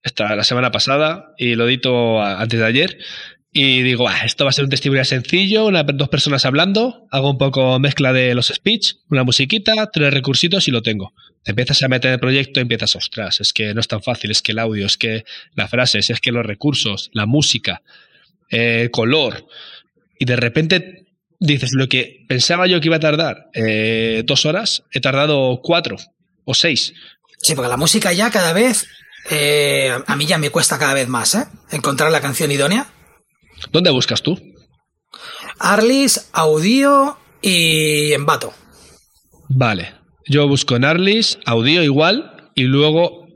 [0.02, 2.98] esta, la semana pasada y lo edito antes de ayer.
[3.54, 7.30] Y digo, ah, esto va a ser un testimonial sencillo, una, dos personas hablando, hago
[7.30, 11.12] un poco mezcla de los speech, una musiquita, tres recursitos y lo tengo.
[11.42, 14.30] Te empiezas a meter el proyecto y empiezas, ostras, es que no es tan fácil,
[14.30, 15.24] es que el audio, es que
[15.54, 17.82] las frases, es que los recursos, la música,
[18.48, 19.46] el color.
[20.18, 21.06] Y de repente
[21.38, 25.96] dices, lo que pensaba yo que iba a tardar eh, dos horas, he tardado cuatro
[26.44, 26.94] o seis.
[27.38, 28.86] Sí, porque la música ya cada vez
[29.30, 31.46] eh, a mí ya me cuesta cada vez más, ¿eh?
[31.70, 32.86] Encontrar la canción idónea.
[33.70, 34.40] ¿Dónde buscas tú?
[35.58, 38.52] Arlis, Audio y Envato.
[39.48, 39.94] Vale.
[40.26, 43.26] Yo busco en Arlis, Audio igual, y luego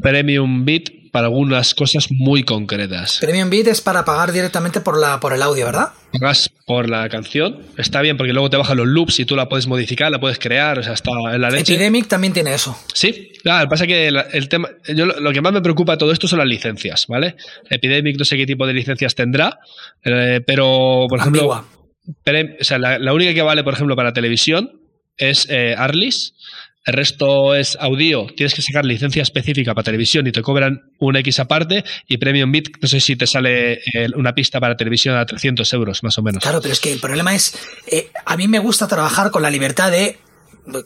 [0.00, 3.18] Premium Beat para algunas cosas muy concretas.
[3.20, 5.88] Premium Beat es para pagar directamente por, la, por el audio, ¿verdad?
[6.12, 9.48] Pagas por la canción, está bien porque luego te bajan los loops y tú la
[9.48, 11.74] puedes modificar, la puedes crear, o sea, está en la leche.
[11.74, 12.78] Epidemic también tiene eso.
[12.94, 15.92] Sí, claro, lo que pasa es que el, tema, yo lo, que más me preocupa
[15.94, 17.34] de todo esto son las licencias, ¿vale?
[17.68, 19.58] Epidemic no sé qué tipo de licencias tendrá,
[20.04, 24.80] eh, pero, por ejemplo, o sea, la, única que vale, por ejemplo, para televisión
[25.16, 26.34] es eh, Arlis
[26.88, 31.16] el resto es audio, tienes que sacar licencia específica para televisión y te cobran un
[31.16, 35.14] X aparte y Premium Beat, no sé si te sale eh, una pista para televisión
[35.14, 36.42] a 300 euros más o menos.
[36.42, 37.54] Claro, pero es que el problema es,
[37.88, 40.16] eh, a mí me gusta trabajar con la libertad de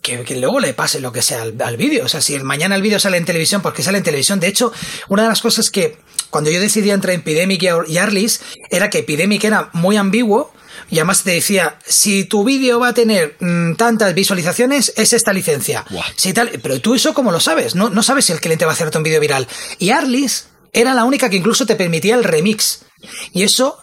[0.03, 2.05] que, luego le pase lo que sea al, vídeo.
[2.05, 4.41] O sea, si mañana el vídeo sale en televisión, porque sale en televisión.
[4.41, 4.73] De hecho,
[5.09, 5.99] una de las cosas que
[6.31, 10.53] cuando yo decidí entrar en Epidemic y Arlis era que Epidemic era muy ambiguo
[10.91, 15.33] y además te decía, si tu vídeo va a tener mm, tantas visualizaciones, es esta
[15.33, 15.85] licencia.
[16.33, 18.75] tal, pero tú eso cómo lo sabes, no, no sabes si el cliente va a
[18.75, 19.47] hacerte un vídeo viral.
[19.79, 22.85] Y Arlis era la única que incluso te permitía el remix.
[23.33, 23.83] Y eso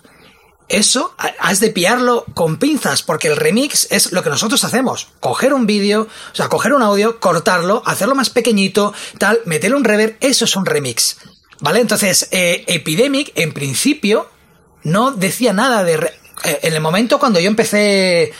[0.69, 5.07] eso has de pillarlo con pinzas, porque el remix es lo que nosotros hacemos.
[5.19, 9.83] Coger un vídeo, o sea, coger un audio, cortarlo, hacerlo más pequeñito, tal, meterle un
[9.83, 11.17] reverb, eso es un remix.
[11.59, 11.81] ¿Vale?
[11.81, 14.29] Entonces, eh, Epidemic, en principio,
[14.83, 16.13] no decía nada de...
[16.43, 18.31] en el momento cuando yo empecé,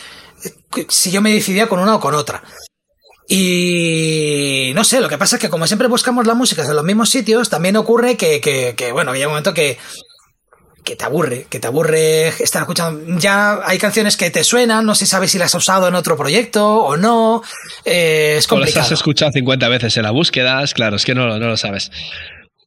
[0.87, 2.43] si yo me decidía con una o con otra.
[3.31, 6.83] Y no sé, lo que pasa es que como siempre buscamos la música en los
[6.83, 9.77] mismos sitios, también ocurre que, que, que bueno, hay un momento que,
[10.83, 13.19] que te aburre, que te aburre estar escuchando.
[13.19, 16.17] Ya hay canciones que te suenan, no se sabe si las has usado en otro
[16.17, 17.43] proyecto o no.
[17.85, 18.79] Eh, es complicado.
[18.79, 21.57] O las has escuchado 50 veces en la búsqueda, claro, es que no, no lo
[21.57, 21.91] sabes.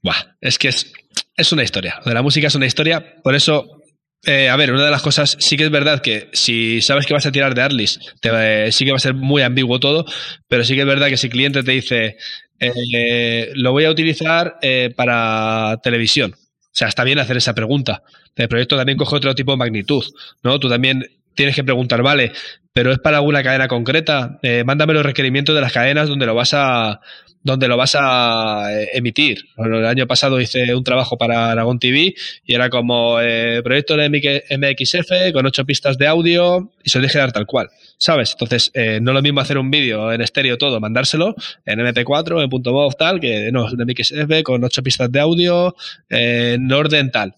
[0.04, 0.92] Buah, es que es,
[1.36, 2.00] es una historia.
[2.04, 3.81] De la música es una historia, por eso
[4.24, 7.14] eh, a ver, una de las cosas, sí que es verdad que si sabes que
[7.14, 10.04] vas a tirar de Arlis, te, sí que va a ser muy ambiguo todo,
[10.46, 12.16] pero sí que es verdad que si el cliente te dice,
[12.60, 18.02] eh, lo voy a utilizar eh, para televisión, o sea, está bien hacer esa pregunta.
[18.36, 20.04] El proyecto también coge otro tipo de magnitud,
[20.42, 20.58] ¿no?
[20.58, 21.04] Tú también
[21.34, 22.32] tienes que preguntar, vale,
[22.72, 26.54] pero es para alguna cadena concreta, mándame los requerimientos de las cadenas donde lo vas
[26.54, 27.00] a
[27.42, 29.38] donde lo vas a eh, emitir.
[29.56, 32.14] el año pasado hice un trabajo para Aragón TV
[32.44, 37.08] y era como eh, proyecto de MXF con ocho pistas de audio y se lo
[37.12, 38.32] dar tal cual, ¿sabes?
[38.32, 41.34] Entonces, eh, no es lo mismo hacer un vídeo en estéreo todo, mandárselo
[41.66, 45.74] en MP4, en punto .mov tal, que no, de MXF con ocho pistas de audio
[46.08, 47.34] en orden tal.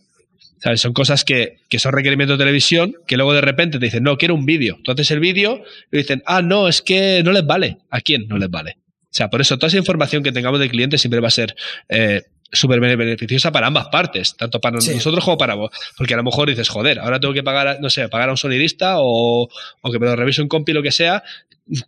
[0.59, 0.81] ¿Sabes?
[0.81, 4.17] Son cosas que, que, son requerimientos de televisión que luego de repente te dicen, no,
[4.17, 4.79] quiero un vídeo.
[4.83, 5.63] Tú haces el vídeo
[5.93, 7.79] y dicen, ah, no, es que no les vale.
[7.91, 8.79] ¿A quién no les vale?
[9.15, 11.55] O sea, por eso toda esa información que tengamos del cliente siempre va a ser
[11.89, 15.71] eh, súper beneficiosa para ambas partes, tanto para nosotros como para vos.
[15.97, 18.37] Porque a lo mejor dices, joder, ahora tengo que pagar, no sé, pagar a un
[18.37, 19.49] sonidista o,
[19.83, 21.23] o que me lo revise un compi, lo que sea,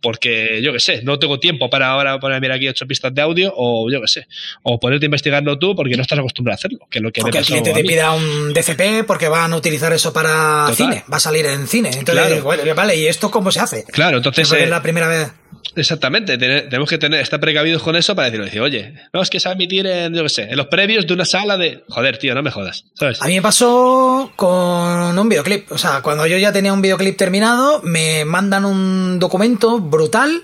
[0.01, 3.53] porque yo qué sé, no tengo tiempo para ahora ponerme aquí ocho pistas de audio
[3.55, 4.27] o yo qué sé,
[4.63, 6.87] o ponerte a investigarlo tú porque no estás acostumbrado a haderlo.
[6.89, 9.93] Que lo que o que el cliente te pida un DCP porque van a utilizar
[9.93, 11.91] eso para cine, va a salir en cine.
[11.93, 12.43] Entonces,
[12.75, 13.83] vale, ¿y esto cómo se hace?
[13.83, 14.51] Claro, entonces.
[14.51, 15.31] es la primera vez.
[15.75, 19.49] Exactamente, tenemos que tener, estar precavidos con eso para decirlo, oye, no, es que se
[19.49, 22.17] va a emitir en, yo qué sé, en los previos de una sala de, joder,
[22.17, 23.21] tío, no me jodas, ¿sabes?
[23.21, 27.17] A mí me pasó con un videoclip, o sea, cuando yo ya tenía un videoclip
[27.17, 30.43] terminado, me mandan un documento brutal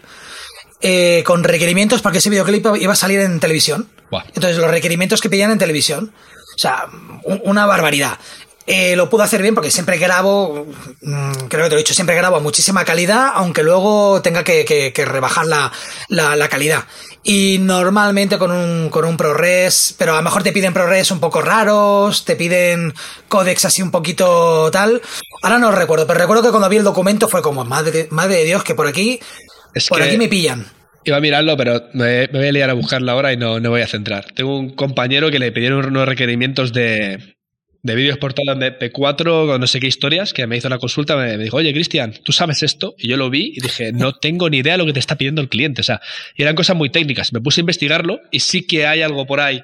[0.81, 3.87] eh, con requerimientos para que ese videoclip iba a salir en televisión.
[4.35, 6.13] Entonces, los requerimientos que pedían en televisión.
[6.55, 6.85] O sea,
[7.43, 8.19] una barbaridad.
[8.65, 10.65] Eh, lo puedo hacer bien porque siempre grabo,
[11.01, 14.43] mm, creo que te lo he dicho, siempre grabo a muchísima calidad, aunque luego tenga
[14.45, 15.71] que, rebajar la,
[16.07, 16.85] la, calidad.
[17.23, 21.19] Y normalmente con un, con un ProRes, pero a lo mejor te piden ProRes un
[21.19, 22.93] poco raros, te piden
[23.27, 25.01] códex así un poquito tal.
[25.41, 28.45] Ahora no recuerdo, pero recuerdo que cuando vi el documento fue como, madre, madre de
[28.45, 29.19] Dios, que por aquí,
[29.89, 30.65] por aquí me pillan.
[31.03, 33.81] Iba a mirarlo, pero me, voy a liar a buscarlo ahora y no, no voy
[33.81, 34.25] a centrar.
[34.33, 37.35] Tengo un compañero que le pidieron unos requerimientos de,
[37.83, 41.17] de vídeos exportados en MP4 con no sé qué historias, que me hizo la consulta,
[41.17, 42.95] me, dijo, oye, Cristian, ¿tú sabes esto?
[42.97, 45.17] Y yo lo vi y dije, no tengo ni idea de lo que te está
[45.17, 45.81] pidiendo el cliente.
[45.81, 46.01] O sea,
[46.35, 47.33] y eran cosas muy técnicas.
[47.33, 49.63] Me puse a investigarlo y sí que hay algo por ahí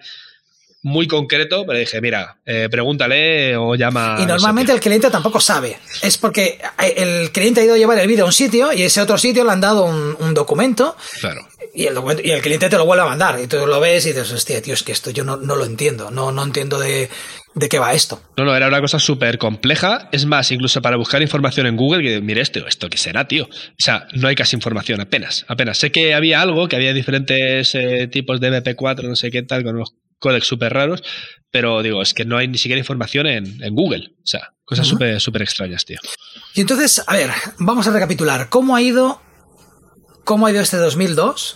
[0.81, 4.17] muy concreto, pero dije, mira, eh, pregúntale o llama.
[4.19, 5.77] Y normalmente el cliente tampoco sabe.
[6.01, 8.83] Es porque eh, el cliente ha ido a llevar el vídeo a un sitio y
[8.83, 10.95] ese otro sitio le han dado un, documento.
[11.19, 11.47] Claro.
[11.73, 13.39] Y el, y el cliente te lo vuelve a mandar.
[13.39, 15.65] Y tú lo ves y dices, hostia, tío, es que esto yo no, no lo
[15.65, 16.11] entiendo.
[16.11, 17.09] No, no entiendo de,
[17.55, 18.21] de qué va esto.
[18.37, 20.09] No, no, era una cosa súper compleja.
[20.11, 23.45] Es más, incluso para buscar información en Google, que mire esto, esto qué será, tío.
[23.45, 25.77] O sea, no hay casi información, apenas, apenas.
[25.77, 29.63] Sé que había algo, que había diferentes eh, tipos de MP4, no sé qué tal,
[29.63, 31.01] con unos códex súper raros,
[31.51, 34.11] pero digo, es que no hay ni siquiera información en, Google.
[34.17, 35.97] O sea, cosas súper súper extrañas, tío.
[36.53, 38.49] Y entonces, a ver, vamos a recapitular.
[38.49, 39.21] ¿Cómo ha ido,
[40.25, 41.55] cómo ha ido este 2002?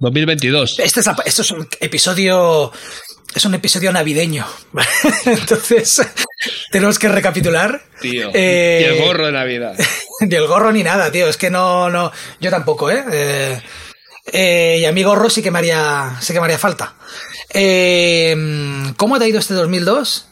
[0.00, 0.78] 2022.
[0.78, 2.72] Este es, este es un episodio
[3.34, 4.46] es un episodio navideño.
[5.24, 6.02] Entonces,
[6.70, 7.82] tenemos que recapitular.
[8.00, 9.74] Tío, eh, y el gorro de Navidad.
[10.20, 11.28] Ni el gorro ni nada, tío.
[11.28, 12.12] Es que no, no.
[12.40, 13.04] Yo tampoco, ¿eh?
[13.10, 13.62] eh,
[14.32, 16.94] eh y a mi gorro sí que me haría, sí que me haría falta.
[18.96, 20.31] ¿Cómo te ha ido este 2002?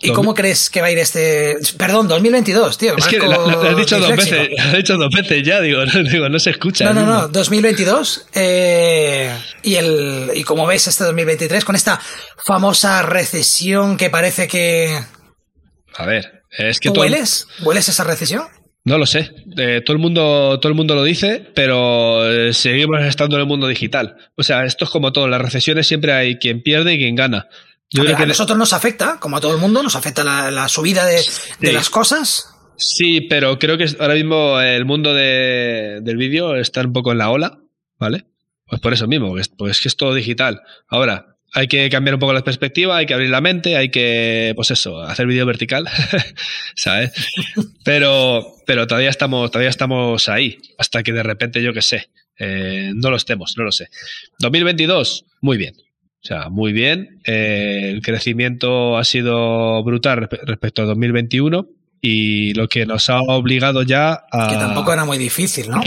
[0.00, 1.56] ¿Y cómo crees que va a ir este.
[1.78, 2.96] Perdón, 2022, tío.
[2.96, 6.28] Es que lo, has dicho dos veces, has dicho dos veces ya, digo, no, digo,
[6.28, 6.84] no se escucha.
[6.84, 8.26] No, no, no, 2022.
[8.34, 12.00] Eh, y, el, y como ves este 2023, con esta
[12.44, 14.98] famosa recesión que parece que.
[15.96, 16.90] A ver, es que.
[16.90, 17.46] ¿Tú hueles?
[17.62, 18.44] ¿Hueles esa recesión?
[18.86, 19.32] No lo sé.
[19.56, 23.48] Eh, todo, el mundo, todo el mundo lo dice, pero eh, seguimos estando en el
[23.48, 24.16] mundo digital.
[24.36, 25.26] O sea, esto es como todo.
[25.26, 27.48] Las recesiones siempre hay quien pierde y quien gana.
[27.90, 30.68] Yo creo que a nosotros nos afecta, como a todo el mundo, nos afecta la,
[30.68, 32.48] subida de, las cosas.
[32.76, 37.30] Sí, pero creo que ahora mismo el mundo del vídeo está un poco en la
[37.30, 37.58] ola,
[37.98, 38.26] ¿vale?
[38.66, 40.62] Pues por eso mismo, pues que es todo digital.
[40.88, 44.52] Ahora, hay que cambiar un poco la perspectiva, hay que abrir la mente, hay que,
[44.56, 45.88] pues eso, hacer vídeo vertical,
[46.74, 47.12] ¿sabes?
[47.84, 52.90] Pero, pero todavía estamos, todavía estamos ahí, hasta que de repente, yo qué sé, eh,
[52.94, 53.88] no lo estemos, no lo sé.
[54.40, 55.74] 2022, muy bien.
[56.26, 57.20] O sea, muy bien.
[57.24, 61.68] Eh, el crecimiento ha sido brutal respecto a 2021
[62.00, 64.48] y lo que nos ha obligado ya a...
[64.48, 65.80] Que tampoco era muy difícil, ¿no?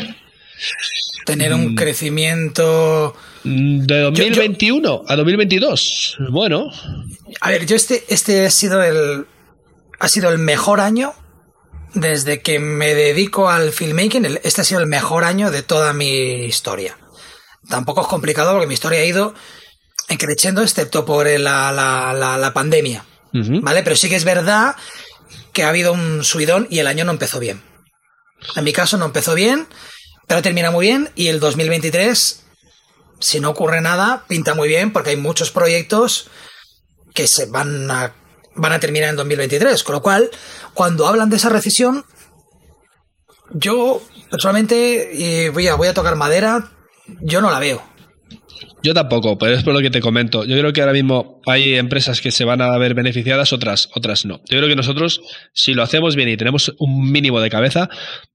[1.26, 1.76] Tener un mm.
[1.76, 3.18] crecimiento...
[3.44, 6.20] Mm, de 2021 a 2022.
[6.32, 6.72] Bueno.
[7.41, 9.26] A ver, yo este, este ha sido el...
[9.99, 11.11] Ha sido el mejor año
[11.94, 14.40] desde que me dedico al filmmaking.
[14.44, 16.98] Este ha sido el mejor año de toda mi historia.
[17.68, 19.34] Tampoco es complicado porque mi historia ha ido
[20.18, 23.06] creciendo excepto por la, la, pandemia.
[23.31, 23.84] ¿Vale?
[23.84, 24.76] Pero sí que es verdad
[25.53, 27.61] que ha habido un subidón y el año no empezó bien.
[28.56, 29.68] En mi caso no empezó bien,
[30.27, 32.44] pero termina muy bien y el 2023,
[33.19, 36.30] si no ocurre nada, pinta muy bien porque hay muchos proyectos
[37.14, 38.15] que se van a,
[38.56, 39.84] van a terminar en 2023.
[39.84, 40.30] Con lo cual,
[40.73, 42.06] cuando hablan de esa recesión,
[43.52, 46.72] yo personalmente, y voy a, voy a tocar madera,
[47.22, 47.81] yo no la veo.
[48.84, 50.45] Yo tampoco, pero es por lo que te comento.
[50.45, 54.26] Yo creo que ahora mismo hay empresas que se van a ver beneficiadas, otras, otras
[54.26, 54.38] no.
[54.49, 55.22] Yo creo que nosotros,
[55.53, 57.90] si lo hacemos bien y tenemos un mínimo de cabeza,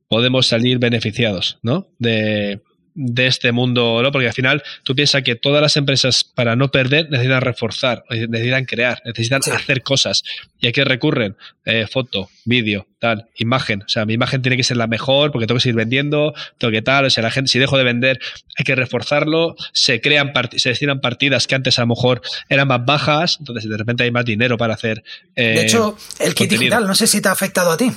[0.08, 1.88] podemos salir beneficiados, ¿no?
[1.98, 2.60] De,
[2.94, 4.12] de este mundo, ¿no?
[4.12, 8.64] Porque al final tú piensas que todas las empresas para no perder necesitan reforzar, necesitan
[8.64, 10.22] crear, necesitan hacer cosas.
[10.60, 11.36] ¿Y a qué recurren?
[11.64, 13.82] Eh, foto, vídeo, tal, imagen.
[13.82, 16.70] O sea, mi imagen tiene que ser la mejor porque tengo que seguir vendiendo, tengo
[16.70, 18.20] que tal, o sea, la gente, si dejo de vender,
[18.56, 22.84] hay que reforzarlo, se crean, se destinan partidas que antes a lo mejor eran más
[22.84, 25.02] bajas, entonces de repente hay más dinero para hacer.
[25.34, 27.90] Eh, de hecho, el kit digital, no sé si te ha afectado a ti.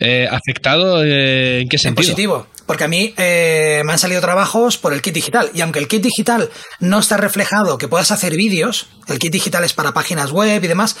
[0.00, 1.90] Eh, ¿Afectado en qué sentido?
[1.90, 2.46] En positivo.
[2.66, 5.50] Porque a mí eh, me han salido trabajos por el kit digital.
[5.54, 6.48] Y aunque el kit digital
[6.80, 10.66] no está reflejado que puedas hacer vídeos, el kit digital es para páginas web y
[10.66, 10.96] demás,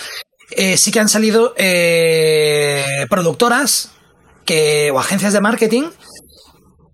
[0.50, 1.54] eh, sí que han salido
[3.08, 3.92] productoras
[4.44, 5.84] que, o agencias de marketing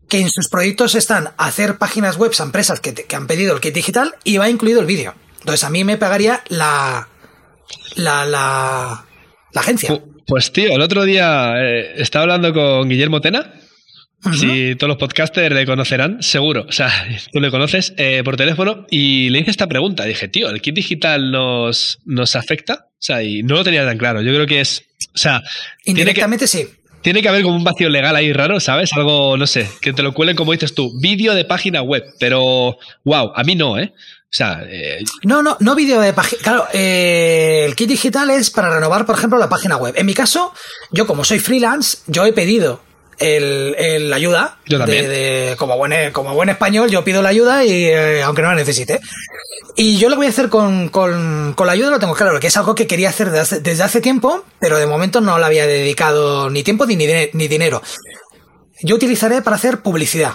[0.08, 3.74] que en sus proyectos están hacer páginas web a empresas que, han pedido el kit
[3.74, 5.14] digital y va incluido el vídeo.
[5.40, 7.08] Entonces a mí me pagaría la,
[7.96, 9.06] la, la,
[9.52, 10.00] la agencia.
[10.26, 13.52] Pues tío, el otro día eh, estaba hablando con Guillermo Tena.
[14.32, 16.66] Si todos los podcasters le conocerán, seguro.
[16.68, 16.90] O sea,
[17.32, 20.04] tú le conoces eh, por teléfono y le hice esta pregunta.
[20.04, 22.88] Dije, tío, ¿el kit digital nos, nos afecta?
[22.90, 24.22] O sea, y no lo tenía tan claro.
[24.22, 24.82] Yo creo que es.
[25.14, 25.42] O sea.
[25.84, 26.66] Indirectamente sí.
[27.02, 28.92] Tiene que haber como un vacío legal ahí raro, ¿sabes?
[28.94, 30.90] Algo, no sé, que te lo cuelen como dices tú.
[31.00, 32.02] Vídeo de página web.
[32.18, 33.92] Pero, wow, a mí no, ¿eh?
[34.32, 36.42] O sea, eh, no, no, no vídeo de página.
[36.42, 39.94] Claro, eh, el kit digital es para renovar, por ejemplo, la página web.
[39.96, 40.52] En mi caso,
[40.90, 42.80] yo como soy freelance, yo he pedido
[43.18, 44.58] el, la ayuda.
[44.66, 45.08] Yo también.
[45.08, 48.56] De, como, buen, como buen español, yo pido la ayuda y eh, aunque no la
[48.56, 49.00] necesite.
[49.76, 52.48] Y yo lo voy a hacer con, con, con la ayuda, lo tengo claro, que
[52.48, 56.50] es algo que quería hacer desde hace, tiempo, pero de momento no le había dedicado
[56.50, 57.82] ni tiempo ni, ni dinero.
[58.82, 60.34] Yo utilizaré para hacer publicidad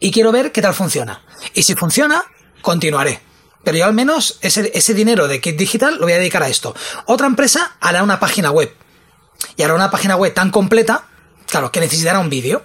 [0.00, 1.22] y quiero ver qué tal funciona.
[1.54, 2.24] Y si funciona,
[2.62, 3.20] continuaré.
[3.62, 6.48] Pero yo al menos ese, ese dinero de kit digital lo voy a dedicar a
[6.48, 6.74] esto.
[7.04, 8.74] Otra empresa hará una página web.
[9.56, 11.06] Y hará una página web tan completa,
[11.46, 12.64] claro, que necesitará un vídeo.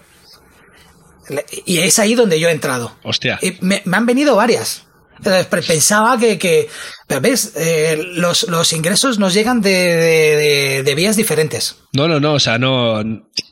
[1.65, 2.95] Y es ahí donde yo he entrado.
[3.03, 3.37] Hostia.
[3.41, 4.83] Y me, han venido varias.
[5.23, 6.67] Pensaba que, que
[7.07, 11.83] pero ves, eh, los, los, ingresos nos llegan de, de, de, vías diferentes.
[11.93, 12.99] No, no, no, o sea, no.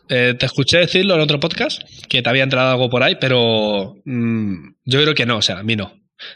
[0.10, 3.96] Eh, te escuché decirlo en otro podcast, que te había entrado algo por ahí, pero
[4.06, 5.94] mm, yo creo que no, o sea, a mí no.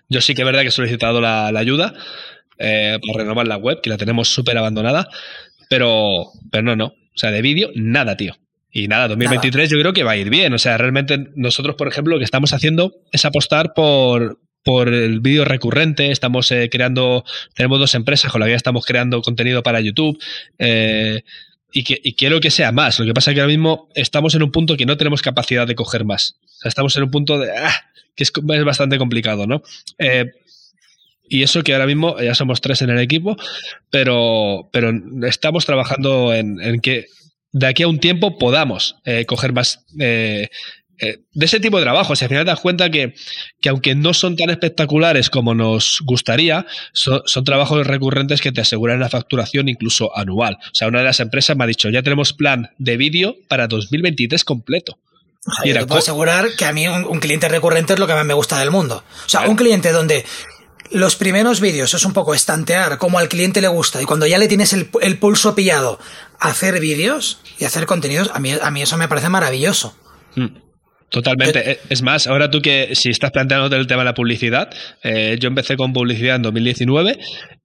[0.09, 1.93] Yo sí que es verdad que he solicitado la, ayuda
[2.59, 5.07] eh, para renovar la web, que la tenemos súper abandonada,
[5.69, 6.85] pero, pero no, no.
[6.87, 8.35] O sea, de vídeo, nada, tío.
[8.71, 10.53] Y nada, 2023 yo creo que va a ir bien.
[10.53, 15.21] O sea, realmente nosotros, por ejemplo, lo que estamos haciendo es apostar por, por el
[15.21, 17.23] vídeo recurrente, estamos eh, creando,
[17.53, 20.21] tenemos dos empresas con las que ya estamos creando contenido para YouTube.
[20.59, 21.21] Eh,
[21.71, 22.99] y, que, quiero que sea más.
[22.99, 25.65] Lo que pasa es que ahora mismo estamos en un punto que no tenemos capacidad
[25.65, 26.35] de coger más.
[26.65, 27.71] estamos en un punto de ah,
[28.13, 28.31] que es,
[28.65, 29.63] bastante complicado, ¿no?
[29.99, 30.33] Eh,
[31.29, 33.37] y eso que ahora mismo ya somos tres en el equipo,
[33.89, 34.91] pero, pero
[35.25, 37.05] estamos trabajando en, que
[37.53, 40.49] de aquí a un tiempo podamos coger más eh,
[40.99, 42.21] de ese tipo de trabajos.
[42.21, 43.13] Y al final te das cuenta que,
[43.69, 49.09] aunque no son tan espectaculares como nos gustaría, son, trabajos recurrentes que te aseguran la
[49.09, 50.57] facturación incluso anual.
[50.59, 53.67] O sea, una de las empresas me ha dicho, ya tenemos plan de vídeo para
[53.67, 54.97] 2023 completo.
[55.63, 58.33] y te puedo asegurar que a mí un, cliente recurrente es lo que más me
[58.33, 59.03] gusta del mundo.
[59.25, 60.25] O sea, un cliente donde
[60.91, 64.37] los primeros vídeos es un poco estantear como al cliente le gusta y cuando ya
[64.37, 65.99] le tienes el, pulso pillado,
[66.39, 69.95] hacer vídeos y hacer contenidos, a mí, a mí eso me parece maravilloso.
[70.35, 70.66] Mm.
[71.09, 71.71] Totalmente.
[71.71, 74.69] Eh, es más, ahora tú que si estás planteando el tema de la publicidad,
[75.03, 77.17] eh, yo empecé con publicidad en 2019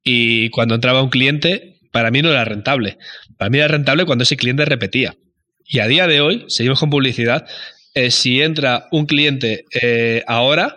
[0.04, 2.98] y cuando entraba un cliente, para mí no era rentable.
[3.38, 5.16] Para mí era rentable cuando ese cliente repetía.
[5.64, 7.46] Y a día de hoy, seguimos con publicidad,
[7.94, 9.64] eh, si entra un cliente
[10.26, 10.76] ahora,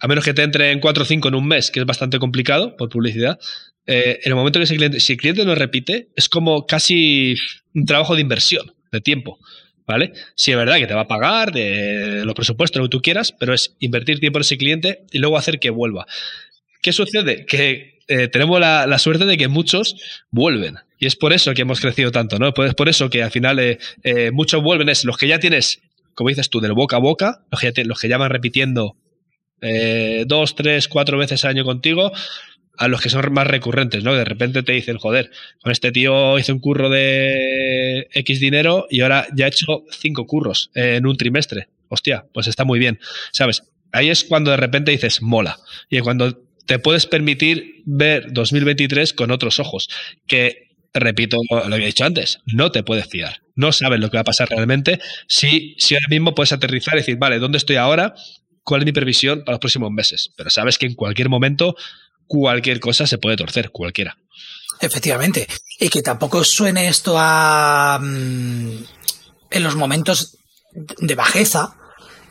[0.00, 2.18] a menos que te entre en 4 o 5 en un mes, que es bastante
[2.18, 3.38] complicado por publicidad,
[3.86, 7.34] en el momento que ese cliente, si el cliente no repite, es como casi
[7.74, 9.38] un trabajo de inversión, de tiempo.
[9.86, 10.12] ¿Vale?
[10.34, 13.32] Sí, es verdad que te va a pagar de los presupuestos, lo que tú quieras,
[13.32, 16.06] pero es invertir tiempo en ese cliente y luego hacer que vuelva.
[16.82, 17.46] ¿Qué sucede?
[17.46, 19.96] Que eh, tenemos la, suerte de que muchos
[20.30, 20.76] vuelven.
[20.98, 22.52] Y es por eso que hemos crecido tanto, ¿no?
[22.52, 25.38] Pues es por eso que al final eh, eh, muchos vuelven, es los que ya
[25.38, 25.80] tienes,
[26.14, 28.96] como dices tú, del boca a boca, los que ya, los que ya van repitiendo
[30.26, 32.12] dos, tres, cuatro veces al año contigo,
[32.76, 34.14] a los que son más recurrentes, ¿no?
[34.14, 35.30] De repente te dicen, joder,
[35.60, 40.26] con este tío hice un curro de X dinero y ahora ya he hecho cinco
[40.26, 41.68] curros en un trimestre.
[41.88, 42.98] Hostia, pues está muy bien,
[43.32, 43.62] ¿sabes?
[43.92, 45.58] Ahí es cuando de repente dices, mola.
[45.88, 49.88] Y cuando te puedes permitir ver 2023 con otros ojos,
[50.26, 53.42] que, repito lo he dicho antes, no te puedes fiar.
[53.54, 55.00] No sabes lo que va a pasar realmente.
[55.28, 58.14] Si, si ahora mismo puedes aterrizar y decir, vale, ¿dónde estoy ahora?
[58.64, 60.32] ¿Cuál es mi previsión para los próximos meses?
[60.36, 61.76] Pero sabes que en cualquier momento
[62.26, 64.16] cualquier cosa se puede torcer, cualquiera.
[64.80, 65.46] Efectivamente.
[65.78, 67.98] Y que tampoco suene esto a...
[68.00, 68.84] Mm,
[69.50, 70.38] en los momentos
[70.72, 71.76] de bajeza,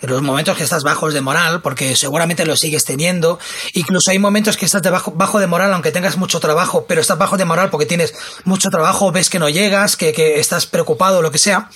[0.02, 3.40] en los momentos que estás bajos de moral, porque seguramente lo sigues teniendo.
[3.74, 7.00] Incluso hay momentos que estás de bajo, bajo, de moral, aunque tengas mucho trabajo, pero
[7.00, 8.14] estás bajo de moral porque tienes
[8.44, 11.70] mucho trabajo, ves que no llegas, que, que estás preocupado, lo que sea.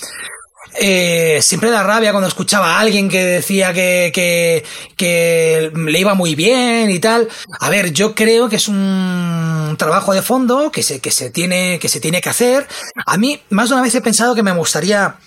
[0.76, 4.64] Eh, siempre da rabia cuando escuchaba a alguien que decía que,
[4.96, 7.28] que, le iba muy bien y tal.
[7.60, 11.80] A ver, yo creo que es un trabajo de fondo que se, que se tiene,
[11.80, 12.68] que se tiene que hacer.
[13.06, 15.18] A mí, más de una vez he pensado que me gustaría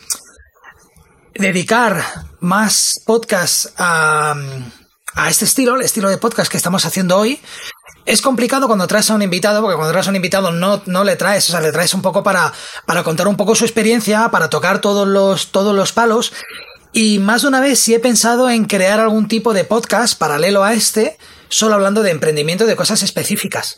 [1.35, 2.05] dedicar
[2.41, 4.35] más podcasts a,
[5.15, 7.41] a este estilo, el estilo de podcast que estamos haciendo hoy,
[8.11, 11.05] es complicado cuando traes a un invitado, porque cuando traes a un invitado no, no
[11.05, 12.53] le traes, o sea, le traes un poco para,
[12.85, 16.33] para contar un poco su experiencia, para tocar todos los, todos los palos.
[16.93, 20.65] Y más de una vez sí he pensado en crear algún tipo de podcast paralelo
[20.65, 21.19] a este,
[21.49, 23.77] solo hablando de emprendimiento de cosas específicas.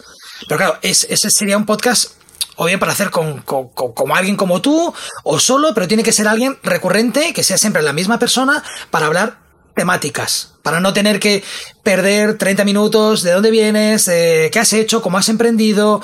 [0.48, 2.12] Pero claro, ese sería un podcast
[2.56, 4.94] o bien para hacer con, con, como alguien como tú,
[5.24, 9.06] o solo, pero tiene que ser alguien recurrente, que sea siempre la misma persona, para
[9.06, 9.38] hablar
[9.74, 11.42] temáticas, para no tener que
[11.82, 16.00] perder 30 minutos de dónde vienes, qué has hecho, cómo has emprendido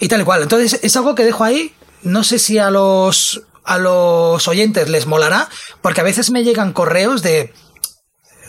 [0.00, 0.42] y tal y cual.
[0.42, 1.72] Entonces es algo que dejo ahí.
[2.02, 5.48] No sé si a los, a los oyentes les molará,
[5.80, 7.52] porque a veces me llegan correos de,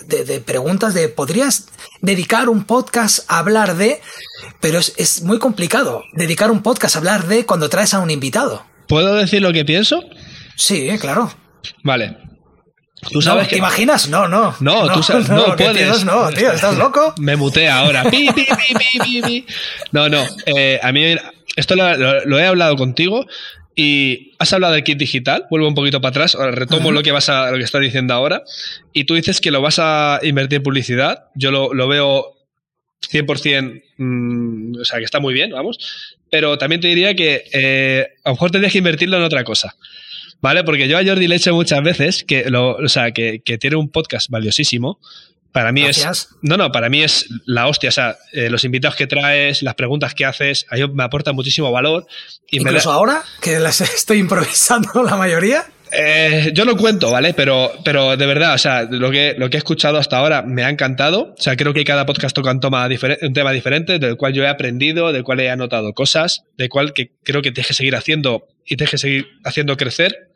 [0.07, 1.69] de, de, preguntas de ¿podrías
[2.02, 4.02] dedicar un podcast a hablar de?
[4.60, 8.11] Pero es, es, muy complicado dedicar un podcast a hablar de cuando traes a un
[8.11, 8.65] invitado.
[8.90, 10.02] ¿Puedo decir lo que pienso?
[10.57, 11.32] Sí, claro.
[11.84, 12.18] Vale.
[13.11, 14.10] Tú sabes ¿Te imaginas?
[14.10, 14.56] No, no.
[14.60, 16.03] No, tú sabes, no, puedes.
[16.06, 17.14] no, tío, ¿estás loco?
[17.19, 18.03] Me mutea ahora.
[19.91, 20.23] no, no.
[20.45, 21.15] Eh, a mí
[21.56, 23.26] esto lo, he hablado contigo
[23.76, 25.45] y has hablado del kit digital.
[25.49, 26.36] Vuelvo un poquito para atrás.
[26.36, 28.44] Ahora retomo lo que vas a, lo que estás diciendo ahora.
[28.94, 31.26] Y tú dices que lo vas a invertir en publicidad.
[31.36, 32.36] Yo lo, lo veo
[33.11, 36.15] 100%, mmm, o sea, que está muy bien, vamos.
[36.30, 39.76] Pero también te diría que eh, a lo mejor tendrías que invertirlo en otra cosa.
[40.41, 40.64] ¿Vale?
[40.64, 43.76] Porque yo a Jordi le he hecho muchas veces que, lo, o sea, que, tiene
[43.76, 44.99] un podcast valiosísimo.
[45.52, 46.30] Para mí es.
[46.41, 47.90] No, no, para mí es la hostia.
[47.90, 51.32] O sea, eh, los invitados que traes, las preguntas que haces, a mí me aporta
[51.32, 52.06] muchísimo valor.
[52.52, 55.66] Y Incluso ahora, que las estoy improvisando la mayoría.
[55.97, 57.34] Eh, yo lo cuento, ¿vale?
[57.34, 60.63] Pero, pero de verdad, o sea, lo que, lo que he escuchado hasta ahora me
[60.63, 61.34] ha encantado.
[61.38, 62.88] O sea, creo que cada podcast toca un, toma
[63.22, 66.93] un tema diferente, del cual yo he aprendido, del cual he anotado cosas, del cual
[66.93, 70.30] que creo que tienes que seguir haciendo y tienes que seguir haciendo crecer.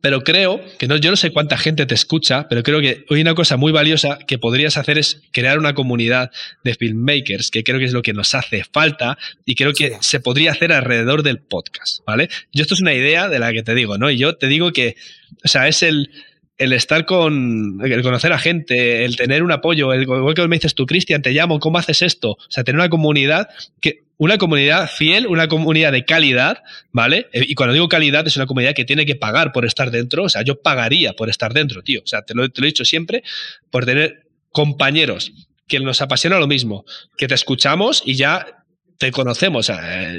[0.00, 3.20] Pero creo que no, yo no sé cuánta gente te escucha, pero creo que hoy
[3.20, 6.32] una cosa muy valiosa que podrías hacer es crear una comunidad
[6.64, 10.18] de filmmakers, que creo que es lo que nos hace falta y creo que se
[10.18, 12.28] podría hacer alrededor del podcast, ¿vale?
[12.52, 14.10] Yo esto es una idea de la que te digo, ¿no?
[14.10, 14.96] Y yo te digo que,
[15.44, 16.10] o sea, es el,
[16.58, 20.56] el estar con, el conocer a gente, el tener un apoyo, el, igual que me
[20.56, 22.32] dices tú, Cristian, te llamo, ¿cómo haces esto?
[22.32, 23.48] O sea, tener una comunidad
[23.80, 26.62] que, una comunidad fiel, una comunidad de calidad,
[26.92, 27.28] ¿vale?
[27.32, 30.24] Eh, y cuando digo calidad es una comunidad que tiene que pagar por estar dentro,
[30.24, 32.68] o sea, yo pagaría por estar dentro, tío, o sea, te lo, te lo he
[32.68, 33.22] dicho siempre,
[33.70, 35.32] por tener compañeros
[35.68, 36.84] que nos apasiona lo mismo,
[37.18, 38.64] que te escuchamos y ya
[38.98, 39.70] te conocemos.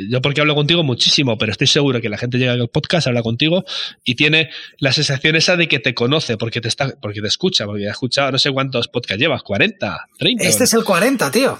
[0.10, 3.22] yo porque hablo contigo muchísimo, pero estoy seguro que la gente llega al podcast, habla
[3.22, 3.66] contigo
[4.04, 7.66] y tiene la sensación esa de que te conoce, porque te está, porque te escucha,
[7.66, 10.44] porque ha escuchado no sé cuántos podcasts llevas, 40, 30.
[10.44, 11.60] Este es el 40, tío.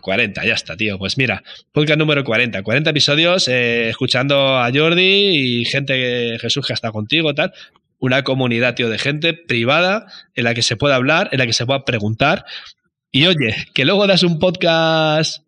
[0.00, 0.98] 40, ya está, tío.
[0.98, 1.42] Pues mira,
[1.72, 2.62] podcast número 40.
[2.62, 7.52] 40 episodios eh, escuchando a Jordi y gente, que Jesús, que está contigo, tal.
[7.98, 11.52] Una comunidad, tío, de gente privada en la que se pueda hablar, en la que
[11.52, 12.44] se pueda preguntar.
[13.10, 15.42] Y oye, que luego das un podcast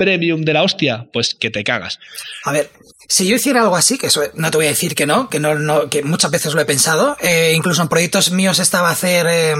[0.00, 2.00] premium de la hostia, pues que te cagas.
[2.44, 2.70] A ver,
[3.06, 5.38] si yo hiciera algo así, que eso, no te voy a decir que no, que
[5.38, 9.26] no, no que muchas veces lo he pensado, eh, incluso en proyectos míos estaba hacer
[9.28, 9.54] eh,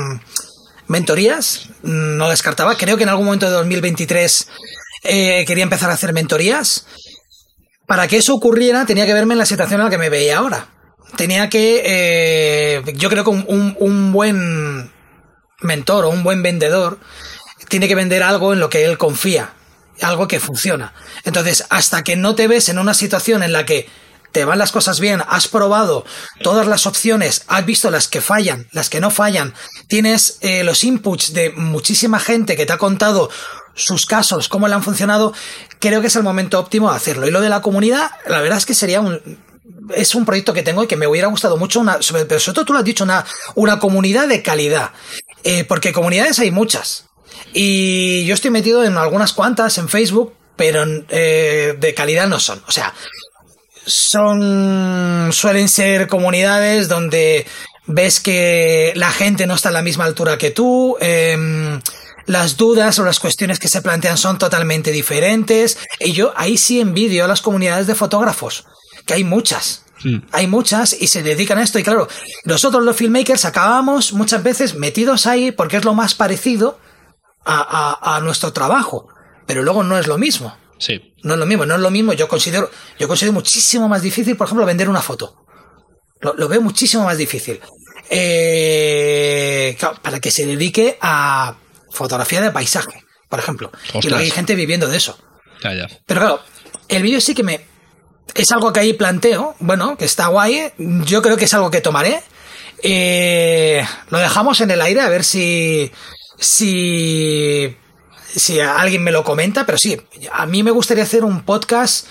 [0.87, 4.49] mentorías, no descartaba, creo que en algún momento de 2023
[5.03, 6.87] eh, quería empezar a hacer mentorías.
[7.87, 10.39] Para que eso ocurriera tenía que verme en la situación en la que me veía
[10.39, 10.69] ahora.
[11.17, 14.91] Tenía que, yo creo que un, un buen
[15.61, 16.99] mentor o un buen vendedor
[17.69, 19.55] tiene que vender algo en lo que él confía
[20.03, 20.93] algo que funciona.
[21.25, 23.89] Entonces, hasta que no te ves en una situación en la que
[24.33, 26.05] te van las cosas bien, has probado
[26.43, 29.55] todas las opciones, has visto las que fallan, las que no fallan,
[29.89, 33.31] tienes eh, los inputs de muchísima gente que te ha contado
[33.75, 35.33] sus casos, cómo le han funcionado,
[35.79, 37.27] creo que es el momento óptimo de hacerlo.
[37.27, 39.21] Y lo de la comunidad, la verdad es que sería un,
[39.95, 41.99] es un proyecto que tengo y que me hubiera gustado mucho, una,
[42.29, 43.25] pero sobre todo tú lo has dicho, una,
[43.55, 44.91] una comunidad de calidad.
[45.43, 47.07] Eh, porque comunidades hay muchas.
[47.53, 52.63] Y yo estoy metido en algunas cuantas en Facebook, pero eh, de calidad no son.
[52.67, 52.95] O sea,
[53.87, 55.31] son.
[55.33, 57.47] suelen ser comunidades donde
[57.87, 60.97] ves que la gente no está a la misma altura que tú.
[61.01, 61.81] Em,
[62.27, 65.79] las dudas o las cuestiones que se plantean son totalmente diferentes.
[65.99, 68.67] Y yo ahí sí envidio a las comunidades de fotógrafos,
[69.07, 69.85] que hay muchas.
[70.33, 71.79] Hay muchas y se dedican a esto.
[71.79, 72.09] Y claro,
[72.45, 76.79] nosotros los filmmakers acabamos muchas veces metidos ahí porque es lo más parecido
[77.45, 79.09] a, a, nuestro trabajo,
[79.47, 80.57] pero luego no es lo mismo.
[80.79, 81.15] Sí.
[81.23, 82.13] No es lo mismo, no es lo mismo.
[82.13, 85.37] Yo considero, yo considero muchísimo más difícil, por ejemplo, vender una foto.
[86.21, 87.61] Lo, veo muchísimo más difícil.
[88.11, 91.57] Eh, para que se dedique a
[91.91, 93.71] fotografía de paisaje, por ejemplo.
[93.95, 95.19] Y luego hay gente viviendo de eso.
[95.63, 96.41] Ya, Pero claro,
[96.89, 97.67] el vídeo sí que me.
[98.35, 100.73] Es algo que ahí planteo, bueno, que está guay.
[100.79, 102.23] Yo creo que es algo que tomaré.
[102.83, 105.91] Eh, lo dejamos en el aire a ver si,
[106.41, 107.77] si,
[108.35, 110.01] si alguien me lo comenta, pero sí,
[110.33, 112.07] a mí me gustaría hacer un podcast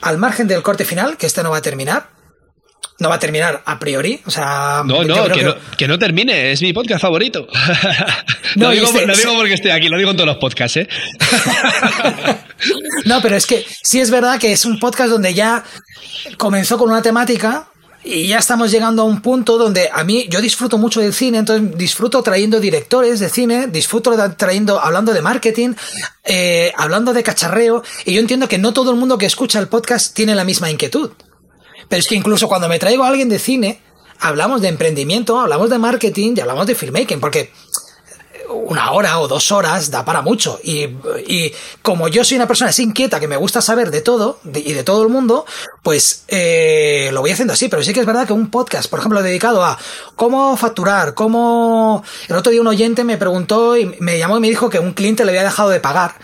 [0.00, 2.16] al margen del corte final, que este no va a terminar.
[2.98, 4.22] No va a terminar a priori.
[4.24, 7.46] O sea, no, no que, No, que no termine, es mi podcast favorito.
[8.56, 10.88] no, digo, este digo porque estoy aquí, lo digo en todos los podcasts, ¿eh?
[13.04, 15.62] no, pero es que sí es verdad que es un podcast donde ya
[16.38, 17.68] comenzó con una temática
[18.08, 21.38] y ya estamos llegando a un punto donde a mí yo disfruto mucho del cine,
[21.38, 25.74] entonces disfruto trayendo directores de cine, disfruto trayendo, hablando de marketing,
[26.22, 29.66] eh, hablando de cacharreo, y yo entiendo que no todo el mundo que escucha el
[29.66, 31.10] podcast tiene la misma inquietud.
[31.88, 33.80] Pero es que incluso cuando me traigo a alguien de cine,
[34.20, 37.50] hablamos de emprendimiento, hablamos de marketing y hablamos de filmmaking, porque
[38.56, 40.58] una hora o dos horas da para mucho.
[40.62, 40.88] Y,
[41.82, 44.82] como yo soy una persona así inquieta que me gusta saber de todo y de
[44.84, 45.44] todo el mundo,
[45.82, 47.68] pues eh, lo voy haciendo así.
[47.68, 49.78] Pero sí que es verdad que un podcast, por ejemplo, dedicado a
[50.14, 52.02] cómo facturar, cómo...
[52.28, 54.92] El otro día un oyente me preguntó y me llamó y me dijo que un
[54.92, 56.14] cliente le había dejado de pagar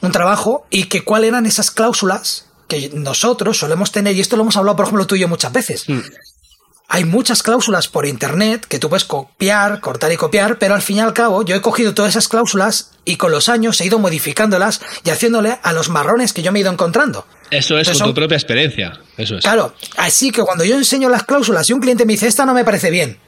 [0.00, 4.42] un trabajo y que cuáles eran esas cláusulas que nosotros solemos tener, y esto lo
[4.42, 5.88] hemos hablado, por ejemplo, tú y yo muchas veces.
[5.88, 6.00] Mm
[6.90, 10.96] hay muchas cláusulas por internet que tú puedes copiar, cortar y copiar, pero al fin
[10.96, 13.98] y al cabo yo he cogido todas esas cláusulas y con los años he ido
[13.98, 17.26] modificándolas y haciéndole a los marrones que yo me he ido encontrando.
[17.50, 19.00] Eso es con tu propia experiencia.
[19.18, 19.44] Eso es.
[19.44, 22.54] Claro, así que cuando yo enseño las cláusulas y un cliente me dice, esta no
[22.54, 23.18] me parece bien,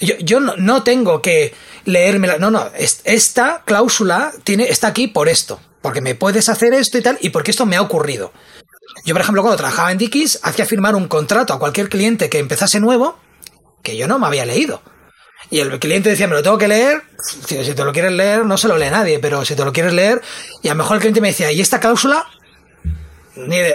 [0.00, 1.54] yo, yo no, no, tengo que
[1.84, 2.38] leérmela.
[2.38, 2.70] No, no,
[3.04, 5.60] esta cláusula tiene, está aquí por esto.
[5.82, 8.32] Porque me puedes hacer esto y tal, y porque esto me ha ocurrido.
[9.04, 12.38] Yo, por ejemplo, cuando trabajaba en Dickies, hacía firmar un contrato a cualquier cliente que
[12.38, 13.18] empezase nuevo
[13.82, 14.82] que yo no me había leído.
[15.50, 17.02] Y el cliente decía, me lo tengo que leer.
[17.22, 19.92] Si, te lo quieres leer, no se lo lee nadie, pero si te lo quieres
[19.92, 20.22] leer,
[20.62, 22.26] y a lo mejor el cliente me decía, ¿y esta cláusula?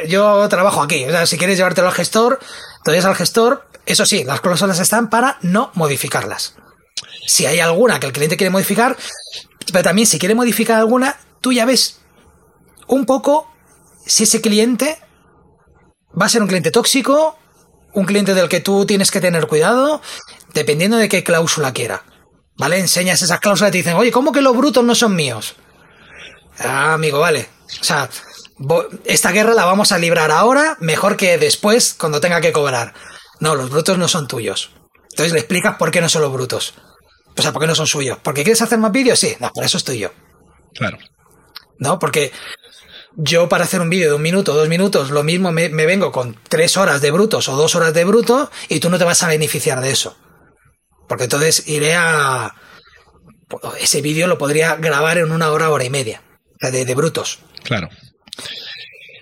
[0.07, 1.05] Yo trabajo aquí.
[1.25, 2.39] Si quieres llevártelo al gestor,
[2.83, 6.55] te al gestor, Eso sí, las cláusulas están para no modificarlas.
[7.27, 8.97] Si hay alguna que el cliente quiere modificar,
[9.71, 11.99] pero también si quiere modificar alguna, tú ya ves
[12.87, 13.50] un poco
[14.05, 14.97] si ese cliente
[16.19, 17.37] va a ser un cliente tóxico,
[17.93, 20.01] un cliente del que tú tienes que tener cuidado,
[20.53, 22.03] dependiendo de qué cláusula quiera.
[22.57, 22.77] ¿Vale?
[22.79, 25.55] Enseñas esas cláusulas y te dicen, oye, ¿cómo que los brutos no son míos?
[26.59, 27.49] Ah, amigo, vale.
[27.79, 28.09] O sea,
[29.05, 32.93] esta guerra la vamos a librar ahora, mejor que después, cuando tenga que cobrar.
[33.39, 34.71] No, los brutos no son tuyos.
[35.11, 36.75] Entonces le explicas por qué no son los brutos.
[37.35, 38.19] O sea, por qué no son suyos.
[38.21, 39.17] ¿Porque quieres hacer más vídeos?
[39.17, 40.11] Sí, no, por eso estoy yo.
[40.75, 40.97] Claro.
[41.79, 41.97] ¿No?
[41.97, 42.31] Porque
[43.15, 46.37] yo para hacer un vídeo de un minuto, dos minutos, lo mismo me, vengo con
[46.47, 49.27] tres horas de brutos o dos horas de bruto y tú no te vas a
[49.27, 50.17] beneficiar de eso.
[51.07, 52.55] Porque entonces iré a...
[53.79, 56.21] Ese vídeo lo podría grabar en una hora, hora y media.
[56.61, 57.39] De, de brutos.
[57.63, 57.89] Claro.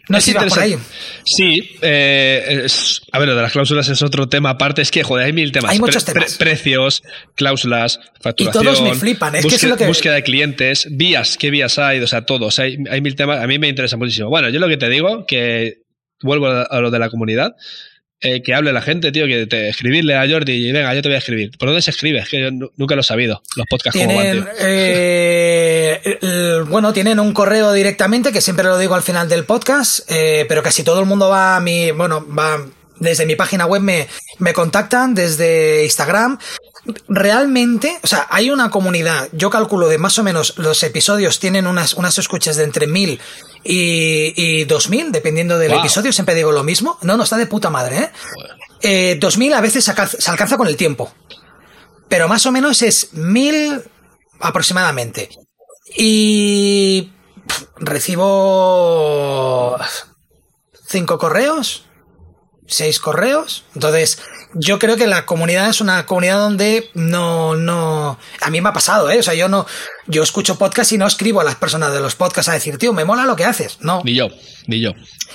[0.10, 0.76] No sé por ahí.
[1.24, 2.68] Sí, eh,
[3.12, 4.82] a ver, lo de las cláusulas es otro tema aparte.
[4.82, 5.72] Es que, joder, hay mil temas.
[5.72, 6.36] Hay muchos temas.
[6.36, 7.04] precios,
[7.36, 8.64] cláusulas, facturación.
[8.64, 9.36] Y todos me flipan.
[9.36, 12.58] Es búsqueda, que búsqueda de clientes, vías, qué vías hay, o sea, todos.
[12.58, 13.40] Hay, hay mil temas.
[13.40, 14.30] A mí me interesa muchísimo.
[14.30, 15.84] Bueno, yo lo que te digo, que
[16.22, 17.56] vuelvo a lo de la comunidad.
[18.22, 21.08] Eh, que hable la gente, tío, que te, escribirle a Jordi y venga, yo te
[21.08, 21.52] voy a escribir.
[21.58, 22.20] ¿Por dónde se escribe?
[22.20, 26.02] Es que yo nunca lo he sabido, los podcasts tienen, eh,
[26.68, 30.62] Bueno, tienen un correo directamente, que siempre lo digo al final del podcast, eh, pero
[30.62, 32.60] casi todo el mundo va a mi, bueno, va
[33.00, 34.08] desde mi página web me,
[34.40, 36.38] me contactan, desde Instagram,
[37.08, 41.68] realmente, o sea, hay una comunidad, yo calculo de más o menos los episodios tienen
[41.68, 43.20] unas, unas escuchas de entre mil
[43.64, 46.98] y, y 2000, dependiendo del episodio, siempre digo lo mismo.
[47.02, 48.12] No, no está de puta madre, ¿eh?
[48.82, 51.12] eh 2000 a veces se alcanza, con el tiempo,
[52.08, 53.84] pero más o menos es 1000
[54.40, 55.30] aproximadamente.
[55.98, 57.12] Y
[57.78, 59.76] recibo
[60.88, 61.86] cinco correos,
[62.70, 64.20] seis correos, entonces
[64.54, 68.74] yo creo que la comunidad es una comunidad donde no, no, a mí me ha
[68.74, 69.20] pasado, ¿eh?
[69.20, 69.66] O sea, yo no,
[70.08, 72.94] yo escucho podcast y no escribo a las personas de los podcasts a decir, tío,
[72.94, 73.78] me mola lo que haces.
[73.82, 74.02] No.
[74.04, 74.30] Ni yo,
[74.68, 74.94] ni yo.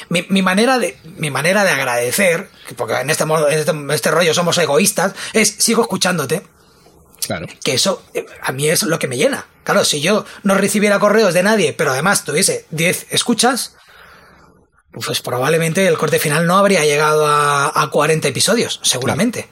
[0.09, 4.11] Mi, mi manera de, mi manera de agradecer, porque en este modo, en este, este
[4.11, 6.43] rollo somos egoístas, es sigo escuchándote.
[7.27, 7.47] Claro.
[7.63, 9.47] Que eso eh, a mí es lo que me llena.
[9.63, 13.77] Claro, si yo no recibiera correos de nadie, pero además tuviese 10 escuchas,
[14.95, 19.49] pues probablemente el corte final no habría llegado a, a 40 episodios, seguramente.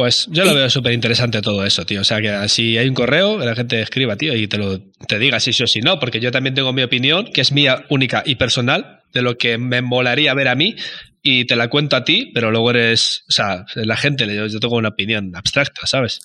[0.00, 2.00] Pues yo lo veo súper interesante todo eso, tío.
[2.00, 5.18] O sea, que si hay un correo, la gente escriba, tío, y te lo te
[5.18, 7.84] diga si sí o si no, porque yo también tengo mi opinión, que es mía
[7.90, 10.74] única y personal, de lo que me molaría ver a mí,
[11.22, 14.58] y te la cuento a ti, pero luego eres, o sea, la gente, yo, yo
[14.58, 16.20] tengo una opinión abstracta, ¿sabes?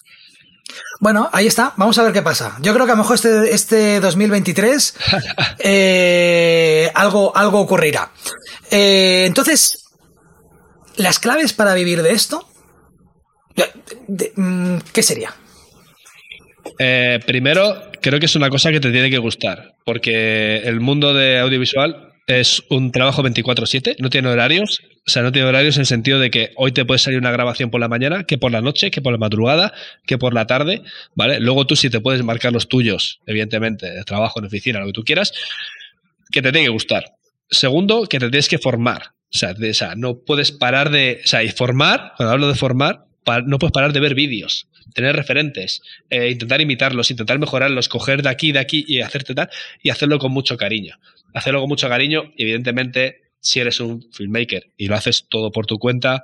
[1.00, 1.74] Bueno, ahí está.
[1.78, 2.58] Vamos a ver qué pasa.
[2.62, 4.96] Yo creo que a lo mejor este, este 2023
[5.60, 8.12] eh, algo, algo ocurrirá.
[8.72, 9.86] Eh, entonces,
[10.98, 12.48] las claves para vivir de esto,
[14.36, 15.34] mm, ¿qué sería?
[16.80, 21.14] Eh, primero, creo que es una cosa que te tiene que gustar, porque el mundo
[21.14, 25.82] de audiovisual es un trabajo 24/7, no tiene horarios, o sea, no tiene horarios en
[25.82, 28.52] el sentido de que hoy te puede salir una grabación por la mañana, que por
[28.52, 29.74] la noche, que por la madrugada,
[30.08, 30.82] que por la tarde,
[31.14, 31.40] ¿vale?
[31.40, 34.94] Luego tú sí te puedes marcar los tuyos, evidentemente, de trabajo en oficina, lo que
[34.94, 35.34] tú quieras,
[36.32, 37.15] que te tiene que gustar.
[37.50, 39.14] Segundo, que te tienes que formar.
[39.34, 41.22] O sea, sea no puedes parar de...
[41.24, 43.06] O sea, y formar, cuando hablo de formar,
[43.46, 48.30] no puedes parar de ver vídeos, tener referentes, eh, intentar imitarlos, intentar mejorarlos, coger de
[48.30, 49.50] aquí, de aquí y hacerte tal,
[49.82, 50.98] y hacerlo con mucho cariño.
[51.34, 55.80] Hacerlo con mucho cariño, evidentemente, si eres un filmmaker y lo haces todo por tu
[55.80, 56.24] cuenta,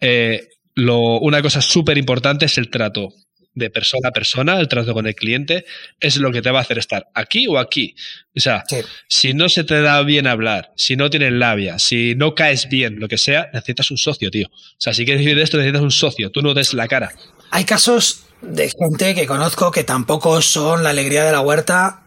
[0.00, 3.14] eh, lo, una cosa súper importante es el trato
[3.54, 5.64] de persona a persona, el trato con el cliente,
[6.00, 7.94] es lo que te va a hacer estar aquí o aquí.
[8.36, 8.64] O sea,
[9.08, 12.98] si no se te da bien hablar, si no tienes labia, si no caes bien,
[12.98, 14.48] lo que sea, necesitas un socio, tío.
[14.48, 17.12] O sea, si quieres vivir de esto, necesitas un socio, tú no des la cara.
[17.50, 22.02] Hay casos de gente que conozco que tampoco son la alegría de la huerta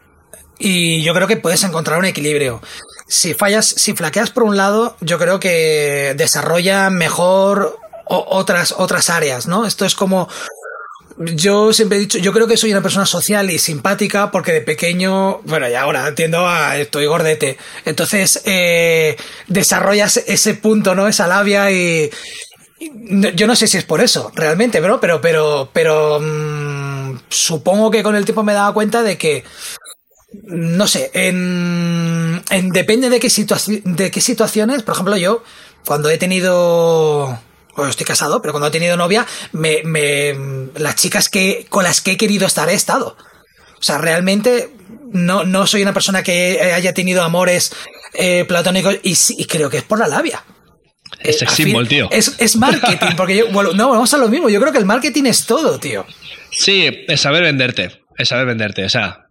[0.60, 2.62] y yo creo que puedes encontrar un equilibrio.
[3.08, 9.48] Si fallas, si flaqueas por un lado, yo creo que desarrolla mejor otras, otras áreas,
[9.48, 9.66] ¿no?
[9.66, 10.28] Esto es como
[11.20, 14.62] yo siempre he dicho, yo creo que soy una persona social y simpática porque de
[14.62, 17.58] pequeño, bueno, y ahora entiendo a estoy gordete.
[17.86, 19.18] Entonces, eh,
[19.48, 21.08] desarrollas ese punto, ¿no?
[21.08, 22.12] Esa labia y,
[23.34, 28.04] yo no sé si es por eso, realmente, pero, pero, pero, pero mm, supongo que
[28.04, 29.44] con el tiempo me he dado cuenta de que,
[30.44, 33.30] no sé, en, en depende de qué,
[33.84, 35.44] de qué situaciones, por ejemplo, yo,
[35.86, 37.40] cuando he tenido
[37.78, 40.36] bueno, estoy casado, pero cuando he tenido novia, me, me,
[40.78, 43.16] las chicas que, con las que he querido estar he estado.
[43.80, 44.72] O sea, realmente
[45.14, 47.72] no, no soy una persona que haya tenido amores
[48.16, 50.44] eh, platónicos y, y, creo que es por la labia.
[51.20, 52.10] Es sex symbol, tío.
[52.12, 54.50] Es, marketing, porque yo, bueno, no, vamos a lo mismo.
[54.50, 56.04] Yo creo que el marketing es todo, tío.
[56.52, 58.02] Sí, es saber venderte.
[58.18, 58.84] Es saber venderte.
[58.86, 59.28] O sea,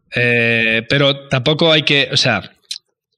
[0.88, 2.10] pero tampoco hay que.
[2.12, 2.55] O sea,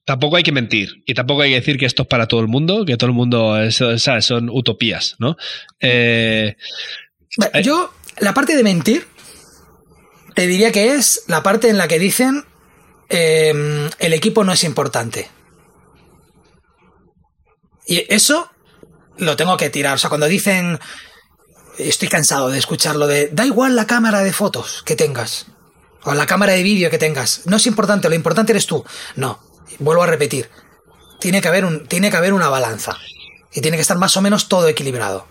[0.05, 2.47] tampoco hay que mentir y tampoco hay que decir que esto es para todo el
[2.47, 5.37] mundo, que todo el mundo son utopías, ¿no?
[5.79, 6.55] Eh,
[7.63, 9.07] yo, la parte de mentir,
[10.35, 12.45] te diría que es la parte en la que dicen
[13.09, 15.29] em, el equipo no es importante.
[17.85, 18.49] Y eso
[19.17, 19.95] lo tengo que tirar.
[19.95, 20.79] O sea, cuando dicen,
[21.77, 25.47] estoy cansado de escucharlo de, da igual la cámara de fotos que tengas,
[26.03, 28.85] o la cámara de vídeo que tengas, no es importante, lo importante eres tú.
[29.15, 29.39] No,
[29.79, 30.49] vuelvo a repetir,
[31.19, 32.97] tiene que haber, un, tiene que haber una balanza.
[33.53, 35.27] Y tiene que estar más o menos todo equilibrado.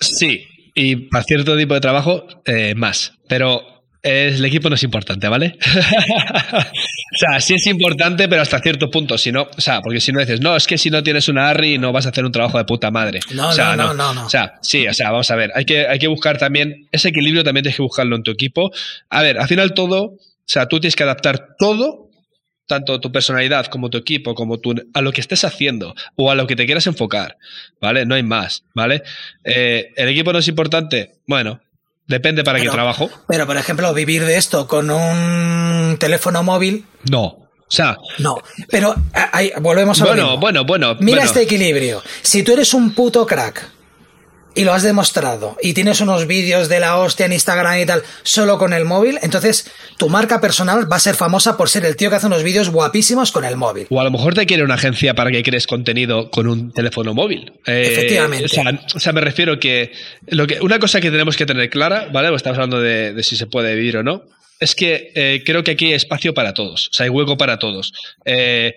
[0.00, 3.12] Sí, y para cierto tipo de trabajo, eh, más.
[3.28, 3.62] Pero
[4.02, 5.56] el equipo no es importante, ¿vale?
[5.66, 9.18] o sea, sí es importante, pero hasta cierto punto.
[9.18, 11.48] Si no, o sea, porque si no dices, no, es que si no tienes una
[11.48, 13.20] ARRI no vas a hacer un trabajo de puta madre.
[13.32, 15.50] No, o sea, no, no, no, O sea, sí, o sea, vamos a ver.
[15.54, 18.70] Hay que, hay que buscar también ese equilibrio, también tienes que buscarlo en tu equipo.
[19.10, 22.07] A ver, al final todo, o sea, tú tienes que adaptar todo
[22.68, 26.36] tanto tu personalidad como tu equipo, como tu, a lo que estés haciendo o a
[26.36, 27.38] lo que te quieras enfocar,
[27.80, 28.06] ¿vale?
[28.06, 29.02] No hay más, ¿vale?
[29.42, 31.16] Eh, ¿El equipo no es importante?
[31.26, 31.60] Bueno,
[32.06, 33.10] depende para qué trabajo.
[33.26, 36.84] Pero, por ejemplo, vivir de esto con un teléfono móvil.
[37.10, 37.24] No.
[37.24, 37.98] O sea.
[38.18, 38.38] No,
[38.70, 38.94] pero
[39.32, 40.96] ahí, volvemos a Bueno, bueno, bueno.
[41.00, 42.02] Mira este equilibrio.
[42.22, 43.77] Si tú eres un puto crack
[44.58, 48.02] y lo has demostrado y tienes unos vídeos de la hostia en Instagram y tal
[48.24, 51.94] solo con el móvil, entonces tu marca personal va a ser famosa por ser el
[51.94, 53.86] tío que hace unos vídeos guapísimos con el móvil.
[53.88, 57.14] O a lo mejor te quiere una agencia para que crees contenido con un teléfono
[57.14, 57.52] móvil.
[57.66, 58.46] Eh, Efectivamente.
[58.96, 59.92] O sea, me refiero que,
[60.26, 62.28] lo que una cosa que tenemos que tener clara, ¿vale?
[62.28, 64.24] Pues estamos hablando de, si se puede vivir o no.
[64.58, 67.60] Es que eh, creo que aquí hay espacio para todos, o sea, hay hueco para
[67.60, 67.92] todos.
[68.24, 68.74] Eh,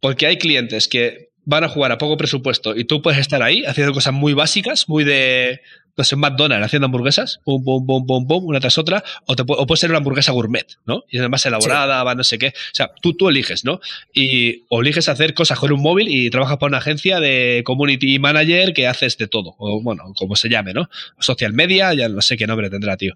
[0.00, 3.64] porque hay clientes que van a jugar a poco presupuesto y tú puedes estar ahí
[3.64, 5.62] haciendo cosas muy básicas, muy de,
[5.96, 9.44] no sé, McDonald's haciendo hamburguesas, pum, pum, pum, pum, pum, una tras otra, o, te,
[9.46, 11.04] o puede ser una hamburguesa gourmet, ¿no?
[11.08, 12.48] Y además elaborada, va no sé qué.
[12.48, 13.80] O sea, tú, tú eliges, ¿no?
[14.12, 18.18] Y o eliges hacer cosas con un móvil y trabajas para una agencia de community
[18.18, 20.90] manager que haces de todo, o bueno, como se llame, ¿no?
[21.18, 23.14] Social media, ya no sé qué nombre tendrá, tío.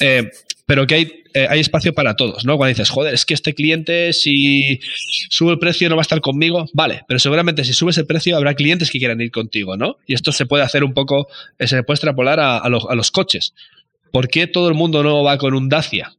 [0.00, 0.30] Eh,
[0.70, 2.56] pero que hay, eh, hay espacio para todos, ¿no?
[2.56, 4.78] Cuando dices, joder, es que este cliente, si
[5.28, 8.36] sube el precio, no va a estar conmigo, vale, pero seguramente si subes el precio
[8.36, 9.96] habrá clientes que quieran ir contigo, ¿no?
[10.06, 11.26] Y esto se puede hacer un poco,
[11.58, 13.52] eh, se puede extrapolar a, los, a los coches.
[14.12, 16.12] ¿Por qué todo el mundo no va con un Dacia?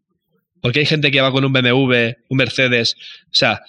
[0.59, 2.97] Porque hay gente que va con un BMW, un Mercedes.
[3.27, 3.61] O sea,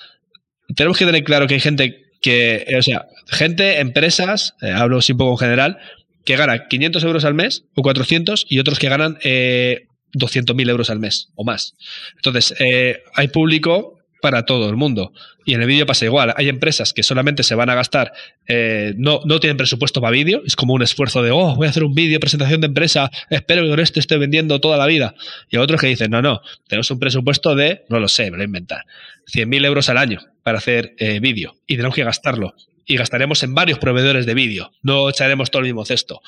[0.74, 5.18] tenemos que tener claro que hay gente que, o sea, gente, empresas, hablo así un
[5.18, 5.78] poco en general,
[6.24, 10.90] que gana 500 euros al mes o 400 y otros que ganan eh, 200.000 euros
[10.90, 11.74] al mes o más.
[12.16, 15.12] Entonces, eh, hay público para todo el mundo.
[15.44, 16.32] Y en el vídeo pasa igual.
[16.36, 18.12] Hay empresas que solamente se van a gastar,
[18.46, 20.42] eh, no, no tienen presupuesto para vídeo.
[20.46, 23.64] Es como un esfuerzo de, oh, voy a hacer un vídeo, presentación de empresa, espero
[23.64, 25.14] que con esto esté vendiendo toda la vida.
[25.50, 28.36] Y otros que dicen, no, no, tenemos un presupuesto de, no lo sé, me lo
[28.36, 28.84] voy a inventar,
[29.26, 31.56] 100.000 euros al año para hacer eh, vídeo.
[31.66, 32.54] Y tenemos que gastarlo
[32.86, 36.20] y gastaremos en varios proveedores de vídeo, no echaremos todo el mismo cesto.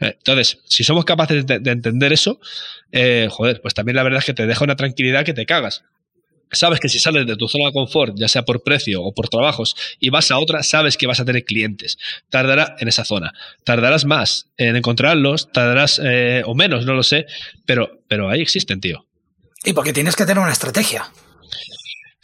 [0.00, 2.40] Eh, entonces, si somos capaces de, entender eso,
[2.90, 5.84] eh, joder, pues también la verdad es que te deja una tranquilidad que te cagas.
[6.54, 9.30] Sabes que si sales de tu zona de confort, ya sea por precio o por
[9.30, 11.96] trabajos, y vas a otra, sabes que vas a tener clientes.
[12.28, 13.32] Tardará en esa zona.
[13.64, 17.24] Tardarás más en encontrarlos, tardarás eh, o menos, no lo sé,
[17.64, 19.06] pero, pero ahí existen, tío.
[19.64, 21.10] Y porque tienes que tener una estrategia.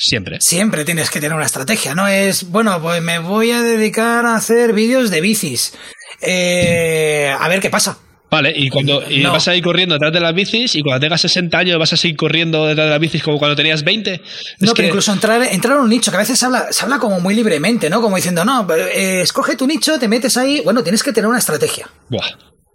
[0.01, 0.41] Siempre.
[0.41, 4.37] Siempre tienes que tener una estrategia, no es, bueno, pues me voy a dedicar a
[4.37, 5.75] hacer vídeos de bicis.
[6.21, 7.99] Eh, a ver qué pasa.
[8.31, 11.23] Vale, y cuando y vas a ir corriendo detrás de las bicis y cuando tengas
[11.23, 14.23] 60 años vas a seguir corriendo detrás de las bicis como cuando tenías 20.
[14.61, 16.99] No, pero incluso entrar, entrar en un nicho, que a veces se habla, se habla
[16.99, 18.01] como muy libremente, ¿no?
[18.01, 20.61] Como diciendo, no, eh, escoge tu nicho, te metes ahí.
[20.63, 21.91] Bueno, tienes que tener una estrategia.
[22.09, 22.29] Buah.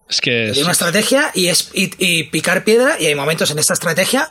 [0.09, 0.49] Es que.
[0.49, 0.57] Es...
[0.57, 4.29] una estrategia y, es, y, picar piedra, y hay momentos en esta estrategia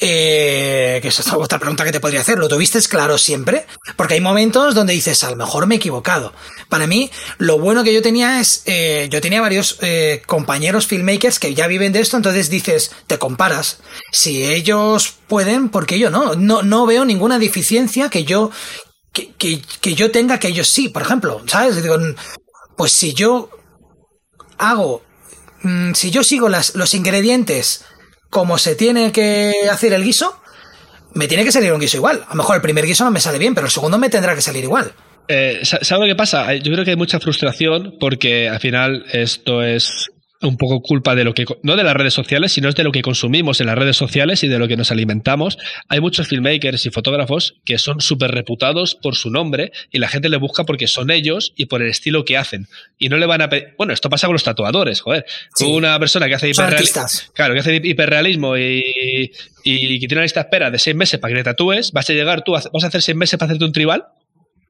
[0.00, 2.38] eh, que esa es otra pregunta que te podría hacer.
[2.38, 3.66] ¿Lo tuviste claro siempre?
[3.96, 6.32] Porque hay momentos donde dices, a lo mejor me he equivocado.
[6.68, 11.38] Para mí, lo bueno que yo tenía es, eh, yo tenía varios eh, compañeros filmmakers
[11.38, 13.78] que ya viven de esto, entonces dices, te comparas.
[14.12, 16.34] Si ellos pueden, ¿por qué yo no?
[16.34, 18.50] No, no veo ninguna deficiencia que yo,
[19.12, 21.82] que, que, que yo tenga que ellos sí, por ejemplo, ¿sabes?
[21.82, 21.96] Digo,
[22.76, 23.50] pues si yo
[24.58, 25.02] hago,
[25.62, 27.84] mm, si yo sigo las, los ingredientes
[28.30, 30.40] como se tiene que hacer el guiso,
[31.14, 32.24] me tiene que salir un guiso igual.
[32.26, 34.34] A lo mejor el primer guiso no me sale bien, pero el segundo me tendrá
[34.34, 34.92] que salir igual.
[35.28, 36.54] Eh, ¿Sabes lo que pasa?
[36.54, 40.10] Yo creo que hay mucha frustración porque al final esto es
[40.40, 42.92] un poco culpa de lo que, no de las redes sociales, sino es de lo
[42.92, 45.58] que consumimos en las redes sociales y de lo que nos alimentamos.
[45.88, 50.28] Hay muchos filmmakers y fotógrafos que son súper reputados por su nombre y la gente
[50.28, 52.68] le busca porque son ellos y por el estilo que hacen.
[52.98, 55.26] Y no le van a Bueno, esto pasa con los tatuadores, joder.
[55.66, 57.02] Una persona que hace hiperrealismo.
[57.34, 59.32] Claro, que hace hiperrealismo y,
[59.64, 62.08] y, que tiene una lista de espera de seis meses para que le tatúes, ¿vas
[62.08, 64.06] a llegar tú, vas a hacer seis meses para hacerte un tribal?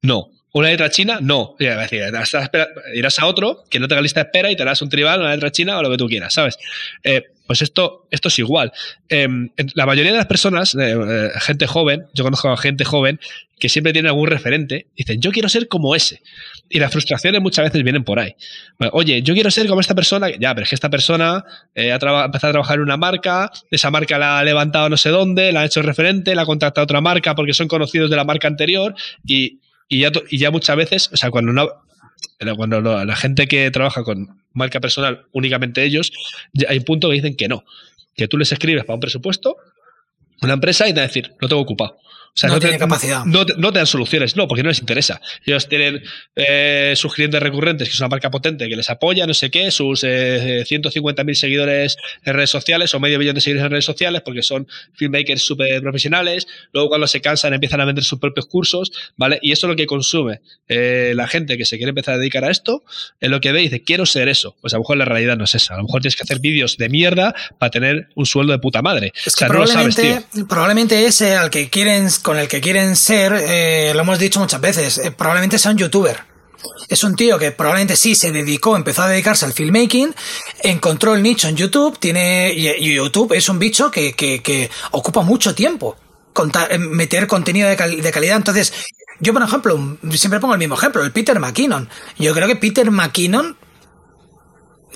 [0.00, 0.30] No.
[0.52, 1.18] ¿Una letra china?
[1.20, 1.56] No.
[1.58, 5.32] Irás a otro que no tenga lista de espera y te darás un tribal, una
[5.32, 6.58] letra china o lo que tú quieras, ¿sabes?
[7.04, 8.72] Eh, pues esto, esto es igual.
[9.08, 13.18] Em, la mayoría de las personas, eh, eh, gente joven, yo conozco a gente joven
[13.58, 16.20] que siempre tiene algún referente, dicen, yo quiero ser como ese.
[16.68, 18.36] Y las frustraciones muchas veces vienen por ahí.
[18.92, 21.44] Oye, yo quiero ser como esta persona, ya, pero es que esta persona
[21.74, 25.50] ha empezado a trabajar en una marca, esa marca la ha levantado no sé dónde,
[25.50, 28.24] la ha hecho referente, la ha contactado a otra marca porque son conocidos de la
[28.24, 28.94] marca anterior
[29.24, 29.58] y
[29.88, 31.68] y ya, y ya muchas veces, o sea, cuando no,
[32.56, 36.12] cuando la gente que trabaja con marca personal, únicamente ellos,
[36.68, 37.64] hay un punto que dicen que no,
[38.14, 39.56] que tú les escribes para un presupuesto,
[40.42, 41.98] una empresa y te va a decir, no tengo ocupado
[42.46, 43.24] no, tiene capacidad.
[43.24, 45.20] No, te dan soluciones, no, porque no les interesa.
[45.44, 46.02] Ellos tienen
[46.36, 49.70] eh, sus clientes recurrentes, que es una marca potente, que les apoya, no sé qué,
[49.70, 54.22] sus eh, 150.000 seguidores en redes sociales o medio millón de seguidores en redes sociales,
[54.24, 56.46] porque son filmmakers súper profesionales.
[56.72, 59.38] Luego, cuando se cansan, empiezan a vender sus propios cursos, ¿vale?
[59.42, 62.44] Y eso es lo que consume eh, la gente que se quiere empezar a dedicar
[62.44, 62.84] a esto,
[63.20, 64.56] es lo que ve y dice, quiero ser eso.
[64.60, 65.74] Pues a lo mejor la realidad no es esa.
[65.74, 68.82] A lo mejor tienes que hacer vídeos de mierda para tener un sueldo de puta
[68.82, 69.12] madre.
[69.24, 74.02] Es que probablemente, probablemente ese al que quieren con el que quieren ser, eh, lo
[74.02, 76.24] hemos dicho muchas veces, eh, probablemente sea un youtuber.
[76.86, 80.14] Es un tío que probablemente sí se dedicó, empezó a dedicarse al filmmaking,
[80.62, 85.54] encontró el nicho en YouTube, tiene, y, YouTube es un bicho que, que, ocupa mucho
[85.54, 85.96] tiempo
[86.68, 88.36] eh, meter contenido de, de, calidad.
[88.36, 88.74] Entonces,
[89.20, 91.88] yo por ejemplo, siempre pongo el mismo ejemplo, el Peter McKinnon.
[92.18, 93.56] Yo creo que Peter McKinnon,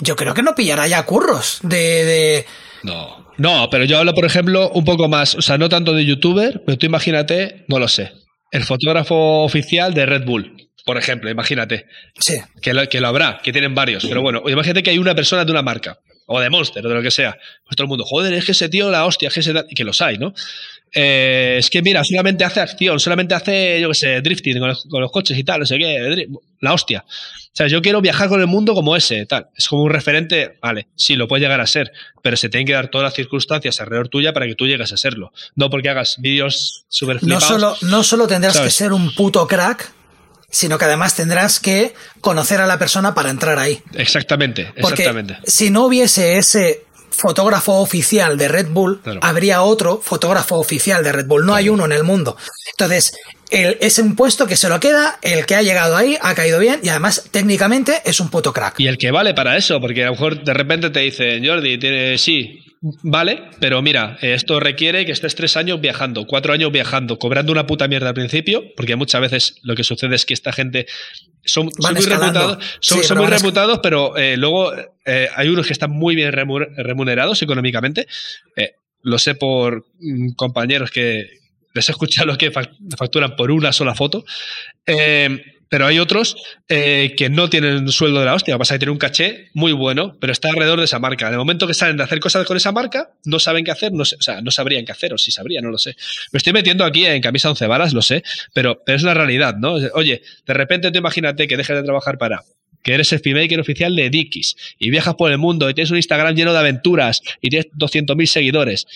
[0.02, 1.78] yo creo que no pillará ya curros de...
[1.78, 2.46] de...
[2.82, 3.22] No.
[3.43, 6.62] No, pero yo hablo, por ejemplo, un poco más, o sea, no tanto de youtuber,
[6.64, 8.12] pero tú imagínate, no lo sé,
[8.52, 11.86] el fotógrafo oficial de Red Bull, por ejemplo, imagínate.
[12.20, 12.36] Sí.
[12.60, 15.44] Que lo, que lo habrá, que tienen varios, pero bueno, imagínate que hay una persona
[15.44, 17.36] de una marca, o de Monster, o de lo que sea.
[17.64, 19.52] Pues todo el mundo, joder, es que ese tío, la hostia, es que ese...
[19.69, 20.35] Y que los hay, ¿no?
[20.94, 25.10] Eh, es que mira, solamente hace acción, solamente hace, yo qué sé, drifting con, los
[25.10, 26.28] coches y tal, no sé qué,
[26.60, 27.05] la hostia.
[27.52, 29.50] O sea, yo quiero viajar con el mundo como ese, tal.
[29.54, 31.92] Es como un referente, vale, sí, lo puede llegar a ser,
[32.22, 34.96] pero se tienen que dar todas las circunstancias alrededor tuya para que tú llegues a
[34.96, 35.32] serlo.
[35.54, 37.42] No porque hagas vídeos súper flipados.
[37.42, 39.92] No solo, no solo tendrás que ser un puto crack,
[40.48, 41.92] sino que además tendrás que
[42.22, 43.82] conocer a la persona para entrar ahí.
[43.92, 45.38] Exactamente, exactamente.
[45.44, 51.26] si no hubiese ese fotógrafo oficial de Red Bull, habría otro fotógrafo oficial de Red
[51.26, 51.44] Bull.
[51.44, 52.36] No hay uno en el mundo.
[52.72, 53.14] Entonces,
[53.52, 56.80] es un puesto que se lo queda, el que ha llegado ahí ha caído bien
[56.82, 58.80] y además técnicamente es un puto crack.
[58.80, 61.78] Y el que vale para eso, porque a lo mejor de repente te dice, Jordi,
[61.78, 62.62] tiene, sí,
[63.04, 67.64] Vale, pero mira, esto requiere que estés tres años viajando, cuatro años viajando, cobrando una
[67.64, 70.86] puta mierda al principio, porque muchas veces lo que sucede es que esta gente
[71.44, 74.72] son, muy reputados, son, muy reputados, pero eh, luego
[75.06, 78.08] eh, hay unos que están muy bien remunerados económicamente.
[78.56, 78.72] Eh,
[79.02, 81.41] lo sé por mm, compañeros que
[81.74, 84.24] les he escuchado lo que facturan por una sola foto.
[85.73, 86.36] Pero hay otros
[86.69, 88.59] eh, que no tienen sueldo de la hostia.
[88.59, 91.28] Pasa que tienen un caché muy bueno, pero está alrededor de esa marca.
[91.28, 93.90] En el momento que salen de hacer cosas con esa marca, no saben qué hacer,
[93.90, 95.97] no o sea, no sabrían qué hacer, o si sabrían, no lo sé.
[96.31, 98.23] Me estoy metiendo aquí en camisa once varas, lo sé,
[98.53, 99.77] pero, pero es la realidad, ¿no?
[99.94, 102.43] Oye, de repente tú imagínate que dejes de trabajar para
[102.82, 105.97] que eres el filmmaker oficial de Dickies y viajas por el mundo y tienes un
[105.97, 108.86] Instagram lleno de aventuras y tienes 200.000 seguidores,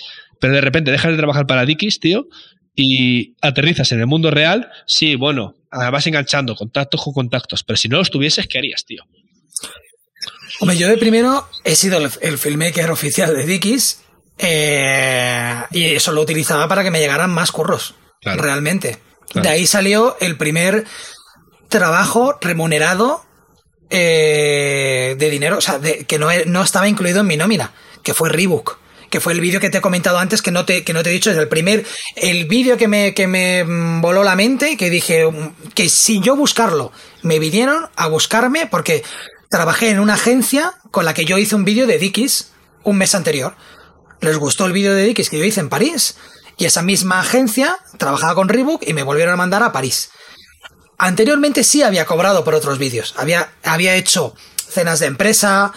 [0.40, 2.28] pero de repente dejas de trabajar para Dickies, tío,
[2.76, 7.88] y aterrizas en el mundo real, sí, bueno, vas enganchando contactos con contactos, pero si
[7.88, 9.02] no los tuvieses, ¿qué harías, tío?
[10.60, 14.02] Hombre, yo de primero he sido el, filmmaker oficial de Dickies
[14.38, 18.98] eh, y eso lo utilizaba para que me llegaran más curros, realmente.
[19.34, 20.84] De ahí salió el primer
[21.68, 23.24] trabajo remunerado
[23.88, 27.72] eh, de dinero, o sea, que no, no estaba incluido en mi nómina,
[28.02, 28.78] que fue Reebok
[29.10, 31.10] que fue el vídeo que te he comentado antes, que no te, que no te
[31.10, 31.84] he dicho, es el primer,
[32.16, 33.64] el vídeo que me, que me
[34.00, 35.28] voló la mente, que dije
[35.74, 36.92] que si yo buscarlo,
[37.22, 39.02] me vinieron a buscarme porque
[39.50, 42.52] trabajé en una agencia con la que yo hice un vídeo de Dickies
[42.86, 43.56] un mes anterior.
[44.20, 46.16] Les gustó el vídeo de Dickies que yo hice en París
[46.56, 50.10] y esa misma agencia trabajaba con Reebok y me volvieron a mandar a París.
[50.96, 53.14] Anteriormente sí había cobrado por otros vídeos.
[53.18, 55.72] Había, había hecho cenas de empresa,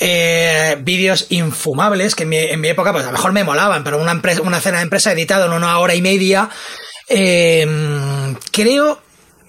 [0.00, 4.12] eh, vídeos infumables que en mi, época pues a lo mejor me molaban, pero una,
[4.12, 6.50] empresa, una cena de empresa editada en una hora y media,
[7.08, 9.00] eh, creo,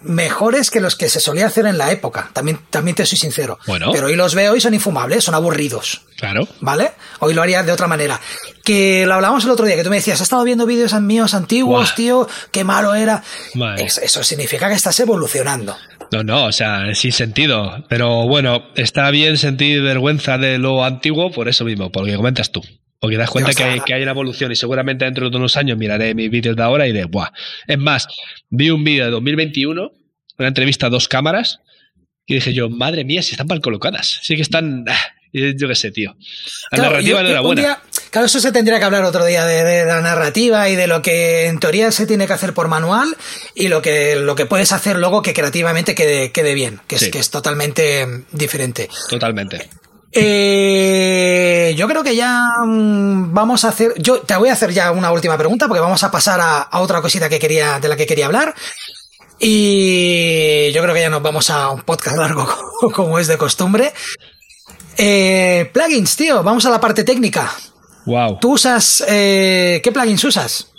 [0.05, 2.29] mejores que los que se solía hacer en la época.
[2.33, 3.59] También, también te soy sincero.
[3.67, 3.91] Bueno.
[3.91, 6.01] Pero hoy los veo y son infumables, son aburridos.
[6.17, 6.47] Claro.
[6.61, 6.93] ¿Vale?
[7.19, 8.19] Hoy lo haría de otra manera.
[8.63, 11.33] Que lo hablamos el otro día, que tú me decías, has estado viendo vídeos míos
[11.33, 13.23] antiguos, tío, qué malo era.
[13.77, 15.75] Eso significa que estás evolucionando.
[16.11, 17.83] No, no, o sea, sin sentido.
[17.89, 22.61] Pero bueno, está bien sentir vergüenza de lo antiguo por eso mismo, porque comentas tú.
[22.99, 25.37] Porque das cuenta o sea, que hay, que hay una evolución y seguramente dentro de
[25.37, 27.31] unos años miraré mis vídeos de ahora y de, ¡buah!
[27.67, 28.07] Es más,
[28.49, 29.91] vi un vídeo de 2021,
[30.37, 31.59] una entrevista a dos cámaras,
[32.25, 34.19] y dije yo, madre mía, si están mal colocadas.
[34.23, 35.14] Sí que están, ah,
[35.57, 36.15] yo qué sé, tío.
[36.71, 37.61] La Claro, narrativa yo- no era buena.
[37.61, 37.81] día-
[38.11, 41.01] claro, eso se tendría que hablar otro día de, de la narrativa y de lo
[41.01, 43.15] que en teoría se tiene que hacer por manual
[43.53, 47.09] y lo que, lo que puedes hacer luego que creativamente quede, quede bien, que es,
[47.09, 48.89] que es totalmente diferente.
[49.09, 49.69] Totalmente.
[50.17, 53.93] Eh, yo creo que ya mm, vamos a hacer.
[53.97, 56.79] Yo te voy a hacer ya una última pregunta porque vamos a pasar a, a
[56.79, 58.53] otra cosita que quería, de la que quería hablar.
[59.39, 62.47] Y yo creo que ya nos vamos a un podcast largo
[62.93, 63.93] como es de costumbre.
[64.97, 67.51] Eh, plugins, tío, vamos a la parte técnica.
[68.05, 68.37] Wow.
[68.39, 69.03] ¿Tú usas.
[69.07, 70.71] eh, ¿Qué plugins usas?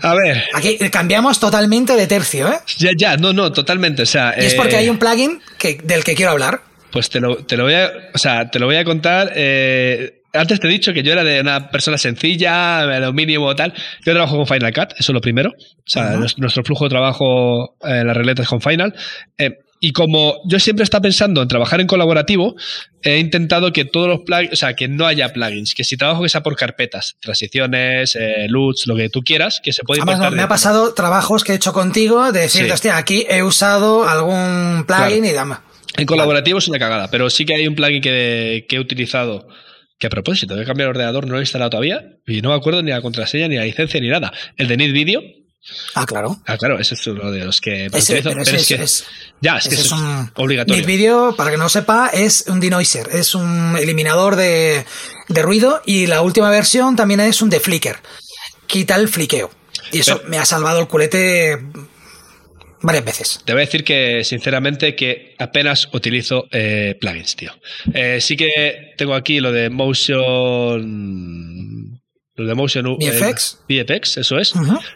[0.00, 2.58] A ver, Aquí cambiamos totalmente de tercio, ¿eh?
[2.78, 4.02] ya, ya, no, no, totalmente.
[4.02, 6.60] O sea, Y es porque eh, hay un plugin que, del que quiero hablar.
[6.90, 9.32] Pues te lo, te lo voy a, o sea, te lo voy a contar.
[9.34, 13.74] eh, antes te he dicho que yo era de una persona sencilla, lo mínimo tal.
[14.04, 15.50] Yo trabajo con Final Cut, eso es lo primero.
[15.50, 18.94] O sea, nuestro flujo de trabajo eh, en las regletas con Final.
[19.38, 19.50] Eh,
[19.84, 22.54] y como yo siempre estaba pensando en trabajar en colaborativo,
[23.02, 26.22] he intentado que todos los plugins, o sea, que no haya plugins, que si trabajo
[26.22, 30.14] que sea por carpetas, transiciones, eh, LUTs, lo que tú quieras, que se puede Además,
[30.18, 32.72] importar me ha pasado trabajos que he hecho contigo de decirte, Sí.
[32.72, 35.26] hostia, aquí he usado algún plugin Claro.
[35.26, 35.60] y demás.
[35.96, 39.48] En colaborativo es una cagada, pero sí que hay un plugin que, que he utilizado.
[39.98, 42.54] Que a propósito, he cambiado el ordenador, no lo he instalado todavía y no me
[42.56, 44.32] acuerdo ni la contraseña, ni la licencia, ni nada.
[44.56, 45.22] El de Need Video,
[45.94, 46.38] Ah, claro.
[46.46, 48.74] ah, claro, ese es uno de los que Ese, utilizo, pero pero ese es que,
[48.82, 49.04] es-
[49.40, 50.80] ya, es que eso es un obligatorio.
[50.80, 54.84] Mi vídeo, para que no lo sepa, es un denoiser, es un eliminador de,
[55.28, 57.96] de ruido y la última versión también es un de flicker.
[58.66, 59.50] Quita el fliqueo.
[59.92, 61.58] Y eso Pero- me ha salvado el culete
[62.80, 63.40] varias veces.
[63.44, 67.52] Te voy a decir que, sinceramente, que apenas utilizo eh, plugins, tío.
[67.94, 69.70] Eh, sí que tengo aquí lo de
[70.82, 72.01] Motion...
[72.34, 72.86] Lo de Motion...
[72.86, 73.64] eh, VFX.
[73.68, 74.54] VFX, eso es.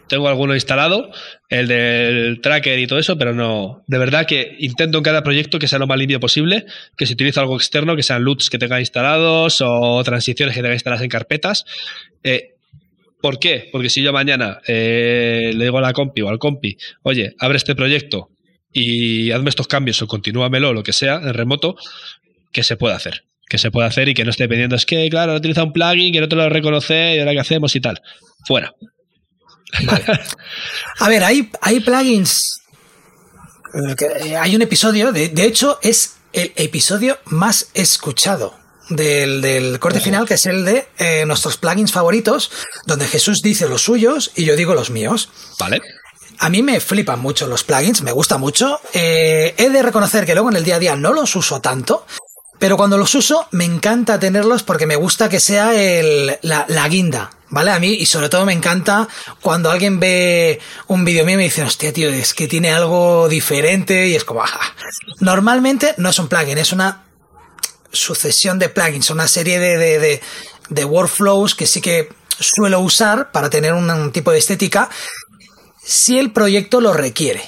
[0.08, 1.10] Tengo alguno instalado,
[1.50, 3.84] el del tracker y todo eso, pero no.
[3.86, 6.64] De verdad que intento en cada proyecto que sea lo más limpio posible,
[6.96, 10.74] que si utilizo algo externo, que sean LUTs que tenga instalados o transiciones que tenga
[10.74, 11.64] instaladas en carpetas.
[12.22, 12.54] Eh,
[13.20, 13.68] ¿Por qué?
[13.70, 17.56] Porque si yo mañana eh, le digo a la compi o al compi, oye, abre
[17.58, 18.30] este proyecto
[18.72, 21.76] y hazme estos cambios o continúamelo, lo que sea, en remoto,
[22.52, 23.24] que se puede hacer.
[23.48, 24.74] Que se puede hacer y que no esté dependiendo.
[24.76, 27.40] Es que, claro, he utilizado un plugin que no te lo reconoce y ahora qué
[27.40, 28.00] hacemos y tal.
[28.46, 28.72] Fuera.
[31.00, 32.60] A ver, hay, hay plugins.
[33.74, 38.54] eh, eh, Hay un episodio, de, de hecho, es el episodio más escuchado
[38.90, 40.04] del, del corte Ojo.
[40.04, 42.50] final, que es el de eh, nuestros plugins favoritos,
[42.86, 45.28] donde Jesús dice los suyos y yo digo los míos.
[45.58, 45.80] ¿Vale?
[46.38, 48.80] A mí me flipan mucho los plugins, me gusta mucho.
[48.92, 52.06] Eh, he de reconocer que luego en el día a día no los uso tanto,
[52.58, 57.30] pero cuando los uso me encanta tenerlos porque me gusta que sea el, la, guinda,
[57.48, 57.70] ¿vale?
[57.70, 59.08] A mí, y sobre todo me encanta
[59.40, 63.28] cuando alguien ve un vídeo mío y me dice, hostia, tío, es que tiene algo
[63.28, 64.60] diferente y es como, "Ah".
[65.20, 67.04] Normalmente no es un plugin, es una
[67.92, 70.20] sucesión de plugins, una serie de, de, de,
[70.70, 72.08] de workflows que sí que
[72.38, 74.90] suelo usar para tener un, un tipo de estética
[75.82, 77.42] si el proyecto lo requiere.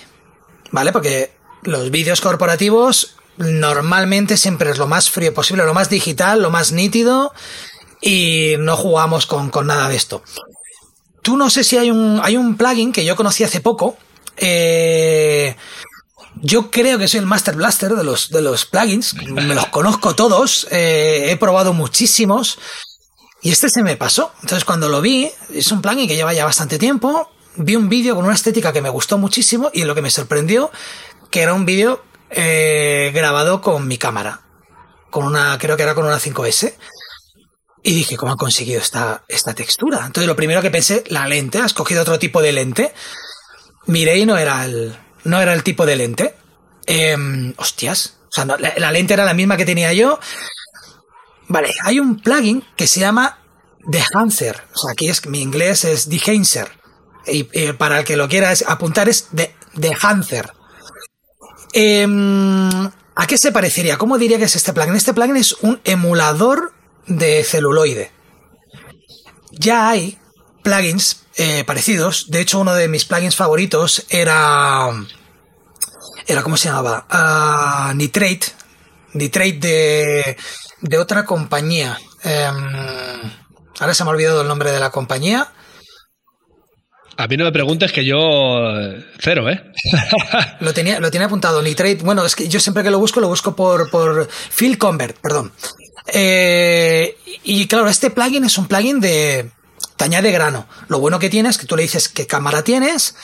[0.70, 0.92] ¿Vale?
[0.92, 1.32] Porque
[1.62, 6.72] los vídeos corporativos normalmente siempre es lo más frío posible, lo más digital, lo más
[6.72, 7.32] nítido
[8.00, 10.22] y no jugamos con, con nada de esto.
[11.22, 13.96] Tú no sé si hay un, hay un plugin que yo conocí hace poco.
[14.36, 15.56] eh,
[16.40, 19.14] yo creo que soy el Master Blaster de los, de los plugins.
[19.14, 20.68] Me los conozco todos.
[20.70, 22.58] eh, he probado muchísimos.
[23.42, 24.32] Y este se me pasó.
[24.42, 27.28] Entonces cuando lo vi, es un plugin que lleva ya bastante tiempo.
[27.56, 30.70] Vi un vídeo con una estética que me gustó muchísimo y lo que me sorprendió,
[31.30, 34.42] que era un vídeo eh, grabado con mi cámara.
[35.10, 36.74] Con una, creo que era con una 5S.
[37.82, 40.04] Y dije, ¿cómo han conseguido esta, esta textura?
[40.04, 42.92] Entonces lo primero que pensé, la lente, has cogido otro tipo de lente.
[43.86, 46.34] Miré y no era el, no era el tipo de lente.
[46.86, 48.18] Em, hostias.
[48.28, 50.18] O sea, la, lente era la misma que tenía yo.
[51.48, 53.38] Vale, hay un plugin que se llama
[53.86, 54.62] Dehancer.
[54.74, 56.70] O sea, aquí es mi inglés es Dehancer.
[57.26, 60.52] Y, eh, para el que lo quiera apuntar es de, Dehancer.
[61.72, 62.90] Em,
[63.20, 63.98] ¿A qué se parecería?
[63.98, 64.94] ¿Cómo diría que es este plugin?
[64.94, 66.72] Este plugin es un emulador
[67.06, 68.12] de celuloide.
[69.50, 70.18] Ya hay
[70.62, 72.30] plugins eh, parecidos.
[72.30, 74.90] De hecho, uno de mis plugins favoritos era
[76.28, 78.52] era cómo se llamaba, uh, Nitrate,
[79.14, 80.36] Nitrate de,
[80.82, 81.98] de otra compañía.
[82.22, 83.30] Um,
[83.80, 85.50] ahora se me ha olvidado el nombre de la compañía.
[87.18, 88.16] A mí no me preguntes que yo
[89.18, 89.60] cero, ¿eh?
[90.60, 91.96] lo, tenía, lo tenía apuntado, Nitrate.
[91.96, 95.52] Bueno, es que yo siempre que lo busco, lo busco por, por Phil Convert, perdón.
[96.14, 99.50] Eh, y claro, este plugin es un plugin de...
[99.96, 100.68] Te añade grano.
[100.86, 103.16] Lo bueno que tienes es que tú le dices qué cámara tienes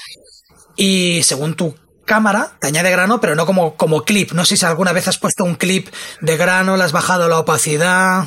[0.74, 4.32] y según tu cámara te añade grano, pero no como, como clip.
[4.32, 5.86] No sé si alguna vez has puesto un clip
[6.20, 8.24] de grano, le has bajado la opacidad.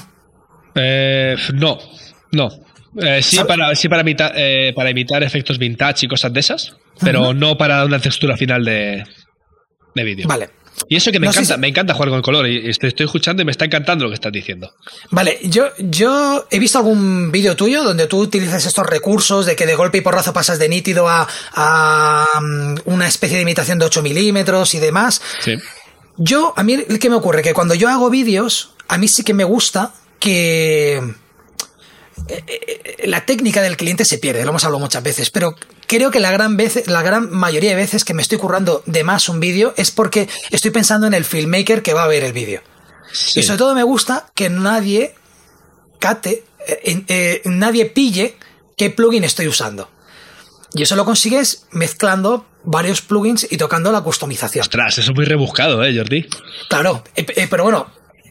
[0.76, 1.77] Eh, no,
[2.31, 2.66] no.
[2.98, 6.76] Eh, sí, para, sí para, imitar, eh, para imitar efectos vintage y cosas de esas,
[6.99, 9.03] pero no para una textura final de,
[9.95, 10.28] de vídeo.
[10.28, 10.49] Vale.
[10.88, 13.41] Y eso que me encanta, me encanta jugar con el color y estoy, estoy, escuchando
[13.41, 14.74] y me está encantando lo que estás diciendo.
[15.10, 19.65] Vale, yo, yo he visto algún vídeo tuyo donde tú utilizas estos recursos de que
[19.65, 23.86] de golpe y porrazo pasas de nítido a, a mm, una especie de imitación de
[23.86, 25.22] 8 milímetros y demás.
[25.40, 25.57] Sí.
[26.18, 27.41] Yo, a mí, ¿qué me ocurre?
[27.41, 31.02] Que cuando yo hago vídeos, a mí sí que me gusta que
[33.03, 35.56] la técnica del cliente se pierde, lo hemos hablado muchas veces, pero
[35.88, 39.03] creo que la gran, vez, la gran mayoría de veces que me estoy currando de
[39.03, 42.34] más un vídeo es porque estoy pensando en el filmmaker que va a ver el
[42.34, 42.61] vídeo.
[43.14, 43.39] Sí.
[43.39, 45.15] Y sobre todo me gusta que nadie
[45.99, 48.35] cate, eh, eh, nadie pille
[48.76, 49.89] qué plugin estoy usando.
[50.73, 54.61] Y eso lo consigues mezclando varios plugins y tocando la customización.
[54.61, 56.27] Ostras, eso es muy rebuscado, ¿eh, Jordi?
[56.69, 57.88] Claro, eh, pero bueno,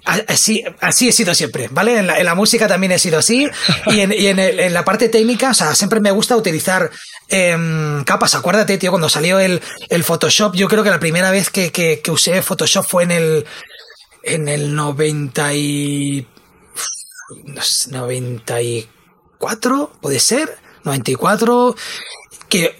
[0.06, 1.98] Así, así he sido siempre, ¿vale?
[1.98, 3.48] En la, en la música también he sido así.
[3.86, 6.90] Y, en, y en, el, en, la parte técnica, o sea, siempre me gusta utilizar
[7.28, 7.56] eh,
[8.04, 8.36] capas.
[8.36, 12.00] Acuérdate, tío, cuando salió el, el Photoshop, yo creo que la primera vez que, que,
[12.00, 13.46] que, usé Photoshop fue en el,
[14.22, 16.28] en el 90 y,
[17.90, 21.74] 94, puede ser, 94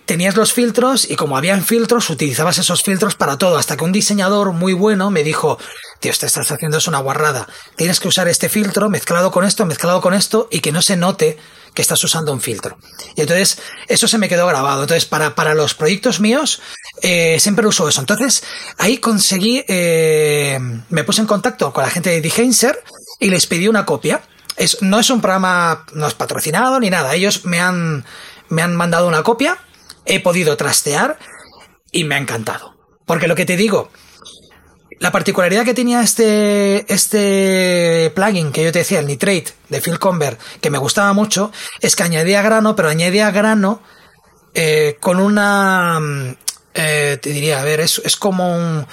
[0.05, 3.93] tenías los filtros y como habían filtros, utilizabas esos filtros para todo, hasta que un
[3.93, 5.59] diseñador muy bueno me dijo,
[6.01, 7.47] tío, te estás haciendo es una guarrada,
[7.77, 10.97] tienes que usar este filtro mezclado con esto, mezclado con esto, y que no se
[10.97, 11.39] note
[11.77, 12.79] que estás usando un filtro.
[13.15, 14.83] Y entonces, eso se me quedó grabado.
[14.83, 16.63] Entonces, para, para los proyectos míos,
[17.03, 18.01] eh, siempre uso eso.
[18.01, 18.43] Entonces,
[18.79, 20.59] ahí conseguí, eh,
[20.89, 22.83] me puse en contacto con la gente de Dehancer
[23.21, 24.23] y les pedí una copia.
[24.57, 27.15] Es, no es un programa, no es patrocinado ni nada.
[27.15, 28.07] Ellos me han,
[28.49, 29.59] me han mandado una copia,
[30.07, 31.19] he podido trastear
[31.93, 32.75] y me ha encantado.
[33.05, 33.91] Porque lo que te digo,
[34.99, 39.99] la particularidad que tenía este, este plugin que yo te decía, el Nitrate de Phil
[39.99, 43.83] Convert, que me gustaba mucho, es que añadía grano, pero añadía grano
[44.55, 46.01] eh, con una...
[46.75, 48.87] Eh, te diría, a ver, es, es como un,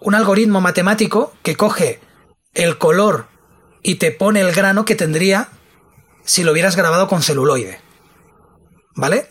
[0.00, 2.00] un algoritmo matemático que coge
[2.54, 3.28] el color
[3.82, 5.48] y te pone el grano que tendría
[6.24, 7.80] si lo hubieras grabado con celuloide.
[8.94, 9.28] ¿vale?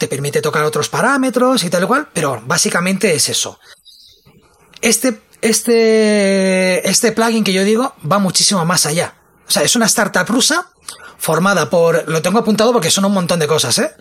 [0.00, 3.58] Te permite tocar otros parámetros y tal y cual, pero básicamente es eso.
[4.80, 9.12] Este, este, este plugin que yo digo va muchísimo más allá.
[9.46, 10.70] O sea, es una startup rusa
[11.18, 13.94] formada por, lo tengo apuntado porque son un montón de cosas, ¿eh?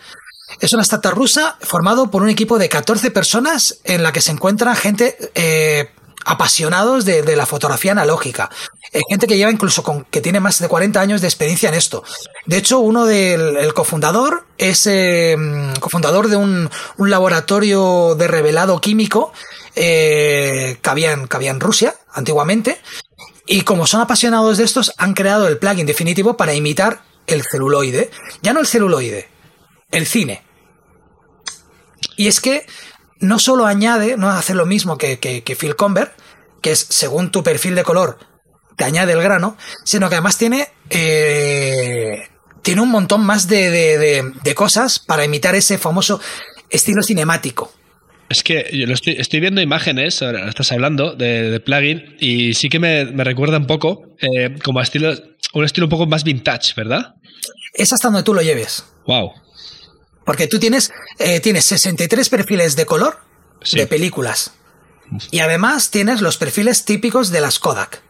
[0.61, 4.31] Es una startup rusa formado por un equipo de 14 personas en la que se
[4.31, 5.91] encuentra gente eh,
[6.25, 8.49] apasionados de, la fotografía analógica.
[8.91, 11.75] Eh, gente que lleva incluso con, que tiene más de 40 años de experiencia en
[11.75, 12.03] esto.
[12.45, 15.35] De hecho, uno del el cofundador es eh,
[15.79, 19.31] cofundador de un, laboratorio de revelado químico
[19.75, 22.79] eh, que, había que había en Rusia antiguamente.
[23.45, 28.11] Y como son apasionados de estos, han creado el plugin definitivo para imitar el celuloide.
[28.41, 29.29] Ya no el celuloide,
[29.91, 30.43] el cine.
[32.15, 32.65] Y es que
[33.19, 36.13] no solo añade, no hace lo mismo que, que, que Phil Convert,
[36.61, 38.17] que es según tu perfil de color,
[38.75, 42.27] te añade el grano, sino que además tiene, eh,
[42.61, 46.21] tiene un montón más de, de, de, de, cosas para imitar ese famoso
[46.69, 47.73] estilo cinemático.
[48.29, 52.69] Es que yo lo estoy, estoy viendo imágenes, ahora estás hablando de, plugin, y sí
[52.69, 55.13] que me, me recuerda un poco eh, como a estilo,
[55.53, 57.15] un estilo un poco más vintage, ¿verdad?
[57.73, 58.85] Es hasta donde tú lo lleves.
[59.07, 59.33] Wow.
[60.29, 63.19] Porque tú tienes, eh, tienes 63 perfiles de color
[63.63, 63.79] sí.
[63.79, 64.53] de películas.
[65.31, 68.03] Y además tienes los perfiles típicos de las Kodak.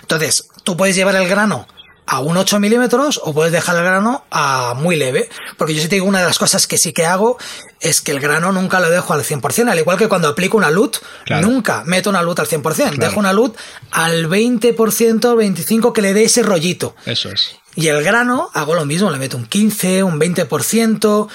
[0.00, 1.68] Entonces, tú puedes llevar el grano
[2.06, 5.28] a un 8 milímetros o puedes dejar el grano a muy leve.
[5.56, 7.36] Porque yo sí te digo, una de las cosas que sí que hago
[7.80, 9.68] es que el grano nunca lo dejo al 100%.
[9.68, 11.46] Al igual que cuando aplico una LUT, claro.
[11.46, 12.62] nunca meto una LUT al 100%.
[12.62, 12.96] Claro.
[12.96, 13.56] Dejo una LUT
[13.90, 16.94] al 20%, 25% que le dé ese rollito.
[17.04, 17.56] Eso es.
[17.74, 21.28] Y el grano hago lo mismo, le meto un 15, un 20%.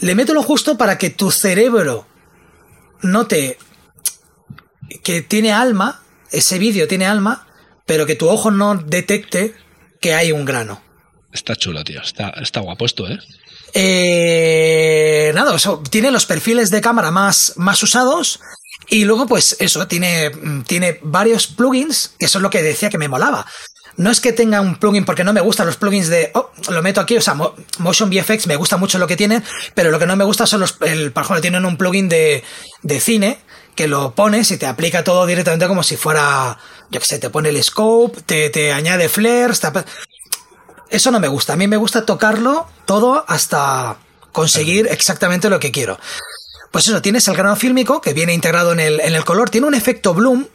[0.00, 2.06] Le meto lo justo para que tu cerebro
[3.02, 3.58] note
[5.02, 7.46] que tiene alma, ese vídeo tiene alma,
[7.86, 9.54] pero que tu ojo no detecte
[10.00, 10.82] que hay un grano.
[11.32, 12.00] Está chulo, tío.
[12.02, 13.18] Está, está guapo esto, ¿eh?
[13.72, 18.40] Eh, nada, eso, tiene los perfiles de cámara más, más usados.
[18.88, 20.32] Y luego, pues eso, tiene,
[20.66, 23.46] tiene varios plugins, que eso es lo que decía que me molaba.
[24.00, 26.82] No es que tenga un plugin porque no me gustan los plugins de, oh, lo
[26.82, 29.42] meto aquí, o sea, Motion VFX me gusta mucho lo que tiene,
[29.74, 32.42] pero lo que no me gusta son los, el, por ejemplo, tienen un plugin de,
[32.80, 33.40] de cine
[33.74, 36.56] que lo pones y te aplica todo directamente como si fuera,
[36.90, 39.60] yo qué sé, te pone el scope, te, te añade flares,
[40.88, 41.52] eso no me gusta.
[41.52, 43.98] A mí me gusta tocarlo todo hasta
[44.32, 45.98] conseguir exactamente lo que quiero.
[46.70, 49.66] Pues eso, tienes el grano fílmico que viene integrado en el, en el color, tiene
[49.66, 50.46] un efecto bloom,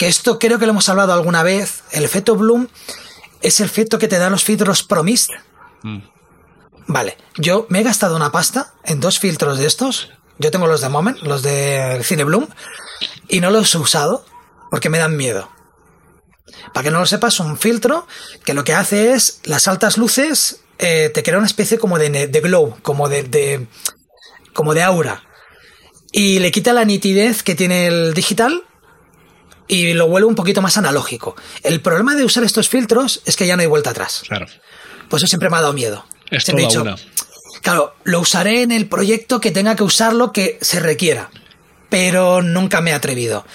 [0.00, 1.82] que esto creo que lo hemos hablado alguna vez.
[1.92, 2.68] El efecto bloom
[3.42, 5.28] es el efecto que te dan los filtros Promist.
[5.82, 5.98] Mm.
[6.86, 10.08] Vale, yo me he gastado una pasta en dos filtros de estos.
[10.38, 12.48] Yo tengo los de Moment, los de Cine Bloom,
[13.28, 14.24] y no los he usado
[14.70, 15.50] porque me dan miedo.
[16.72, 18.06] Para que no lo sepas, un filtro
[18.46, 22.26] que lo que hace es las altas luces eh, te crea una especie como de,
[22.26, 23.68] de glow, como de,
[24.54, 25.24] como de aura.
[26.10, 28.64] Y le quita la nitidez que tiene el digital
[29.70, 31.36] y lo vuelve un poquito más analógico.
[31.62, 34.24] El problema de usar estos filtros es que ya no hay vuelta atrás.
[34.26, 34.46] Claro.
[35.08, 36.04] Pues eso siempre me ha dado miedo.
[36.30, 36.84] Es siempre he dicho,
[37.62, 41.30] claro, lo usaré en el proyecto que tenga que usarlo que se requiera,
[41.88, 43.46] pero nunca me he atrevido.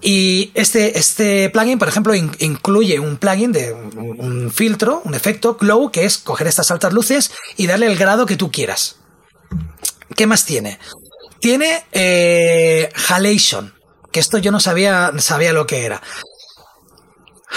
[0.00, 5.90] Y este, este plugin, por ejemplo, incluye un plugin de un, filtro, un efecto glow,
[5.92, 8.96] que es coger estas altas luces y darle el grado que tú quieras.
[10.16, 10.78] ¿Qué más tiene?
[11.40, 13.74] Tiene eh, halation,
[14.12, 16.02] que esto yo no sabía, sabía lo que era.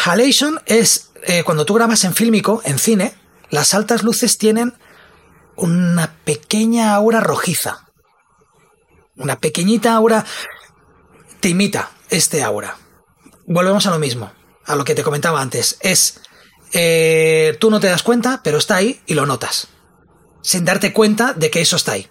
[0.04, 3.14] Halation es eh, cuando tú grabas en fílmico, en cine,
[3.50, 4.74] las altas luces tienen
[5.56, 7.86] una pequeña aura rojiza.
[9.16, 10.26] Una pequeñita aura
[11.40, 12.78] te imita este aura.
[13.48, 14.32] Volvemos a lo mismo,
[14.66, 15.78] a lo que te comentaba antes.
[15.82, 16.22] Es,
[16.74, 19.68] eh, tú no te das cuenta, pero está ahí y lo notas.
[20.42, 22.10] Sin darte cuenta de que eso está ahí.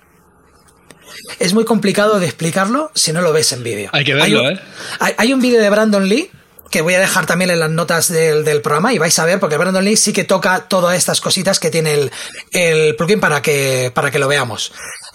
[1.38, 3.90] Es muy complicado de explicarlo si no lo ves en vídeo.
[3.92, 4.60] Hay que verlo, ¿eh?
[4.98, 6.30] Hay, un vídeo de Brandon Lee
[6.70, 9.56] que voy a dejar también en las notas del, programa y vais a ver porque
[9.56, 12.12] Brandon Lee sí que toca todas estas cositas que tiene el,
[12.52, 14.72] el plugin para que, para que lo veamos.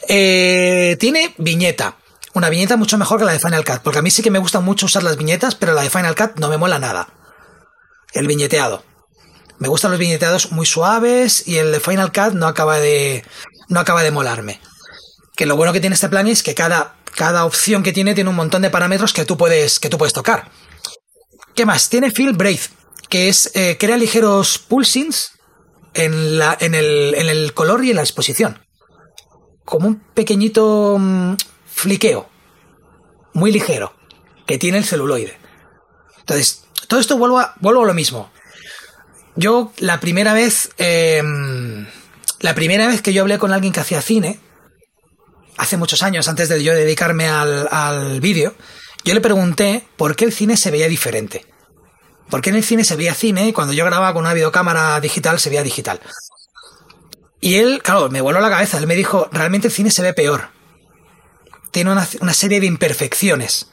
[0.07, 1.95] Eh, tiene viñeta.
[2.33, 4.39] Una viñeta mucho mejor que la de Final Cut, porque a mí sí que me
[4.39, 7.09] gusta mucho usar las viñetas, pero la de Final Cut no me mola nada.
[8.13, 8.83] El viñeteado.
[9.57, 13.25] Me gustan los viñeteados muy suaves y el de Final Cut no acaba de
[13.67, 14.61] no acaba de molarme.
[15.39, 18.29] Que lo bueno que tiene este plan es que cada, cada opción que tiene tiene
[18.29, 20.51] un montón de parámetros que tú puedes que tú puedes tocar.
[21.55, 21.87] ¿Qué más?
[21.87, 22.59] Tiene Field Braid,
[23.07, 25.31] que es eh, crea ligeros pulsings
[25.93, 28.59] en, la, en, el, en el color y en la exposición.
[29.63, 31.35] Como un pequeñito mm,
[31.67, 32.27] fliqueo
[33.31, 33.93] muy ligero
[34.45, 35.37] que tiene el celuloide.
[36.17, 38.29] Entonces, todo esto vuelvo a, vuelvo lo mismo.
[39.37, 41.87] Yo la primera vez, em,
[42.41, 44.41] la primera vez que yo hablé con alguien que hacía cine,
[45.59, 48.55] hace muchos años, antes de yo dedicarme al, al vídeo,
[49.03, 51.45] yo le pregunté por qué el cine se veía diferente.
[52.29, 54.99] ¿Por qué en el cine se veía cine y cuando yo grababa con una videocámara
[54.99, 55.99] digital se veía digital?
[57.41, 58.77] Y él, claro, me voló la cabeza.
[58.77, 60.49] Él me dijo, realmente el cine se ve peor
[61.71, 63.67] tiene una, serie de imperfecciones.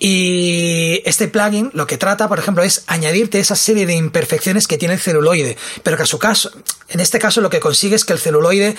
[0.00, 4.78] Y este plugin lo que trata, por ejemplo, es añadirte esa serie de imperfecciones que
[4.78, 5.56] tiene el celuloide.
[5.82, 6.50] Pero que a su caso,
[6.88, 8.76] en este caso lo que consigue es que el celuloide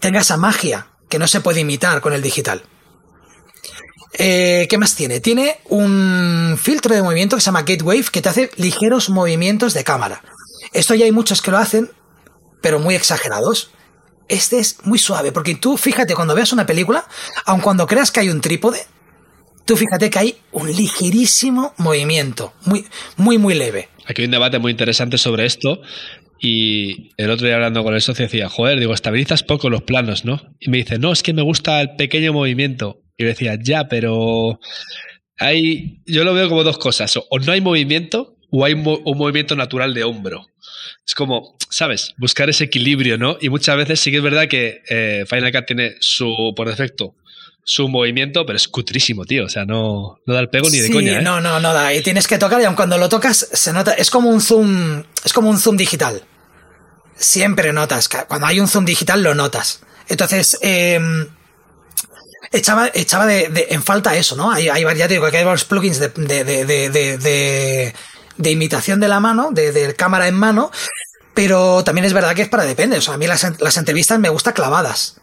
[0.00, 2.62] tenga esa magia que no se puede imitar con el digital.
[4.18, 5.20] Eh, ¿Qué más tiene?
[5.20, 9.84] Tiene un filtro de movimiento que se llama Gatewave que te hace ligeros movimientos de
[9.84, 10.22] cámara.
[10.72, 11.90] Esto ya hay muchos que lo hacen,
[12.62, 13.70] pero muy exagerados
[14.28, 17.06] este es muy suave, porque tú fíjate cuando veas una película,
[17.44, 18.86] aun cuando creas que hay un trípode,
[19.64, 23.88] tú fíjate que hay un ligerísimo movimiento, muy, muy, muy leve.
[24.06, 25.80] Aquí hay un debate muy interesante sobre esto.
[26.38, 30.24] Y el otro día hablando con el socio decía, joder, digo, estabilizas poco los planos,
[30.24, 30.40] ¿no?
[30.60, 33.02] Y me dice, no, es que me gusta el pequeño movimiento.
[33.16, 34.60] Y yo decía, ya, pero
[35.38, 37.16] hay, yo lo veo como dos cosas.
[37.16, 38.82] O no hay movimiento o hay un
[39.18, 40.46] movimiento natural de hombro.
[41.06, 42.14] Es como, ¿sabes?
[42.16, 43.38] Buscar ese equilibrio, ¿no?
[43.40, 47.14] Y muchas veces sí que es verdad que eh, Final Cut tiene su, por defecto,
[47.68, 49.44] su movimiento, pero es cutrísimo, tío.
[49.44, 51.18] O sea, no, no da el pego ni de coña.
[51.18, 51.22] ¿eh?
[51.22, 51.92] No, no, no da.
[51.92, 53.92] Y tienes que tocar y aun cuando lo tocas se nota.
[53.92, 55.02] Es como un zoom.
[55.24, 56.22] Es como un zoom digital.
[57.16, 58.08] Siempre notas.
[58.08, 59.80] Cuando hay un zoom digital lo notas.
[60.08, 61.26] Entonces, em,
[62.52, 64.52] echaba, echaba de, en falta eso, ¿no?
[64.52, 67.92] Hay, hay, ya te digo que hay varios plugins de, de,
[68.38, 70.70] de imitación de la mano, de, cámara en mano,
[71.34, 72.98] pero también es verdad que es para depende.
[72.98, 73.44] O sea, a mí las,
[73.76, 75.20] entrevistas me gustan clavadas.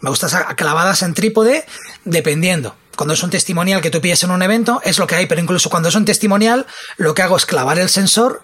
[0.00, 1.64] Me gustan clavadas en trípode,
[2.04, 2.76] dependiendo.
[2.96, 5.40] Cuando es un testimonial que tú pides en un evento, es lo que hay, pero
[5.40, 6.66] incluso cuando es un testimonial,
[6.96, 8.42] lo que hago es clavar el sensor,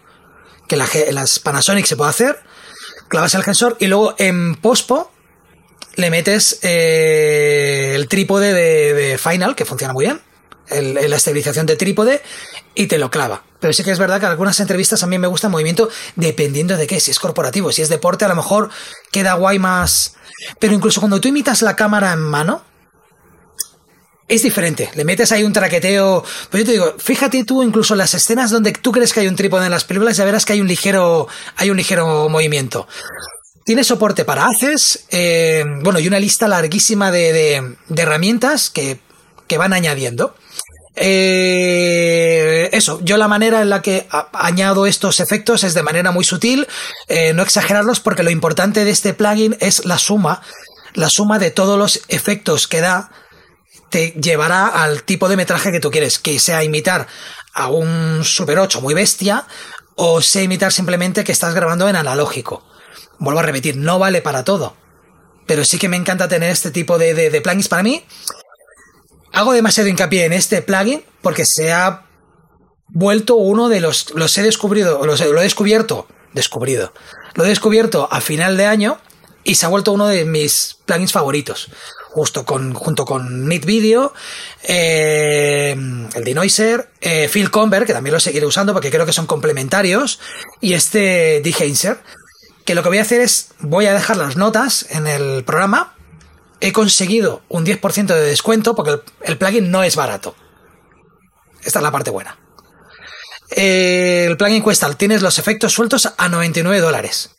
[0.68, 2.40] que la, las Panasonic se puede hacer,
[3.08, 5.12] clavas el sensor y luego en pospo
[5.96, 10.20] le metes eh, el trípode de, Final, que funciona muy bien,
[10.68, 12.22] la estabilización de trípode,
[12.74, 13.44] y te lo clava.
[13.60, 15.88] Pero sí que es verdad que en algunas entrevistas a mí me gusta el movimiento
[16.16, 18.70] dependiendo de qué, si es corporativo, si es deporte, a lo mejor
[19.10, 20.14] queda guay más...
[20.58, 22.62] Pero incluso cuando tú imitas la cámara en mano,
[24.28, 24.90] es diferente.
[24.94, 26.24] Le metes ahí un traqueteo.
[26.50, 29.36] Pues yo te digo, fíjate tú incluso las escenas donde tú crees que hay un
[29.36, 32.88] trípode en las películas, ya verás que hay un ligero, hay un ligero movimiento.
[33.64, 39.00] Tiene soporte para haces, eh, bueno, y una lista larguísima de, herramientas que,
[39.58, 40.36] van añadiendo.
[40.96, 46.24] Eh, eso, yo la manera en la que añado estos efectos es de manera muy
[46.24, 46.66] sutil,
[47.08, 50.40] eh, no exagerarlos porque lo importante de este plugin es la suma,
[50.94, 53.10] la suma de todos los efectos que da
[53.90, 57.06] te llevará al tipo de metraje que tú quieres, que sea imitar
[57.52, 59.46] a un Super 8 muy bestia
[59.96, 62.62] o sea imitar simplemente que estás grabando en analógico.
[63.18, 64.76] Vuelvo a repetir, no vale para todo.
[65.46, 68.04] Pero sí que me encanta tener este tipo de, de, plugins para mí.
[69.36, 72.06] Hago demasiado hincapié en este plugin porque se ha
[72.88, 74.14] vuelto uno de los.
[74.14, 75.04] Los he descubierto.
[75.04, 76.08] Los, lo he descubierto.
[76.32, 76.94] Descubrido.
[77.34, 78.98] Lo he descubierto a final de año
[79.44, 81.68] y se ha vuelto uno de mis plugins favoritos
[82.12, 84.14] justo con, junto con Neat Video,
[84.62, 85.76] eh,
[86.14, 90.18] el Denoiser, eh, Phil Conver, que también lo seguiré usando porque creo que son complementarios,
[90.62, 91.98] y este Dehancer,
[92.64, 95.95] que lo que voy a hacer es, voy a dejar las notas en el programa,
[96.60, 100.34] he conseguido un 10% de descuento porque el, plugin no es barato.
[101.62, 102.38] Esta es la parte buena.
[103.50, 107.36] Eh, el plugin cuesta, tienes los efectos sueltos a 99 dólares.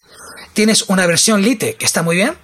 [0.53, 2.37] Tienes una versión Lite que está muy bien,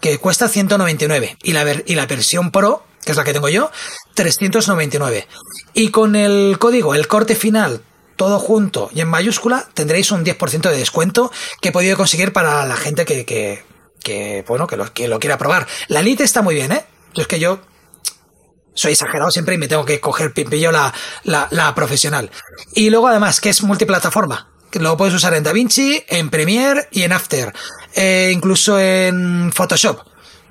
[0.00, 3.70] que cuesta 199 y la, y la versión Pro, que es la que tengo yo,
[4.14, 5.26] 399.
[5.74, 7.82] Y con el código, el corte final,
[8.16, 12.66] todo junto y en mayúscula, tendréis un 10% de descuento que he podido conseguir para
[12.66, 13.64] la gente que, que,
[14.46, 15.66] bueno, que lo, que lo quiera probar.
[15.88, 16.84] La Lite está muy bien, ¿eh?
[17.14, 17.60] Yo es que yo
[18.74, 20.92] soy exagerado siempre y me tengo que coger pillo la,
[21.24, 22.30] la, la profesional.
[22.74, 27.02] Y luego además que es multiplataforma que lo puedes usar en DaVinci, en Premiere y
[27.02, 27.52] en After.
[27.94, 30.00] Eh, incluso en Photoshop.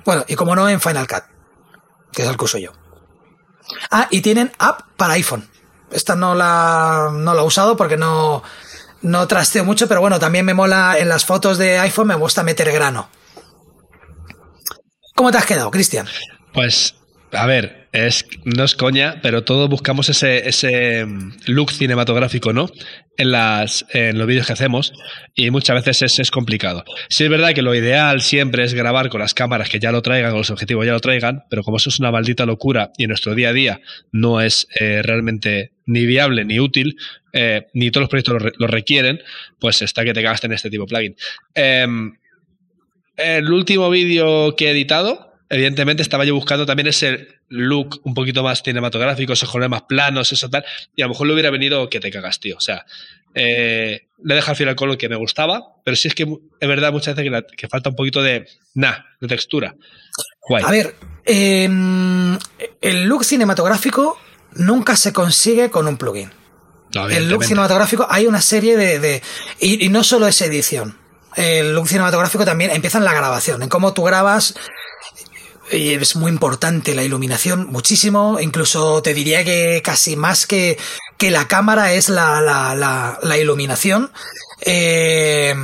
[0.04, 1.24] Bueno, y como no, en Final Cut,
[2.12, 2.72] que es el que uso yo.
[3.90, 5.48] Ah, y tienen app para iPhone.
[5.90, 8.42] Esta no la, no la he usado porque no,
[9.02, 12.42] no trasteo mucho, pero bueno, también me mola en las fotos de iPhone, me gusta
[12.42, 13.08] meter grano.
[15.20, 16.06] ¿Cómo te has quedado, Cristian?
[16.54, 16.94] Pues,
[17.32, 22.70] a ver, es, no es coña, pero todos buscamos ese, ese mm, look cinematográfico, ¿no?
[23.18, 24.94] En, las, en los vídeos que hacemos
[25.34, 26.84] y muchas veces es, es, complicado.
[27.10, 30.00] Sí es verdad que lo ideal siempre es grabar con las cámaras que ya lo
[30.00, 33.04] traigan, con los objetivos ya lo traigan, pero como eso es una maldita locura y
[33.04, 33.80] en nuestro día a día
[34.12, 36.96] no es eh, realmente ni viable ni útil,
[37.34, 39.20] eh, ni todos los proyectos lo, requieren,
[39.58, 41.16] pues está que te gasten este tipo de plugin.
[41.54, 42.14] Em,
[43.22, 48.42] el último vídeo que he editado, evidentemente estaba yo buscando también ese look un poquito
[48.42, 50.64] más cinematográfico, esos colores más planos, eso tal,
[50.94, 52.56] y a lo mejor le hubiera venido que te cagas, tío.
[52.56, 52.86] O sea,
[53.34, 56.22] eh, le deja al final color que me gustaba, pero sí es que
[56.60, 59.74] es verdad muchas veces que, falta un poquito de, nah, de textura.
[60.64, 60.94] A ver,
[61.24, 62.38] em,
[62.80, 64.18] el look cinematográfico
[64.54, 66.30] nunca se consigue con un plugin.
[67.10, 69.22] el look cinematográfico, hay una serie de...
[69.60, 70.99] y, y, no solo es edición.
[71.36, 74.54] El look cinematográfico también empieza en la grabación, en cómo tú grabas
[75.72, 78.38] y es muy importante la iluminación, muchísimo.
[78.40, 80.78] Incluso te diría que casi más que,
[81.16, 84.10] que la cámara es la, la, la, la iluminación.
[84.62, 85.54] Eh,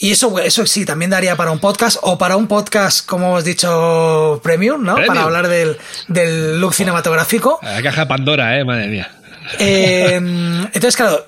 [0.00, 3.44] y eso, eso sí, también daría para un podcast o para un podcast, como hemos
[3.44, 4.96] dicho, premium, ¿no?
[5.06, 5.76] Para hablar del,
[6.06, 7.58] del look cinematográfico.
[7.62, 9.10] La caja Pandora, eh, madre mía.
[9.58, 11.26] Eh, entonces, claro,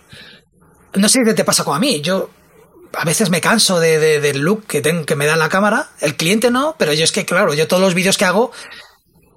[0.95, 2.01] no sé qué te pasa con a mí.
[2.01, 2.31] Yo
[2.93, 5.91] a veces me canso de, del look que, me da la cámara.
[6.01, 8.53] El cliente no, pero yo es que, claro, yo todos los vídeos que hago,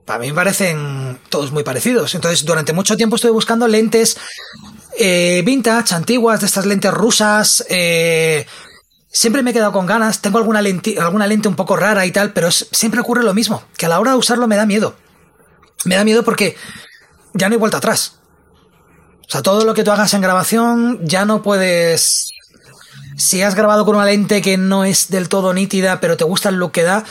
[0.06, 2.16] para mí parecen todos muy parecidos.
[2.16, 4.18] Entonces, durante mucho tiempo estuve buscando lentes
[4.98, 7.64] eh, vintage, antiguas, de estas lentes rusas.
[7.70, 8.46] Eh,
[9.08, 10.22] siempre me he quedado con ganas.
[10.22, 13.64] Tengo alguna lente, alguna lente un poco rara y tal, pero siempre ocurre lo mismo,
[13.78, 14.96] que a la hora de usarlo me da miedo.
[15.86, 16.56] Me da miedo porque
[17.34, 18.20] ya no hay vuelta atrás.
[19.28, 22.33] O sea, todo lo que tú hagas en grabación ya no puedes
[23.24, 26.50] si has grabado con una lente que no es del todo nítida, pero te gusta
[26.50, 27.04] el look que da,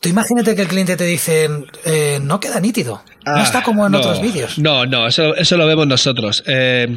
[0.00, 1.48] tú imagínate que el cliente te dice,
[1.84, 4.58] eh, no queda nítido, no ah, está como en otros vídeos.
[4.58, 6.42] No, no, eso, eso lo vemos nosotros.
[6.46, 6.88] Eh,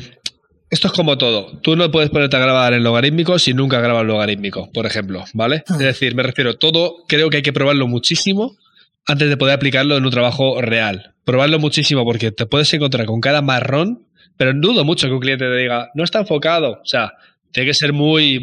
[0.70, 1.60] esto es como todo.
[1.62, 5.64] Tú no puedes ponerte a grabar en logarítmico si nunca grabas logarítmico, por ejemplo, ¿vale?
[5.68, 5.74] Hmm.
[5.74, 8.58] Es decir, me refiero, todo creo que hay que probarlo muchísimo
[9.06, 11.14] antes de poder aplicarlo en un trabajo real.
[11.26, 14.08] Probarlo muchísimo porque te puedes encontrar con cada marrón,
[14.38, 16.80] pero dudo mucho que un cliente te diga, no está enfocado.
[16.82, 17.14] O sea,
[17.56, 18.42] tiene que ser muy,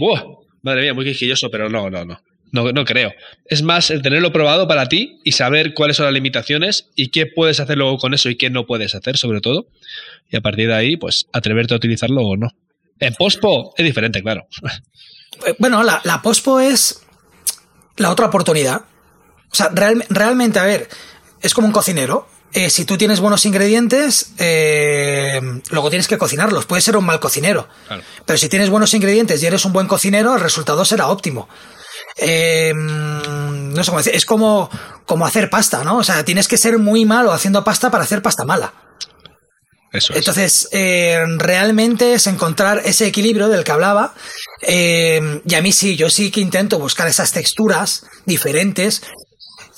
[0.62, 2.18] madre mía, muy quisquilloso, pero no, no, no.
[2.50, 3.12] No, no creo.
[3.44, 7.26] Es más el tenerlo probado para ti y saber cuáles son las limitaciones y qué
[7.26, 9.66] puedes hacer luego con eso y qué no puedes hacer, sobre todo.
[10.30, 12.48] Y a partir de ahí, pues atreverte a utilizarlo o no.
[13.00, 14.46] En Pospo es diferente, claro.
[15.46, 17.02] Eh, bueno, la, la Pospo es
[17.96, 18.82] la otra oportunidad.
[19.50, 19.70] O sea,
[20.08, 20.88] realmente, a ver,
[21.42, 22.28] es como un cocinero.
[22.54, 26.66] Eh, si tú tienes buenos ingredientes, eh, luego tienes que cocinarlos.
[26.66, 27.66] Puedes ser un mal cocinero.
[28.26, 31.48] Pero si tienes buenos ingredientes y eres un buen cocinero, el resultado será óptimo.
[32.18, 34.68] Eh, no sé cómo decir, es como,
[35.06, 35.96] como hacer pasta, ¿no?
[35.96, 38.74] O sea, tienes que ser muy malo haciendo pasta para hacer pasta mala.
[39.90, 44.14] Eso Entonces, realmente es encontrar ese equilibrio del que hablaba.
[44.66, 49.02] y a mí sí, yo sí que intento buscar esas texturas diferentes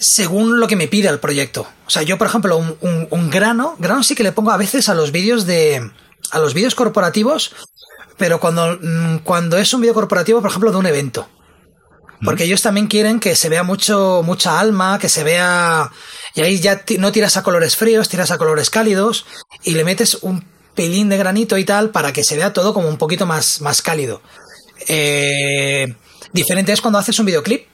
[0.05, 1.67] según lo que me pide el proyecto.
[1.87, 4.95] O sea, yo, por ejemplo, un, grano, grano sí que le pongo a veces a
[4.95, 5.91] los vídeos de.
[6.31, 7.55] a los vídeos corporativos,
[8.19, 11.29] pero cuando, mm, cuando es un vídeo corporativo, por ejemplo, de un evento.
[12.23, 15.91] Porque ellos también quieren que se vea mucho, mucha alma, que se vea.
[16.35, 19.27] Y ahí ya no tiras a colores fríos, tiras a colores cálidos
[19.63, 20.45] y le metes un
[20.75, 23.83] pelín de granito y tal para que se vea todo como un poquito más, más
[23.83, 24.23] cálido.
[24.89, 25.95] Eh,
[26.33, 27.69] diferente es cuando haces un videoclip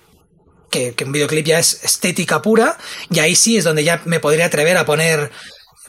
[0.71, 2.79] que, un videoclip ya es estética pura,
[3.11, 5.31] y ahí sí es donde ya me podría atrever a poner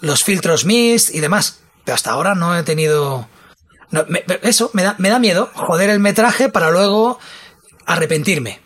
[0.02, 1.62] los filtros mist y demás.
[1.86, 3.30] Pero hasta ahora no he tenido...
[4.41, 7.20] eso, me da, me da miedo, joder el metraje para luego
[7.86, 8.60] arrepentirme.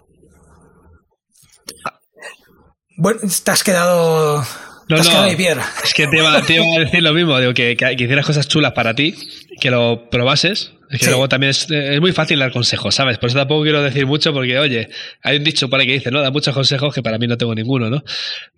[2.98, 4.46] Bueno, te has quedado...
[4.88, 8.48] No, no, es que te iba, a decir lo mismo, digo, que, que, hicieras cosas
[8.48, 9.16] chulas para ti,
[9.60, 11.68] que lo probases, es que luego también es,
[12.00, 13.18] muy fácil dar consejos, ¿sabes?
[13.18, 14.90] Por eso tampoco quiero decir mucho porque, oye,
[15.24, 16.22] hay un dicho por ahí que dice, ¿no?
[16.22, 18.04] Da muchos consejos que para mí no tengo ninguno, ¿no?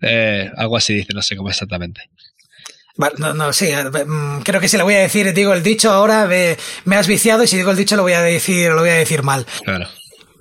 [0.02, 2.02] Eh, algo así dice, no sé cómo exactamente.
[3.18, 6.26] no, no, sí, mm, creo que si le voy a decir, digo el dicho ahora,
[6.26, 8.94] me, has viciado y si digo el dicho lo voy a decir, lo voy a
[8.94, 9.46] decir mal.
[9.64, 9.88] Claro.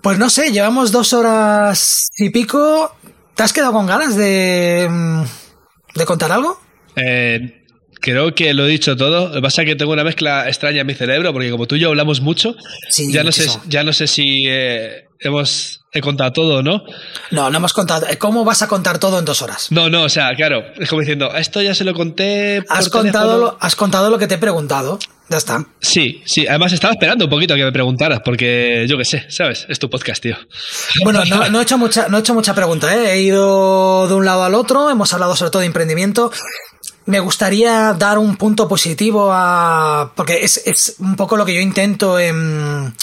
[0.01, 2.95] Pues no sé, llevamos dos horas y pico.
[3.35, 5.23] ¿Te has quedado con ganas de, mm,
[5.95, 6.59] de contar algo?
[6.95, 7.56] Eh,
[7.99, 9.29] Creo que lo he dicho todo.
[9.29, 11.75] Lo que pasa es que tengo una mezcla extraña en mi cerebro, porque como tú
[11.75, 12.55] y yo hablamos mucho,
[13.11, 16.83] ya, no sé, ya no sé si eh, hemos he contado todo, ¿no?
[17.31, 18.05] No, no hemos contado.
[18.19, 19.71] ¿Cómo vas a contar todo en dos horas?
[19.71, 22.63] No, no, o sea, claro, es como diciendo, esto ya se lo conté.
[22.69, 24.99] has, contado lo, has contado lo que te he preguntado.
[25.29, 25.65] Ya está.
[25.81, 26.47] Sí, sí.
[26.47, 29.65] Además estaba esperando un poquito a que me preguntaras, porque yo qué sé, ¿sabes?
[29.67, 30.37] Es tu podcast, tío.
[31.03, 33.13] Bueno, no, no, he hecho mucha, no he hecho mucha pregunta, ¿eh?
[33.13, 36.31] He ido de un lado al otro, hemos hablado sobre todo de emprendimiento
[37.07, 40.11] me gustaría dar un punto positivo a.
[40.15, 42.93] Porque es, es un poco lo que yo intento en.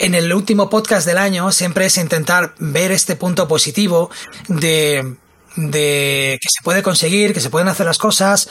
[0.00, 4.10] En el último podcast del año siempre es intentar ver este punto positivo
[4.46, 5.16] de,
[5.56, 8.48] de que se puede conseguir, que se pueden hacer las cosas,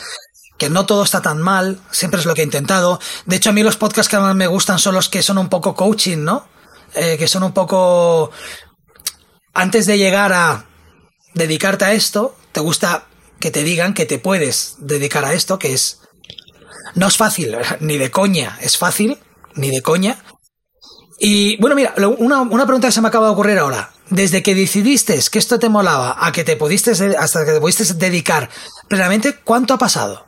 [0.58, 3.00] que no todo está tan mal, siempre es lo que he intentado.
[3.26, 5.48] De hecho, a mí los podcasts que más me gustan son los que son un
[5.48, 6.50] poco coaching, ¿no?
[6.96, 8.32] Eh, que son un poco...
[9.54, 10.66] Antes de llegar a
[11.34, 13.06] dedicarte a esto, te gusta
[13.40, 16.02] que te digan que te puedes dedicar a esto, que es...
[16.96, 19.18] No es fácil, ni de coña, es fácil,
[19.56, 20.18] ni de coña.
[21.20, 23.92] Y bueno, mira, una, una pregunta que se me acaba de ocurrir ahora.
[24.10, 27.94] Desde que decidiste que esto te molaba a que te pudiste, hasta que te pudiste
[27.96, 28.50] dedicar
[28.88, 30.28] plenamente, ¿cuánto ha pasado?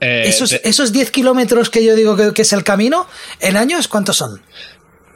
[0.00, 3.06] Eh, esos, esos 10 kilómetros que yo digo que, que, es el camino,
[3.40, 4.42] ¿en años cuántos son?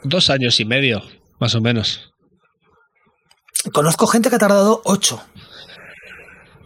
[0.03, 1.03] Dos años y medio,
[1.39, 2.11] más o menos.
[3.73, 5.21] Conozco gente que ha tardado 8.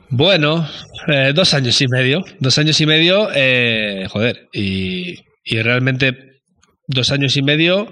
[0.09, 0.67] Bueno,
[1.07, 2.23] eh, dos años y medio.
[2.39, 5.15] Dos años y medio, eh, joder, y,
[5.45, 6.41] realmente
[6.87, 7.91] dos años y medio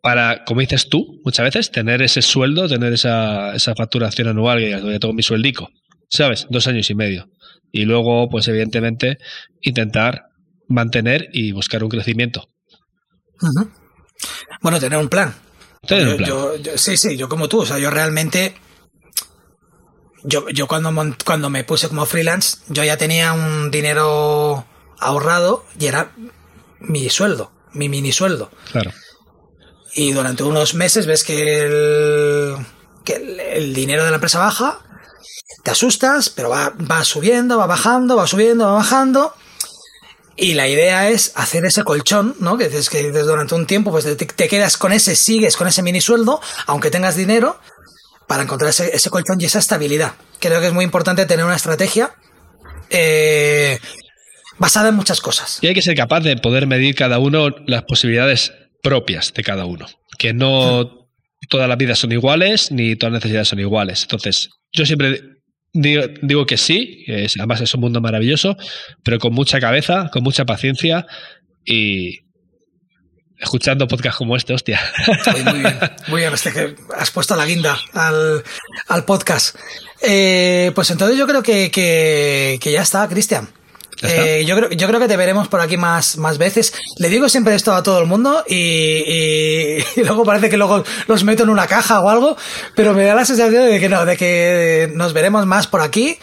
[0.00, 4.70] para, como dices tú, muchas veces, tener ese sueldo, tener esa, esa facturación anual, que
[4.70, 5.70] ya tengo mi sueldico,
[6.08, 6.46] ¿sabes?
[6.50, 7.28] Dos años y medio.
[7.72, 9.18] Y luego, pues evidentemente,
[9.60, 10.26] intentar
[10.68, 12.48] mantener y buscar un crecimiento.
[14.60, 15.34] Bueno, tener un plan.
[15.86, 16.30] Tener un plan.
[16.76, 18.54] sí, sí, yo como tú, o sea, yo realmente
[20.24, 20.90] yo, yo cuando,
[21.24, 24.64] cuando me puse como freelance, yo ya tenía un dinero
[24.98, 26.12] ahorrado y era
[26.80, 28.50] mi sueldo, mi mini sueldo.
[28.72, 28.90] Claro.
[29.94, 32.56] Y durante unos meses ves que el,
[33.04, 33.14] que
[33.52, 34.80] el, dinero de la empresa baja,
[35.62, 39.34] te asustas, pero va, va subiendo, va bajando, va subiendo, va bajando.
[40.36, 42.58] Y la idea es hacer ese colchón, ¿no?
[42.58, 45.82] Que dices que durante un tiempo pues te, te, quedas con ese, sigues con ese
[45.82, 47.60] mini sueldo, aunque tengas dinero,
[48.26, 50.12] para encontrar ese, colchón y esa estabilidad.
[50.40, 52.12] Creo que es muy importante tener una estrategia
[52.90, 53.78] eh,
[54.58, 55.58] basada en muchas cosas.
[55.62, 58.52] Y hay que ser capaz de poder medir cada uno las posibilidades
[58.82, 59.86] propias de cada uno.
[60.18, 61.08] Que no
[61.48, 64.02] todas las vidas son iguales ni todas las necesidades son iguales.
[64.02, 65.20] Entonces, yo siempre
[65.74, 67.04] digo, que sí,
[67.38, 68.56] además es un mundo maravilloso,
[69.02, 71.06] pero con mucha cabeza, con mucha paciencia
[71.64, 72.23] y
[73.44, 74.80] escuchando podcast como este, hostia.
[75.44, 78.42] muy bien, muy bien, este que has puesto la guinda al,
[78.88, 79.56] al podcast.
[80.02, 83.48] Eh, pues entonces yo creo que, que, que ya está, Cristian.
[84.02, 86.74] Eh, yo, creo, yo creo que te veremos por aquí más, más veces.
[86.98, 90.84] Le digo siempre esto a todo el mundo y, y, y, luego parece que luego
[91.06, 92.36] los meto en una caja o algo,
[92.74, 96.18] pero me da la sensación de que no, de que nos veremos más por aquí.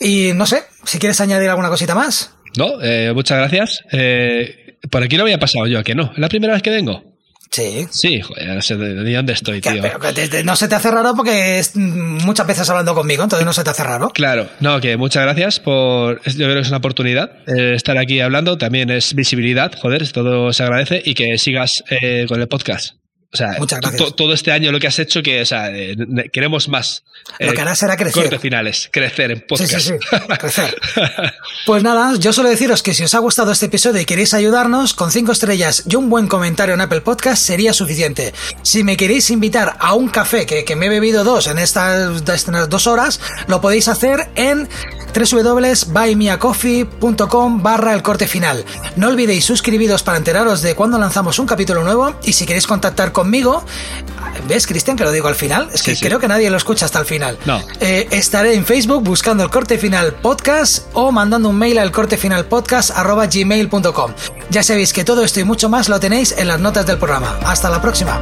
[0.00, 2.34] Y no sé, si quieres añadir alguna cosita más.
[2.56, 3.84] No, eh, muchas gracias.
[3.92, 6.12] Eh, por aquí no había pasado yo, ¿a que no?
[6.12, 7.02] ¿Es la primera vez que vengo?
[7.50, 7.86] Sí.
[7.90, 9.82] Sí, joder, no sé de dónde estoy, tío.
[9.82, 9.98] Pero
[10.44, 13.70] no se te hace raro porque es muchas veces hablando conmigo, entonces no se te
[13.70, 14.10] hace raro.
[14.10, 16.22] Claro, no, que muchas gracias por.
[16.22, 18.56] Yo creo que es una oportunidad eh, estar aquí hablando.
[18.56, 22.99] También es visibilidad, joder, todo se agradece y que sigas eh, con el podcast.
[23.32, 23.56] O sea,
[24.16, 25.96] todo este año lo que has hecho, que o sea, eh,
[26.32, 27.04] queremos más.
[27.38, 28.24] Lo que harás será crecer.
[28.24, 29.70] Cortes finales, crecer en podcast.
[29.70, 30.76] Sí, sí, sí, crecer.
[31.66, 34.94] pues nada, yo suelo deciros que si os ha gustado este episodio y queréis ayudarnos,
[34.94, 38.34] con cinco estrellas y un buen comentario en Apple Podcast sería suficiente.
[38.62, 42.28] Si me queréis invitar a un café, que, que me he bebido dos en estas,
[42.28, 44.68] estas dos horas, lo podéis hacer en
[45.12, 48.64] www.buymeacoffee.com barra el corte final.
[48.96, 53.12] No olvidéis suscribiros para enteraros de cuando lanzamos un capítulo nuevo y si queréis contactar
[53.20, 53.62] conmigo,
[54.48, 55.68] ¿ves Cristian que lo digo al final?
[55.74, 56.06] Es que sí, sí.
[56.06, 57.38] creo que nadie lo escucha hasta el final.
[57.44, 57.62] No.
[57.80, 62.16] Eh, estaré en Facebook buscando el corte final podcast o mandando un mail al corte
[62.16, 64.12] final podcast gmail.com.
[64.48, 67.38] Ya sabéis que todo esto y mucho más lo tenéis en las notas del programa.
[67.44, 68.20] Hasta la próxima.